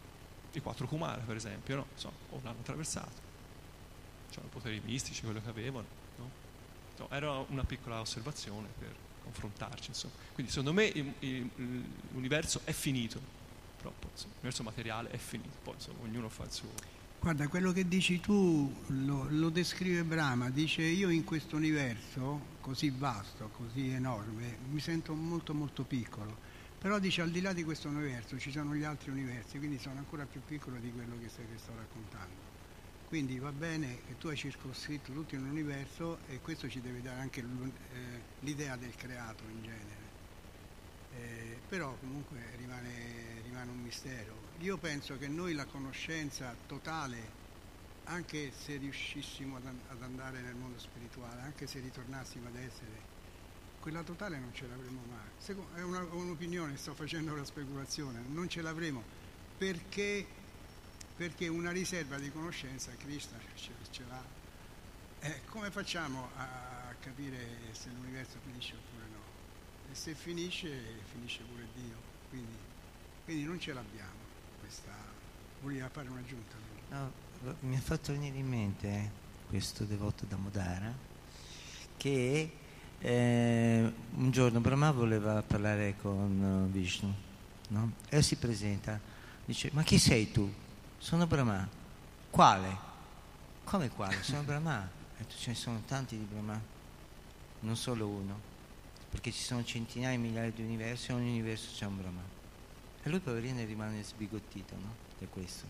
i 0.52 0.62
quattro 0.62 0.88
Kumara 0.88 1.22
per 1.22 1.36
esempio, 1.36 1.76
no? 1.76 1.86
Insomma, 1.94 2.16
o 2.30 2.40
l'hanno 2.44 2.60
attraversato, 2.60 3.28
c'erano 4.30 4.50
poteri 4.50 4.80
mistici, 4.84 5.24
quello 5.24 5.42
che 5.42 5.50
avevano. 5.50 5.88
No? 6.18 6.30
Insomma, 6.92 7.16
era 7.16 7.32
una 7.48 7.64
piccola 7.64 8.00
osservazione 8.00 8.68
per 8.78 8.96
confrontarci. 9.24 9.90
Insomma. 9.90 10.14
Quindi 10.34 10.52
secondo 10.52 10.74
me 10.74 10.92
l'universo 12.12 12.62
è 12.64 12.72
finito, 12.72 13.20
proprio, 13.82 14.10
insomma, 14.12 14.34
l'universo 14.34 14.64
materiale 14.64 15.10
è 15.10 15.18
finito, 15.18 15.58
poi 15.64 15.74
insomma, 15.76 16.04
ognuno 16.04 16.30
fa 16.30 16.44
il 16.44 16.52
suo 16.52 16.98
Guarda, 17.22 17.50
quello 17.50 17.74
che 17.74 17.86
dici 17.86 18.22
tu 18.22 18.74
lo, 18.88 19.26
lo, 19.30 19.50
descrive 19.50 20.04
Brahma, 20.04 20.50
dice 20.50 20.84
io 20.84 21.10
in 21.10 21.26
questo 21.26 21.58
universo 21.58 22.58
così 22.62 22.92
vasto, 22.92 23.50
così 23.50 23.90
enorme, 23.90 24.58
mi 24.70 24.80
sento 24.80 25.14
molto 25.14 25.54
molto 25.54 25.84
piccolo, 25.84 26.38
però 26.80 26.98
dice 26.98 27.22
al 27.22 27.30
di 27.30 27.42
là 27.42 27.52
di 27.52 27.66
questo 27.66 27.90
universo 27.90 28.40
ci 28.40 28.52
sono 28.52 28.74
gli 28.74 28.86
altri 28.86 29.12
universi, 29.12 29.58
quindi 29.58 29.78
sono 29.80 29.98
ancora 29.98 30.26
più 30.26 30.40
piccolo 30.46 30.78
di 30.78 30.94
quello 30.94 31.18
che, 31.20 31.28
stai, 31.28 31.46
che 31.52 31.58
sto 31.58 31.74
raccontando. 31.76 32.48
Quindi 33.10 33.38
va 33.38 33.52
bene 33.52 34.00
che 34.08 34.18
tu 34.18 34.28
hai 34.28 34.38
circoscritto 34.38 35.12
tutto 35.12 35.36
un 35.36 35.50
universo 35.50 36.20
e 36.28 36.40
questo 36.40 36.70
ci 36.70 36.80
deve 36.80 37.02
dare 37.02 37.20
anche 37.20 37.42
eh, 37.42 37.46
l'idea 38.42 38.78
del 38.78 38.96
creato 38.96 39.44
in 39.50 39.62
genere. 39.62 39.99
Eh, 41.20 41.58
però 41.68 41.96
comunque 42.00 42.40
rimane, 42.58 43.42
rimane 43.44 43.72
un 43.72 43.82
mistero 43.82 44.40
io 44.62 44.78
penso 44.78 45.18
che 45.18 45.28
noi 45.30 45.54
la 45.54 45.66
conoscenza 45.66 46.54
totale, 46.68 47.38
anche 48.06 48.52
se 48.52 48.76
riuscissimo 48.76 49.56
ad, 49.56 50.02
andare 50.02 50.42
nel 50.42 50.56
mondo 50.56 50.78
spirituale, 50.80 51.42
anche 51.42 51.66
se 51.66 51.80
ritornassimo 51.80 52.48
ad 52.48 52.58
essere, 52.58 53.18
quella 53.80 54.04
totale 54.04 54.38
non 54.38 54.54
ce 54.54 54.68
l'avremo 54.68 55.02
mai. 55.10 55.56
È 55.76 55.82
un'opinione, 55.82 56.76
sto 56.76 56.94
facendo 56.94 57.32
una 57.32 57.46
speculazione, 57.46 58.22
non 58.28 58.50
ce 58.50 58.62
l'avremo 58.62 59.02
perché, 59.58 60.26
perché 61.16 61.48
una 61.48 61.72
riserva 61.72 62.18
di 62.18 62.30
conoscenza 62.30 62.92
Krishna 62.98 63.38
ce, 63.56 63.72
ce 63.92 64.04
l'ha. 64.10 64.24
Eh, 65.22 65.42
come 65.46 65.72
facciamo 65.72 66.30
a, 66.36 66.94
capire 67.00 67.38
se 67.72 67.90
l'universo 67.92 68.40
finisce 68.46 68.76
oppure? 68.76 68.99
E 69.92 69.96
se 69.96 70.14
finisce, 70.14 70.70
finisce 71.12 71.42
pure 71.44 71.68
Dio. 71.76 71.96
Quindi, 72.30 72.56
quindi 73.26 73.44
non 73.44 73.60
ce 73.60 73.74
l'abbiamo 73.74 74.20
questa... 74.60 74.92
voleva 75.62 75.90
fare 75.90 76.10
un'aggiunta? 76.10 76.56
No, 76.90 77.12
mi 77.62 77.76
ha 77.76 77.82
fatto 77.82 78.12
venire 78.12 78.38
in 78.38 78.48
mente 78.48 78.88
eh, 78.88 79.10
questo 79.48 79.86
devoto 79.86 80.26
da 80.26 80.36
Modara 80.36 80.94
che 81.98 82.52
eh, 83.00 83.94
un 84.16 84.32
giorno 84.32 84.60
Brahma 84.60 84.92
voleva 84.92 85.42
parlare 85.42 85.96
con 86.02 86.68
uh, 86.68 86.72
Vishnu 86.72 87.14
no? 87.70 87.94
e 88.10 88.22
si 88.22 88.36
presenta 88.36 89.00
dice 89.46 89.70
ma 89.74 89.84
chi 89.84 89.98
sei 89.98 90.32
tu? 90.32 90.52
sono 90.98 91.28
Brahma 91.28 91.68
quale? 92.30 92.78
come 93.64 93.90
quale? 93.90 94.22
sono 94.22 94.44
Brahma 94.44 94.88
e 95.18 95.28
tu 95.28 95.36
ce 95.38 95.50
ne 95.50 95.56
sono 95.56 95.82
tanti 95.86 96.18
di 96.18 96.26
Brahma 96.26 96.60
non 97.62 97.76
solo 97.76 98.08
uno 98.08 98.49
perché 99.10 99.32
ci 99.32 99.42
sono 99.42 99.64
centinaia 99.64 100.16
di 100.16 100.22
migliaia 100.22 100.52
di 100.52 100.62
universi 100.62 101.12
e 101.12 101.14
ogni 101.14 101.30
universo 101.30 101.70
c'è 101.76 101.86
un 101.86 101.98
Brahma 101.98 102.38
e 103.02 103.10
lui 103.10 103.20
poverino 103.20 103.64
rimane 103.66 104.04
sbigottito 104.04 104.76
no? 104.76 104.96
da 105.18 105.26
questo. 105.28 105.66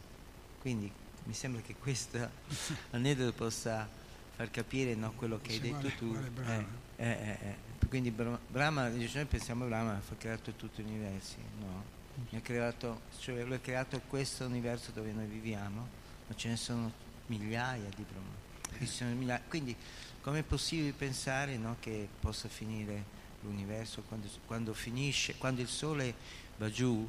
Quindi 0.60 0.92
mi 1.24 1.34
sembra 1.34 1.62
che 1.62 1.76
questo 1.76 2.30
aneddoto 2.92 3.34
possa 3.34 3.88
far 4.36 4.50
capire 4.52 4.96
no, 4.96 5.12
quello 5.14 5.40
che 5.42 5.54
hai 5.54 5.60
detto 5.60 5.76
vale, 5.76 5.96
tu. 5.96 6.14
Vale 6.14 6.66
eh, 6.96 7.08
eh, 7.08 7.10
eh, 7.10 7.38
eh. 7.50 7.88
Quindi 7.88 8.12
Brahma, 8.12 8.90
noi 8.90 9.26
pensiamo 9.26 9.66
a 9.66 9.68
Brahma, 9.68 9.94
ha 9.94 10.16
creato 10.18 10.52
tutti 10.54 10.84
gli 10.84 10.88
universi, 10.88 11.38
no? 11.60 11.98
Ha 12.32 12.40
creato, 12.42 13.02
cioè 13.20 13.44
lui 13.44 13.56
ha 13.56 13.60
creato 13.60 14.02
questo 14.08 14.46
universo 14.46 14.92
dove 14.92 15.12
noi 15.12 15.26
viviamo, 15.26 15.88
ma 16.28 16.36
ce 16.36 16.50
ne 16.50 16.58
sono 16.58 16.92
migliaia 17.28 17.90
di 17.96 18.04
Brahma. 18.04 19.16
Migliaia. 19.16 19.42
Quindi 19.48 19.76
com'è 20.22 20.44
possibile 20.44 20.92
pensare 20.92 21.58
no, 21.58 21.78
che 21.80 22.08
possa 22.20 22.48
finire 22.48 23.18
l'universo 23.50 24.04
quando, 24.08 24.28
quando 24.46 24.74
finisce, 24.74 25.36
quando 25.38 25.62
il 25.62 25.68
sole 25.68 26.14
va 26.58 26.70
giù 26.70 27.08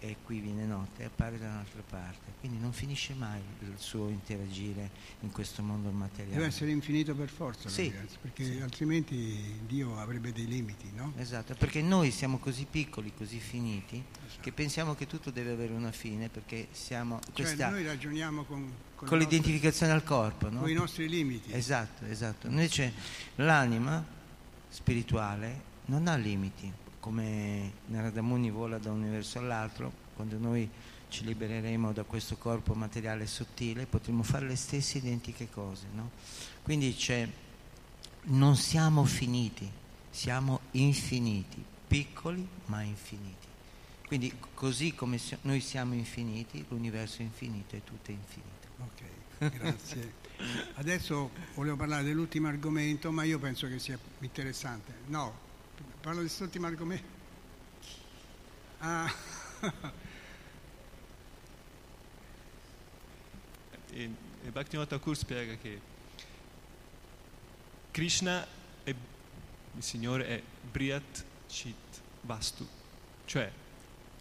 e 0.00 0.16
qui 0.24 0.38
viene 0.38 0.64
notte 0.64 1.02
e 1.02 1.06
appare 1.06 1.38
da 1.38 1.46
un'altra 1.46 1.82
parte. 1.88 2.32
Quindi 2.38 2.58
non 2.58 2.72
finisce 2.72 3.14
mai 3.14 3.40
il 3.60 3.74
suo 3.78 4.08
interagire 4.08 4.90
in 5.20 5.32
questo 5.32 5.62
mondo 5.62 5.90
materiale. 5.90 6.34
Deve 6.36 6.46
essere 6.46 6.70
infinito 6.70 7.14
per 7.14 7.28
forza, 7.28 7.68
sì, 7.68 7.90
ragazzi, 7.92 8.16
perché 8.20 8.44
sì. 8.44 8.60
altrimenti 8.60 9.58
Dio 9.66 9.98
avrebbe 9.98 10.32
dei 10.32 10.46
limiti, 10.46 10.90
no? 10.94 11.12
Esatto, 11.16 11.54
perché 11.54 11.82
noi 11.82 12.12
siamo 12.12 12.38
così 12.38 12.66
piccoli, 12.70 13.12
così 13.16 13.40
finiti, 13.40 14.02
esatto. 14.26 14.40
che 14.40 14.52
pensiamo 14.52 14.94
che 14.94 15.06
tutto 15.06 15.30
deve 15.30 15.50
avere 15.52 15.72
una 15.72 15.92
fine, 15.92 16.28
perché 16.28 16.68
siamo... 16.70 17.18
Cioè 17.20 17.32
questa, 17.32 17.70
noi 17.70 17.84
ragioniamo 17.84 18.44
con... 18.44 18.72
Con, 18.94 19.08
con 19.08 19.18
l'identificazione 19.18 19.92
al 19.92 20.02
corpo, 20.02 20.48
no? 20.48 20.60
Con 20.60 20.70
i 20.70 20.74
nostri 20.74 21.08
limiti. 21.08 21.52
Esatto, 21.52 22.04
esatto. 22.04 22.48
Invece 22.48 22.92
l'anima 23.36 24.16
spirituale 24.68 25.76
non 25.86 26.06
ha 26.06 26.16
limiti 26.16 26.72
come 27.00 27.72
Narada 27.86 28.20
Muni 28.22 28.50
vola 28.50 28.78
da 28.78 28.90
un 28.90 29.00
universo 29.00 29.38
all'altro, 29.38 29.90
quando 30.14 30.36
noi 30.36 30.68
ci 31.08 31.24
libereremo 31.24 31.92
da 31.92 32.02
questo 32.04 32.36
corpo 32.36 32.74
materiale 32.74 33.26
sottile 33.26 33.86
potremo 33.86 34.22
fare 34.22 34.46
le 34.46 34.56
stesse 34.56 34.98
identiche 34.98 35.48
cose. 35.50 35.86
No? 35.94 36.10
Quindi 36.62 36.94
c'è, 36.94 37.26
non 38.24 38.56
siamo 38.56 39.04
finiti, 39.04 39.70
siamo 40.10 40.60
infiniti, 40.72 41.64
piccoli 41.86 42.46
ma 42.66 42.82
infiniti. 42.82 43.46
Quindi 44.06 44.34
così 44.54 44.94
come 44.94 45.18
noi 45.42 45.60
siamo 45.60 45.94
infiniti, 45.94 46.64
l'universo 46.68 47.20
è 47.20 47.24
infinito 47.24 47.76
e 47.76 47.84
tutto 47.84 48.10
è 48.10 48.14
infinito. 48.14 48.68
Ok, 48.80 49.02
grazie. 49.38 50.26
Adesso 50.74 51.30
volevo 51.54 51.76
parlare 51.76 52.04
dell'ultimo 52.04 52.48
argomento, 52.48 53.10
ma 53.10 53.24
io 53.24 53.38
penso 53.38 53.66
che 53.66 53.78
sia 53.78 53.98
interessante. 54.20 54.92
No, 55.06 55.46
Parlo 56.00 56.20
di 56.20 56.26
quest'ultimo 56.26 56.66
argomento. 56.66 57.16
Ah. 58.78 59.12
e, 63.90 64.10
e 64.44 64.50
Bhaktivinoda 64.50 64.88
Thakur 64.88 65.16
spiega 65.16 65.54
che 65.56 65.80
Krishna 67.90 68.46
è, 68.84 68.90
il 68.90 69.82
Signore 69.82 70.26
è 70.28 70.42
Briat 70.70 71.24
Chit 71.48 72.00
Vastu, 72.22 72.66
cioè 73.24 73.50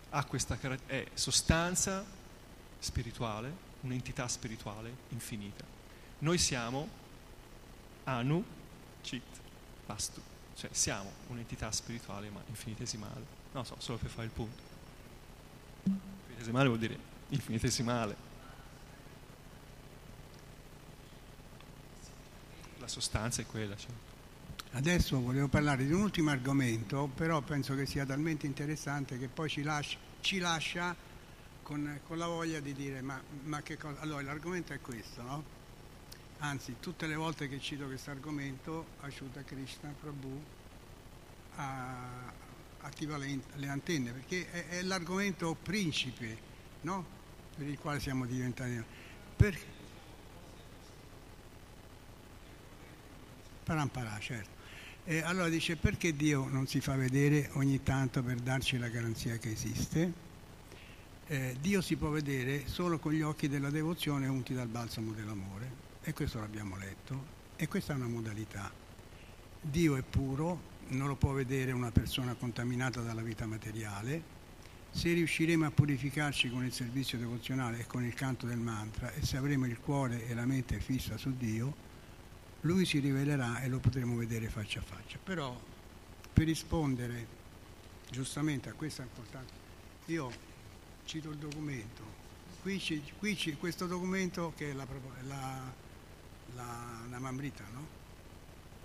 ha 0.10 0.26
questa 0.26 0.58
è 0.88 1.06
sostanza 1.14 2.04
spirituale, 2.80 3.67
un'entità 3.88 4.28
spirituale 4.28 4.94
infinita. 5.10 5.64
Noi 6.20 6.38
siamo 6.38 6.88
Anu 8.04 8.44
Chit 9.02 9.24
Vastu. 9.86 10.22
Cioè 10.56 10.70
siamo 10.74 11.12
un'entità 11.28 11.72
spirituale 11.72 12.30
ma 12.30 12.42
infinitesimale. 12.48 13.36
Non 13.54 13.66
so, 13.66 13.76
solo 13.80 13.98
per 13.98 14.10
fare 14.10 14.26
il 14.26 14.32
punto. 14.32 14.64
Infinitesimale 15.84 16.68
vuol 16.68 16.80
dire 16.80 17.00
infinitesimale. 17.30 18.26
La 22.80 22.88
sostanza 22.88 23.42
è 23.42 23.46
quella. 23.46 23.76
Cioè. 23.76 23.92
Adesso 24.72 25.20
volevo 25.22 25.48
parlare 25.48 25.86
di 25.86 25.94
un 25.94 26.02
ultimo 26.02 26.30
argomento, 26.30 27.10
però 27.14 27.42
penso 27.42 27.76
che 27.76 27.86
sia 27.86 28.06
talmente 28.06 28.46
interessante 28.46 29.18
che 29.18 29.28
poi 29.28 29.50
ci 29.50 29.62
lascia, 29.62 29.98
ci 30.22 30.40
lascia 30.40 30.96
con, 31.68 32.00
con, 32.08 32.18
la 32.18 32.28
voglia 32.28 32.62
di 32.62 32.72
dire 32.72 33.02
ma, 33.02 33.22
ma 33.44 33.62
che 33.62 33.78
cosa... 33.78 34.00
Allora 34.00 34.22
l'argomento 34.22 34.72
è 34.72 34.80
questo, 34.80 35.22
no? 35.22 35.44
Anzi, 36.38 36.78
tutte 36.80 37.08
le 37.08 37.16
volte 37.16 37.50
che 37.50 37.60
cito 37.60 37.88
questo 37.88 38.10
argomento, 38.10 38.86
Ashuta 39.02 39.44
Krishna 39.44 39.94
Prabhu 40.00 40.42
attiva 42.80 43.18
le, 43.18 43.40
le, 43.56 43.68
antenne, 43.68 44.12
perché 44.12 44.50
è, 44.50 44.68
è 44.78 44.82
l'argomento 44.84 45.58
principe 45.62 46.38
no? 46.82 47.06
per 47.58 47.68
il 47.68 47.78
quale 47.78 48.00
siamo 48.00 48.26
diventati. 48.26 48.82
Per... 49.36 49.60
Paramparà, 53.66 54.18
certo. 54.20 54.56
E 55.04 55.20
allora 55.20 55.50
dice 55.50 55.76
perché 55.76 56.16
Dio 56.16 56.48
non 56.48 56.66
si 56.66 56.80
fa 56.80 56.96
vedere 56.96 57.50
ogni 57.56 57.84
tanto 57.84 58.24
per 58.24 58.38
darci 58.38 58.78
la 58.78 58.88
garanzia 58.88 59.36
che 59.36 59.52
esiste? 59.52 60.27
Eh, 61.30 61.58
Dio 61.60 61.82
si 61.82 61.98
può 61.98 62.08
vedere 62.08 62.68
solo 62.68 63.00
con 63.00 63.12
gli 63.12 63.22
occhi 63.22 63.50
della 63.50 63.70
devozione 63.70 64.28
unti 64.28 64.54
dal 64.54 64.70
balsamo 64.70 65.12
dell'amore 65.12 65.70
e 66.02 66.14
questo 66.14 66.40
l'abbiamo 66.40 66.78
letto 66.78 67.36
e 67.58 67.68
questa 67.68 67.92
è 67.92 67.98
una 67.98 68.08
modalità. 68.08 68.72
Dio 69.60 69.98
è 69.98 70.04
puro, 70.04 70.76
non 70.90 71.10
lo 71.10 71.18
può 71.18 71.34
vedere 71.34 71.74
una 71.74 71.92
persona 71.92 72.34
contaminata 72.36 73.02
dalla 73.02 73.22
vita 73.22 73.46
materiale. 73.46 74.36
Se 74.90 75.12
riusciremo 75.12 75.66
a 75.66 75.72
purificarci 75.72 76.50
con 76.50 76.64
il 76.64 76.72
servizio 76.72 77.18
devozionale 77.18 77.80
e 77.80 77.88
con 77.88 78.06
il 78.06 78.14
canto 78.14 78.46
del 78.46 78.60
mantra 78.60 79.12
e 79.12 79.26
se 79.26 79.36
avremo 79.36 79.66
il 79.66 79.80
cuore 79.80 80.30
e 80.30 80.34
la 80.34 80.46
mente 80.46 80.80
fissa 80.80 81.18
su 81.18 81.36
Dio, 81.36 81.76
lui 82.62 82.86
si 82.86 83.00
rivelerà 83.00 83.60
e 83.60 83.68
lo 83.68 83.80
potremo 83.80 84.16
vedere 84.16 84.48
faccia 84.48 84.80
a 84.80 84.84
faccia. 84.84 85.18
Però 85.22 85.60
per 86.32 86.46
rispondere 86.46 87.28
giustamente 88.10 88.70
a 88.70 88.74
questa 88.74 89.02
importanza, 89.02 89.54
io 90.06 90.47
cito 91.08 91.32
il 91.32 91.38
documento, 91.38 92.04
qui, 92.62 92.80
ci, 92.80 93.02
qui 93.18 93.36
ci, 93.36 93.56
questo 93.56 93.88
documento 93.88 94.54
che 94.56 94.70
è 94.70 94.74
la, 94.74 94.86
la, 95.26 95.74
la, 96.54 97.06
la 97.10 97.20
Mamrita, 97.20 97.64
no? 97.72 97.88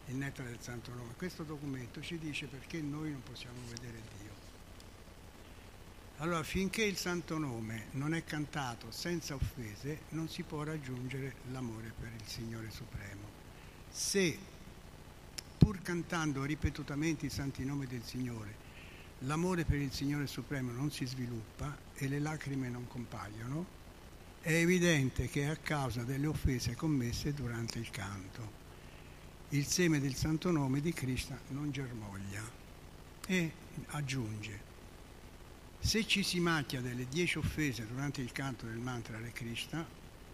il 0.07 0.17
nettare 0.17 0.49
del 0.49 0.61
Santo 0.61 0.95
Nome, 0.95 1.13
questo 1.17 1.43
documento 1.43 2.01
ci 2.01 2.19
dice 2.19 2.47
perché 2.47 2.81
noi 2.81 3.11
non 3.11 3.23
possiamo 3.23 3.59
vedere 3.69 4.01
Dio. 4.19 4.31
Allora, 6.19 6.43
finché 6.43 6.85
il 6.85 6.97
Santo 6.97 7.37
Nome 7.37 7.89
non 7.93 8.15
è 8.15 8.25
cantato 8.25 8.91
senza 8.91 9.35
offese, 9.35 10.03
non 10.11 10.29
si 10.29 10.43
può 10.43 10.63
raggiungere 10.63 11.35
l'amore 11.51 11.93
per 11.99 12.11
il 12.17 12.27
Signore 12.27 12.71
Supremo 12.71 13.33
se 13.93 14.39
pur 15.59 15.83
cantando 15.83 16.45
ripetutamente 16.45 17.27
i 17.27 17.31
santi 17.31 17.65
nomi 17.65 17.87
del 17.87 18.03
Signore, 18.03 18.62
l'amore 19.25 19.65
per 19.65 19.79
il 19.79 19.93
Signore 19.93 20.27
Supremo 20.27 20.73
non 20.73 20.91
si 20.91 21.05
sviluppa 21.07 21.77
e 21.95 22.09
le 22.09 22.19
lacrime 22.19 22.69
non 22.69 22.87
compaiono, 22.87 23.81
è 24.41 24.53
evidente 24.53 25.29
che 25.29 25.43
è 25.43 25.47
a 25.47 25.57
causa 25.57 26.03
delle 26.03 26.27
offese 26.27 26.75
commesse 26.75 27.33
durante 27.33 27.79
il 27.79 27.91
canto. 27.91 28.61
Il 29.51 29.67
seme 29.67 30.01
del 30.01 30.15
santo 30.15 30.51
nome 30.51 30.81
di 30.81 30.93
Krishna 30.93 31.39
non 31.49 31.71
germoglia 31.71 32.43
e 33.27 33.53
aggiunge, 33.89 34.71
se 35.85 36.07
ci 36.07 36.23
si 36.23 36.39
macchia 36.39 36.81
delle 36.81 37.09
dieci 37.09 37.39
offese 37.39 37.85
durante 37.87 38.21
il 38.21 38.31
canto 38.31 38.67
del 38.67 38.79
mantra 38.79 39.17
Hare 39.17 39.33
Krishna, 39.33 39.85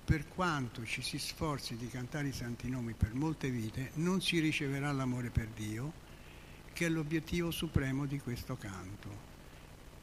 per 0.05 0.29
quanto 0.29 0.85
ci 0.85 1.01
si 1.01 1.19
sforzi 1.19 1.77
di 1.77 1.89
cantare 1.89 2.29
i 2.29 2.33
santi 2.33 2.69
nomi 2.69 2.93
per 2.93 3.15
molte 3.15 3.49
vite, 3.49 3.93
non 3.95 4.21
si 4.21 4.41
riceverà 4.41 4.93
l'amore 4.93 5.31
per 5.31 5.49
Dio, 5.49 6.07
che 6.79 6.87
è 6.87 6.89
l'obiettivo 6.89 7.51
supremo 7.51 8.07
di 8.07 8.21
questo 8.21 8.57
canto. 8.57 9.09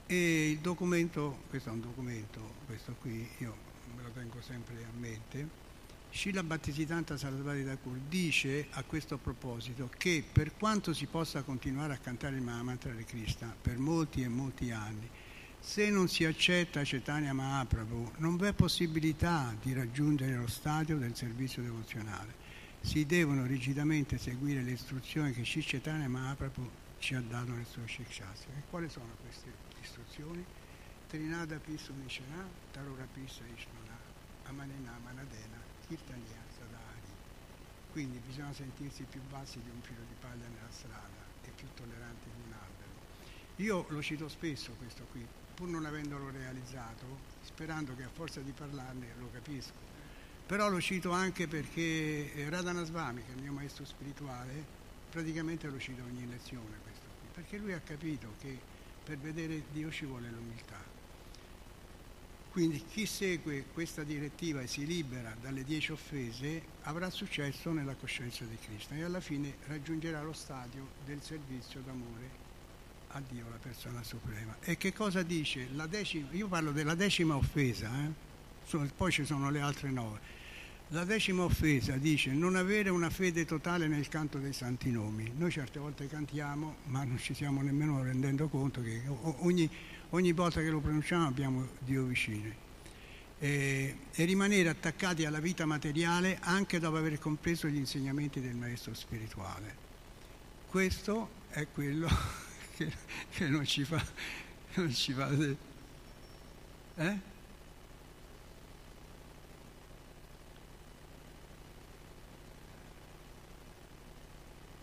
E 0.07 0.49
il 0.49 0.57
documento, 0.57 1.43
questo 1.47 1.69
è 1.69 1.71
un 1.71 1.79
documento, 1.79 2.41
questo 2.65 2.93
qui 2.99 3.25
io 3.37 3.55
me 3.95 4.03
lo 4.03 4.09
tengo 4.09 4.41
sempre 4.41 4.75
a 4.83 4.99
mente, 4.99 5.47
Srila 6.11 6.43
Bhattisiddhanta 6.43 7.15
Sarasvati 7.15 7.63
Thakur 7.63 7.97
dice 8.09 8.67
a 8.71 8.83
questo 8.83 9.17
proposito 9.17 9.89
che 9.97 10.21
per 10.29 10.57
quanto 10.57 10.93
si 10.93 11.05
possa 11.05 11.43
continuare 11.43 11.93
a 11.93 11.97
cantare 11.97 12.35
il 12.35 12.41
Mahamantra 12.41 12.91
di 12.91 13.05
Krishna 13.05 13.55
per 13.61 13.77
molti 13.77 14.21
e 14.23 14.27
molti 14.27 14.71
anni, 14.71 15.09
se 15.57 15.89
non 15.89 16.09
si 16.09 16.25
accetta 16.25 16.83
Cetania 16.83 17.33
Mahaprabhu, 17.33 18.11
non 18.17 18.35
v'è 18.35 18.51
possibilità 18.51 19.55
di 19.61 19.71
raggiungere 19.71 20.35
lo 20.35 20.47
stadio 20.47 20.97
del 20.97 21.15
servizio 21.15 21.61
devozionale. 21.61 22.43
Si 22.85 23.03
devono 23.03 23.47
rigidamente 23.47 24.19
seguire 24.19 24.61
le 24.61 24.71
istruzioni 24.71 25.33
che 25.33 25.43
Sri 25.43 25.63
Cetania 25.63 26.07
Mahaprabhu 26.07 26.69
ci 26.99 27.15
ha 27.15 27.19
dato 27.19 27.51
nel 27.51 27.65
suo 27.65 27.85
Shikshastra. 27.85 28.53
E 28.53 28.61
quali 28.69 28.87
sono 28.89 29.11
queste 29.21 29.51
istruzioni? 29.81 30.45
Trinada 31.09 31.57
Pisa 31.57 31.91
Nishana, 31.91 32.47
Tarora 32.71 33.05
Pisa 33.11 33.41
Ishmana, 33.53 33.97
Amanena 34.43 34.97
Manadena, 35.03 35.57
Kirtania 35.87 36.39
Sadari. 36.55 37.09
Quindi 37.91 38.21
bisogna 38.25 38.53
sentirsi 38.53 39.03
più 39.09 39.19
bassi 39.29 39.59
di 39.59 39.69
un 39.71 39.81
filo 39.81 40.03
di 40.07 40.15
paglia 40.21 40.47
nella 40.47 40.69
strada 40.69 41.25
e 41.43 41.49
più 41.55 41.67
tolleranti 41.73 42.29
di 42.29 42.41
un 42.47 42.53
albero. 42.53 42.93
Io 43.57 43.85
lo 43.89 44.01
cito 44.03 44.29
spesso 44.29 44.71
questo 44.77 45.03
qui, 45.11 45.25
pur 45.55 45.67
non 45.67 45.85
avendolo 45.85 46.29
realizzato, 46.29 47.03
sperando 47.41 47.95
che 47.95 48.03
a 48.03 48.09
forza 48.13 48.39
di 48.41 48.51
parlarne 48.51 49.07
lo 49.17 49.29
capisco. 49.33 49.94
Però 50.45 50.69
lo 50.69 50.79
cito 50.79 51.11
anche 51.11 51.47
perché 51.47 52.33
eh, 52.33 52.49
Radhana 52.49 52.83
Swami, 52.83 53.23
che 53.23 53.31
è 53.31 53.35
il 53.35 53.41
mio 53.41 53.51
maestro 53.51 53.83
spirituale, 53.83 54.63
praticamente 55.09 55.67
lo 55.67 55.79
cita 55.79 56.03
ogni 56.03 56.27
lezione 56.27 56.77
questo 56.83 57.05
qui, 57.19 57.27
perché 57.33 57.57
lui 57.57 57.73
ha 57.73 57.79
capito 57.79 58.33
che 58.39 58.57
per 59.03 59.17
vedere 59.17 59.63
Dio 59.71 59.89
ci 59.89 60.05
vuole 60.05 60.29
l'umiltà. 60.29 60.93
Quindi 62.51 62.85
chi 62.85 63.05
segue 63.05 63.65
questa 63.73 64.03
direttiva 64.03 64.61
e 64.61 64.67
si 64.67 64.85
libera 64.85 65.35
dalle 65.41 65.63
dieci 65.63 65.91
offese 65.91 66.61
avrà 66.83 67.09
successo 67.09 67.71
nella 67.71 67.95
coscienza 67.95 68.45
di 68.45 68.57
Cristo 68.57 68.93
e 68.93 69.03
alla 69.03 69.19
fine 69.19 69.55
raggiungerà 69.65 70.21
lo 70.21 70.31
stadio 70.31 70.87
del 71.05 71.21
servizio 71.21 71.81
d'amore 71.81 72.43
a 73.09 73.21
Dio, 73.27 73.49
la 73.49 73.57
persona 73.57 74.03
suprema. 74.03 74.55
E 74.61 74.77
che 74.77 74.93
cosa 74.93 75.21
dice? 75.21 75.67
Decima, 75.89 76.27
io 76.31 76.47
parlo 76.47 76.71
della 76.71 76.95
decima 76.95 77.35
offesa, 77.35 77.89
eh? 78.03 78.34
Poi 78.95 79.11
ci 79.11 79.25
sono 79.25 79.49
le 79.49 79.61
altre 79.61 79.89
nove. 79.89 80.33
La 80.89 81.03
decima 81.03 81.43
offesa 81.43 81.97
dice 81.97 82.31
non 82.31 82.55
avere 82.55 82.89
una 82.89 83.09
fede 83.09 83.43
totale 83.45 83.87
nel 83.87 84.07
canto 84.07 84.37
dei 84.37 84.53
santi 84.53 84.91
nomi. 84.91 85.31
Noi 85.35 85.49
certe 85.49 85.79
volte 85.79 86.07
cantiamo, 86.07 86.75
ma 86.85 87.03
non 87.03 87.17
ci 87.17 87.33
stiamo 87.33 87.61
nemmeno 87.61 88.03
rendendo 88.03 88.47
conto 88.47 88.81
che 88.81 89.01
ogni, 89.07 89.69
ogni 90.09 90.31
volta 90.31 90.61
che 90.61 90.69
lo 90.69 90.79
pronunciamo 90.79 91.25
abbiamo 91.25 91.67
Dio 91.79 92.03
vicino. 92.03 92.63
E, 93.39 93.97
e, 94.13 94.25
rimanere 94.25 94.69
attaccati 94.69 95.25
alla 95.25 95.39
vita 95.39 95.65
materiale 95.65 96.37
anche 96.41 96.79
dopo 96.79 96.97
aver 96.97 97.19
compreso 97.19 97.67
gli 97.67 97.75
insegnamenti 97.75 98.39
del 98.39 98.55
maestro 98.55 98.93
spirituale. 98.93 99.83
Questo 100.69 101.29
è 101.49 101.67
quello 101.73 102.07
che, 102.77 102.91
che 103.31 103.47
non 103.47 103.65
ci 103.65 103.83
fa, 103.83 104.03
non 104.75 104.93
ci 104.93 105.13
fa 105.13 105.29
eh? 106.97 107.33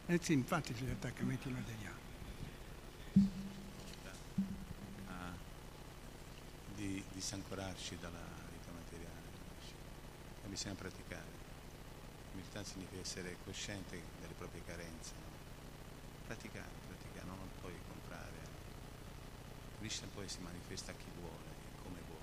Eh 0.07 0.19
sì, 0.21 0.33
infatti 0.33 0.75
sugli 0.75 0.91
attaccamenti 0.91 1.49
materiali. 1.49 2.01
Ah, 5.07 5.33
di 6.75 7.03
disancorarci 7.13 7.97
dalla 7.99 8.19
vita 8.51 8.73
materiale 8.73 9.31
e 10.45 10.49
bisogna 10.49 10.75
praticare. 10.75 11.31
Umiltà 12.33 12.65
significa 12.65 13.01
essere 13.01 13.37
cosciente 13.45 14.03
delle 14.21 14.35
proprie 14.35 14.65
carenze, 14.65 15.13
no? 15.15 15.31
praticare, 16.27 16.69
praticare, 16.89 17.27
non 17.27 17.49
puoi 17.61 17.75
comprare. 17.87 18.41
Krishna 19.79 20.09
poi 20.13 20.29
si 20.29 20.41
manifesta 20.41 20.91
a 20.91 20.95
chi 20.97 21.11
vuole, 21.21 21.51
come 21.85 22.01
vuole. 22.09 22.23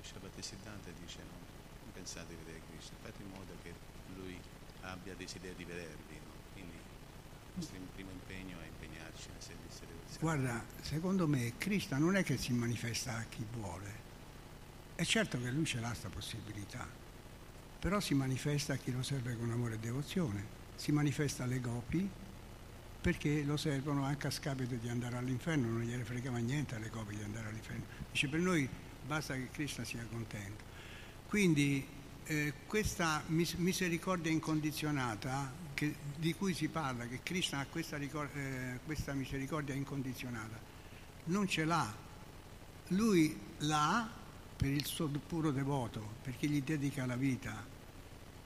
Krishna 0.00 0.18
Bhattisiddhanta 0.18 0.90
dice 0.90 1.22
no, 1.22 1.38
non 1.84 1.92
pensate 1.92 2.34
di 2.34 2.42
vedere 2.42 2.60
Krishna, 2.70 2.96
fate 3.02 3.22
in 3.22 3.28
modo 3.28 3.54
che 3.62 3.72
lui 4.16 4.36
abbia 4.80 5.14
desiderio 5.14 5.56
di 5.56 5.64
vedervi. 5.64 6.29
Nostro 7.54 7.78
primo 7.94 8.10
impegno 8.10 8.58
è 8.60 8.66
impegnarci 8.66 9.28
nel 9.32 9.42
servizio 9.42 9.86
devozione. 9.86 10.18
Guarda, 10.20 10.64
secondo 10.80 11.26
me 11.26 11.54
Krishna 11.58 11.98
non 11.98 12.16
è 12.16 12.22
che 12.22 12.36
si 12.36 12.52
manifesta 12.52 13.16
a 13.16 13.24
chi 13.28 13.44
vuole. 13.52 14.08
È 14.94 15.04
certo 15.04 15.40
che 15.40 15.50
lui 15.50 15.64
ce 15.64 15.80
l'ha 15.80 15.88
questa 15.88 16.08
possibilità, 16.08 16.86
però 17.78 18.00
si 18.00 18.14
manifesta 18.14 18.74
a 18.74 18.76
chi 18.76 18.92
lo 18.92 19.02
serve 19.02 19.36
con 19.36 19.50
amore 19.50 19.74
e 19.74 19.78
devozione. 19.78 20.58
Si 20.76 20.92
manifesta 20.92 21.44
alle 21.44 21.60
gopi 21.60 22.08
perché 23.00 23.42
lo 23.42 23.56
servono 23.56 24.04
anche 24.04 24.26
a 24.26 24.30
scapito 24.30 24.74
di 24.74 24.88
andare 24.88 25.16
all'inferno, 25.16 25.68
non 25.68 25.82
gliene 25.82 26.04
fregava 26.04 26.36
niente 26.38 26.74
alle 26.74 26.90
copie 26.90 27.16
di 27.16 27.22
andare 27.22 27.48
all'inferno. 27.48 27.84
Dice 28.10 28.28
per 28.28 28.40
noi 28.40 28.68
basta 29.06 29.34
che 29.34 29.48
Cristo 29.50 29.84
sia 29.84 30.04
contento. 30.10 30.64
Quindi 31.26 31.86
eh, 32.24 32.52
questa 32.66 33.22
mis- 33.28 33.54
misericordia 33.54 34.30
incondizionata 34.30 35.50
che, 35.80 35.94
di 36.14 36.34
cui 36.34 36.52
si 36.52 36.68
parla, 36.68 37.06
che 37.06 37.20
Cristo 37.22 37.56
ha 37.56 37.64
questa, 37.64 37.96
eh, 37.96 38.80
questa 38.84 39.14
misericordia 39.14 39.74
incondizionata, 39.74 40.60
non 41.24 41.48
ce 41.48 41.64
l'ha. 41.64 41.90
Lui 42.88 43.34
l'ha 43.60 44.06
per 44.56 44.68
il 44.68 44.84
suo 44.84 45.08
puro 45.08 45.50
devoto, 45.50 46.16
perché 46.20 46.48
gli 46.48 46.60
dedica 46.60 47.06
la 47.06 47.16
vita. 47.16 47.66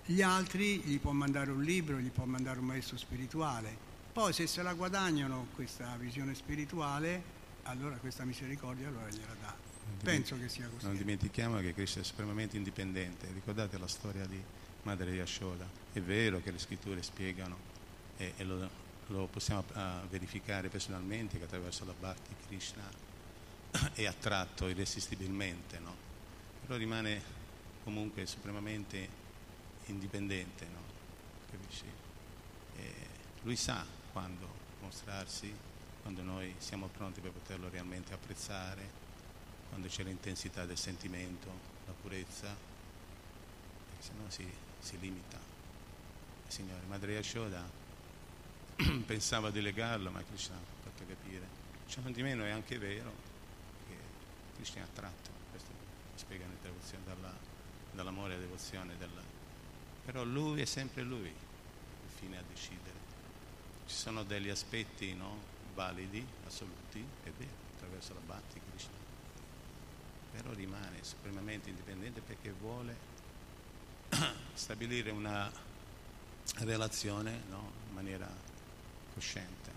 Gli 0.05 0.23
altri 0.23 0.79
gli 0.83 1.01
può 1.01 1.11
mandare 1.11 1.51
un 1.51 1.63
libro, 1.63 1.99
gli 1.99 2.11
può 2.11 2.25
mandare 2.25 2.61
un 2.61 2.67
maestro 2.67 2.97
spirituale, 2.97 3.77
poi 4.13 4.33
se 4.33 4.47
se 4.47 4.63
la 4.63 4.75
guadagnano 4.75 5.49
questa 5.57 5.97
visione 5.97 6.37
spirituale, 6.37 7.21
allora 7.63 7.97
questa 7.97 8.25
misericordia 8.25 8.87
allora 8.87 9.09
gliela 9.09 9.35
dà. 9.41 9.57
Penso 10.05 10.39
che 10.39 10.49
sia 10.49 10.69
così. 10.69 10.87
Non 10.87 10.97
dimentichiamo 10.97 11.59
che 11.59 11.75
Cristo 11.75 11.99
è 11.99 12.05
supremamente 12.05 12.57
indipendente. 12.57 13.27
Ricordate 13.33 13.77
la 13.77 13.89
storia 13.89 14.25
di 14.27 14.41
Madre 14.85 15.11
Yashoda. 15.11 15.69
È 15.93 16.01
vero 16.01 16.41
che 16.41 16.51
le 16.51 16.59
scritture 16.59 17.03
spiegano 17.03 17.59
e, 18.17 18.33
e 18.37 18.45
lo, 18.45 18.71
lo, 19.09 19.27
possiamo 19.27 19.65
uh, 19.75 20.07
verificare 20.09 20.69
personalmente 20.69 21.37
che 21.37 21.45
attraverso 21.45 21.85
la 21.85 21.95
Bhakti 21.99 22.35
Krishna 22.47 22.83
è 23.93 24.07
attratto 24.07 24.69
irresistibilmente, 24.69 25.79
no? 25.79 25.95
però 26.63 26.77
rimane 26.77 27.23
comunque 27.83 28.25
supremamente 28.25 29.09
indipendente. 29.87 30.67
No? 30.73 30.85
lui 33.45 33.57
sa 33.57 33.85
quando 34.13 34.49
mostrarsi, 34.81 35.55
quando 36.01 36.23
noi 36.23 36.55
siamo 36.59 36.89
pronti 36.89 37.21
per 37.21 37.31
poterlo 37.31 37.69
realmente 37.69 38.15
apprezzare, 38.15 39.03
quando 39.69 39.89
c'è 39.89 40.03
l'intensità 40.03 40.65
del 40.65 40.79
sentimento, 40.79 41.49
la 41.87 41.93
purezza, 41.93 42.57
perché 43.87 44.03
se 44.03 44.13
no 44.17 44.31
si, 44.31 44.51
si 44.85 44.99
limita. 44.99 45.41
Signore, 46.47 46.85
Madre 46.87 47.15
Yashoda 47.15 47.65
pensava 49.07 49.51
di 49.51 49.63
legarlo, 49.63 50.11
ma 50.11 50.23
Krishna 50.23 50.57
ha 50.57 50.83
fatto 50.83 51.05
capire. 51.07 51.63
Ciò 51.89 52.03
di 52.03 52.23
meno 52.23 52.45
è 52.45 52.51
anche 52.51 52.77
vero 52.79 53.13
che 53.89 53.97
Krishna 54.57 54.83
è 54.83 54.85
attratto, 54.85 55.31
questo 55.51 55.71
spiega 56.17 56.45
dalla, 57.05 57.35
dall'amore 57.93 58.37
e 58.37 58.39
devozione, 58.39 58.97
della... 58.99 59.23
però 60.05 60.23
lui 60.23 60.61
è 60.61 60.67
sempre 60.67 61.03
lui, 61.03 61.29
il 61.29 62.11
fine 62.15 62.37
a 62.39 62.43
decidere. 62.47 63.03
Ci 63.87 63.95
sono 63.95 64.23
degli 64.23 64.51
aspetti 64.51 65.15
no, 65.15 65.39
validi, 65.75 66.25
assoluti, 66.47 67.05
è 67.25 67.31
vero, 67.31 67.51
attraverso 67.75 68.13
la 68.13 68.21
Bhakti 68.21 68.61
Krishna, 68.71 68.97
però 70.33 70.53
rimane 70.53 71.03
supremamente 71.03 71.71
indipendente 71.71 72.21
perché 72.21 72.53
vuole 72.53 73.14
stabilire 74.55 75.11
una 75.11 75.51
relazione 76.59 77.43
no? 77.51 77.71
in 77.89 77.95
maniera 77.95 78.29
cosciente, 79.13 79.71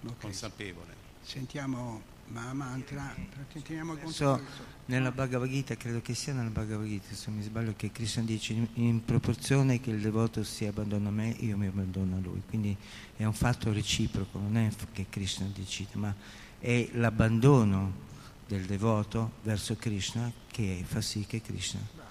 no? 0.00 0.10
Ok. 0.10 0.20
consapevole. 0.20 1.02
Sentiamo 1.22 2.12
Mahamantra, 2.26 3.14
teniamo 3.62 3.96
conto 3.96 4.40
nella 4.86 5.10
Bhagavad 5.10 5.48
Gita, 5.48 5.76
credo 5.76 6.00
che 6.00 6.14
sia 6.14 6.32
nella 6.32 6.50
Bhagavad 6.50 6.86
Gita, 6.86 7.14
se 7.14 7.24
non 7.28 7.38
mi 7.38 7.44
sbaglio, 7.44 7.74
che 7.76 7.90
Krishna 7.90 8.22
dice 8.22 8.52
in, 8.52 8.68
in 8.74 9.04
proporzione 9.04 9.80
che 9.80 9.90
il 9.90 10.00
devoto 10.00 10.42
si 10.44 10.66
abbandona 10.66 11.08
a 11.08 11.12
me, 11.12 11.28
io 11.40 11.56
mi 11.56 11.66
abbandono 11.66 12.16
a 12.16 12.20
lui. 12.20 12.42
Quindi 12.46 12.76
è 13.16 13.24
un 13.24 13.32
fatto 13.32 13.72
reciproco, 13.72 14.38
non 14.38 14.56
è 14.56 14.70
che 14.92 15.06
Krishna 15.08 15.46
decide, 15.54 15.92
ma 15.94 16.14
è 16.58 16.88
l'abbandono 16.92 18.02
del 18.46 18.64
devoto 18.64 19.32
verso 19.42 19.76
Krishna 19.76 20.30
che 20.46 20.84
fa 20.86 21.00
sì 21.00 21.24
che 21.26 21.40
Krishna 21.40 22.03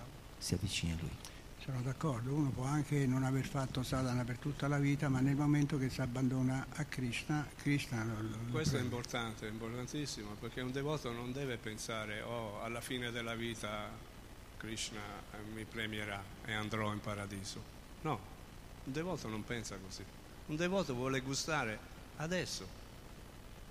si 0.43 0.53
avvicini 0.55 0.91
a 0.91 0.95
lui. 0.99 1.09
Sono 1.63 1.81
d'accordo, 1.81 2.33
uno 2.33 2.49
può 2.49 2.65
anche 2.65 3.05
non 3.07 3.23
aver 3.23 3.45
fatto 3.45 3.83
sadhana 3.83 4.25
per 4.25 4.37
tutta 4.37 4.67
la 4.67 4.77
vita, 4.77 5.07
ma 5.07 5.21
nel 5.21 5.37
momento 5.37 5.77
che 5.77 5.89
si 5.89 6.01
abbandona 6.01 6.65
a 6.75 6.83
Krishna, 6.83 7.47
Krishna 7.55 8.03
lo, 8.03 8.15
lo- 8.15 8.27
lo 8.47 8.51
Questo 8.51 8.75
è 8.75 8.79
prende. 8.79 8.95
importante, 8.95 9.47
è 9.47 9.49
importantissimo, 9.49 10.31
perché 10.41 10.59
un 10.59 10.73
devoto 10.73 11.13
non 11.13 11.31
deve 11.31 11.55
pensare, 11.55 12.21
oh, 12.21 12.61
alla 12.61 12.81
fine 12.81 13.11
della 13.11 13.33
vita 13.35 13.87
Krishna 14.57 14.99
mi 15.53 15.63
premierà 15.63 16.21
e 16.43 16.51
andrò 16.51 16.91
in 16.91 16.99
paradiso. 16.99 17.61
No, 18.01 18.19
un 18.83 18.91
devoto 18.91 19.29
non 19.29 19.45
pensa 19.45 19.77
così. 19.77 20.03
Un 20.47 20.57
devoto 20.57 20.93
vuole 20.93 21.21
gustare 21.21 21.79
adesso. 22.17 22.67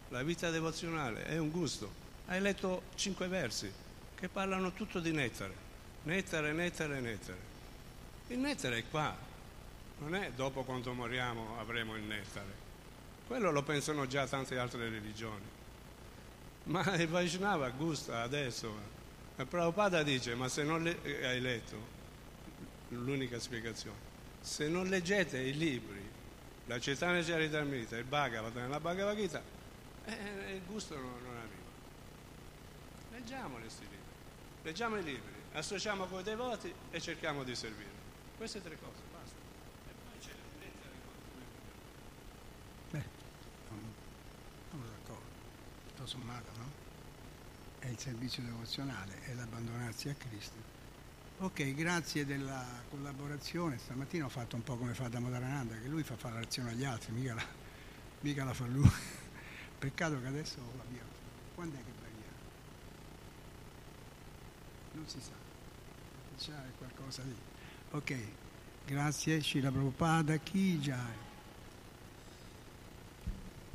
La 0.08 0.22
vita 0.22 0.48
devozionale 0.48 1.26
è 1.26 1.36
un 1.36 1.50
gusto. 1.50 1.92
Hai 2.26 2.40
letto 2.40 2.84
cinque 2.94 3.28
versi 3.28 3.70
che 4.14 4.28
parlano 4.30 4.72
tutto 4.72 4.98
di 4.98 5.12
nettare. 5.12 5.70
Nettare, 6.04 6.52
nettare, 6.52 7.00
nettare. 7.00 7.50
Il 8.28 8.38
nettare 8.38 8.78
è 8.78 8.84
qua, 8.88 9.16
non 9.98 10.14
è 10.14 10.32
dopo 10.32 10.64
quando 10.64 10.92
moriamo 10.92 11.58
avremo 11.58 11.94
il 11.96 12.02
nettare. 12.02 12.60
Quello 13.26 13.50
lo 13.50 13.62
pensano 13.62 14.06
già 14.06 14.26
tante 14.26 14.58
altre 14.58 14.88
religioni. 14.88 15.44
Ma 16.64 16.94
il 16.96 17.08
Vaishnava 17.08 17.70
gusta 17.70 18.22
adesso. 18.22 18.90
E 19.36 19.46
Prabhupada 19.46 20.02
dice, 20.02 20.34
ma 20.34 20.48
se 20.48 20.62
non 20.62 20.82
le- 20.82 21.02
eh, 21.02 21.26
hai 21.26 21.40
letto, 21.40 21.76
l'unica 22.88 23.38
spiegazione, 23.38 23.96
se 24.40 24.68
non 24.68 24.88
leggete 24.88 25.38
i 25.38 25.56
libri, 25.56 26.06
la 26.66 26.78
Chaitanya 26.78 27.22
Charitamrita, 27.22 27.96
il 27.96 28.04
Bhagavatam 28.04 28.64
e 28.64 28.68
la 28.68 28.80
Bhagavad 28.80 29.16
Gita, 29.16 29.42
eh, 30.04 30.54
il 30.54 30.62
gusto 30.66 30.94
non, 30.96 31.12
non 31.22 31.36
arriva. 31.36 31.70
Leggiamo 33.12 33.56
questi 33.56 33.82
libri, 33.82 33.98
leggiamo 34.62 34.96
i 34.98 35.02
libri, 35.02 35.31
associamo 35.52 36.06
con 36.06 36.20
i 36.20 36.22
devoti 36.22 36.72
e 36.90 37.00
cerchiamo 37.00 37.44
di 37.44 37.54
servire. 37.54 37.90
Queste 38.36 38.62
tre 38.62 38.78
cose, 38.78 39.00
basta. 39.12 39.36
E 39.88 39.92
poi 40.04 40.18
c'è 40.18 40.30
il 40.30 40.58
nettare 40.58 40.94
Beh, 42.90 43.04
sono 43.68 43.80
sono 44.70 44.84
d'accordo, 44.84 45.28
tutto 45.88 46.06
sommato, 46.06 46.50
no? 46.56 46.70
È 47.78 47.86
il 47.86 47.98
servizio 47.98 48.42
devozionale, 48.42 49.22
è 49.24 49.34
l'abbandonarsi 49.34 50.08
a 50.08 50.14
Cristo. 50.14 50.80
Ok, 51.38 51.74
grazie 51.74 52.24
della 52.24 52.64
collaborazione. 52.88 53.76
Stamattina 53.76 54.26
ho 54.26 54.28
fatto 54.28 54.54
un 54.54 54.62
po' 54.62 54.76
come 54.76 54.94
fa 54.94 55.08
Damodarananda, 55.08 55.74
che 55.76 55.88
lui 55.88 56.04
fa 56.04 56.16
fare 56.16 56.36
l'azione 56.36 56.70
agli 56.70 56.84
altri, 56.84 57.12
mica 57.12 57.34
la, 57.34 57.44
mica 58.20 58.44
la 58.44 58.54
fa 58.54 58.66
lui. 58.66 58.88
Peccato 59.78 60.20
che 60.20 60.26
adesso 60.28 60.60
via. 60.88 61.02
Quando 61.54 61.76
è 61.76 61.78
che 61.78 61.90
via? 61.90 62.30
Non 64.92 65.08
si 65.08 65.20
sa. 65.20 65.41
C'è 66.42 66.50
qualcosa 66.76 67.22
di... 67.22 67.32
Ok, 67.92 68.16
grazie, 68.84 69.40
Shila 69.40 69.70
Prabhupada, 69.70 70.38
chi 70.38 70.80
già. 70.80 70.98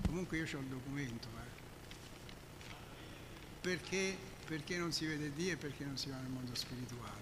Comunque 0.05 0.35
io 0.35 0.43
ho 0.43 0.59
il 0.59 0.65
documento, 0.65 1.29
eh. 1.29 2.65
Perché, 3.61 4.17
perché 4.45 4.77
non 4.77 4.91
si 4.91 5.05
vede 5.05 5.31
Dio 5.33 5.53
e 5.53 5.55
perché 5.55 5.85
non 5.85 5.95
si 5.95 6.09
va 6.09 6.17
nel 6.17 6.29
mondo 6.29 6.53
spirituale. 6.55 7.16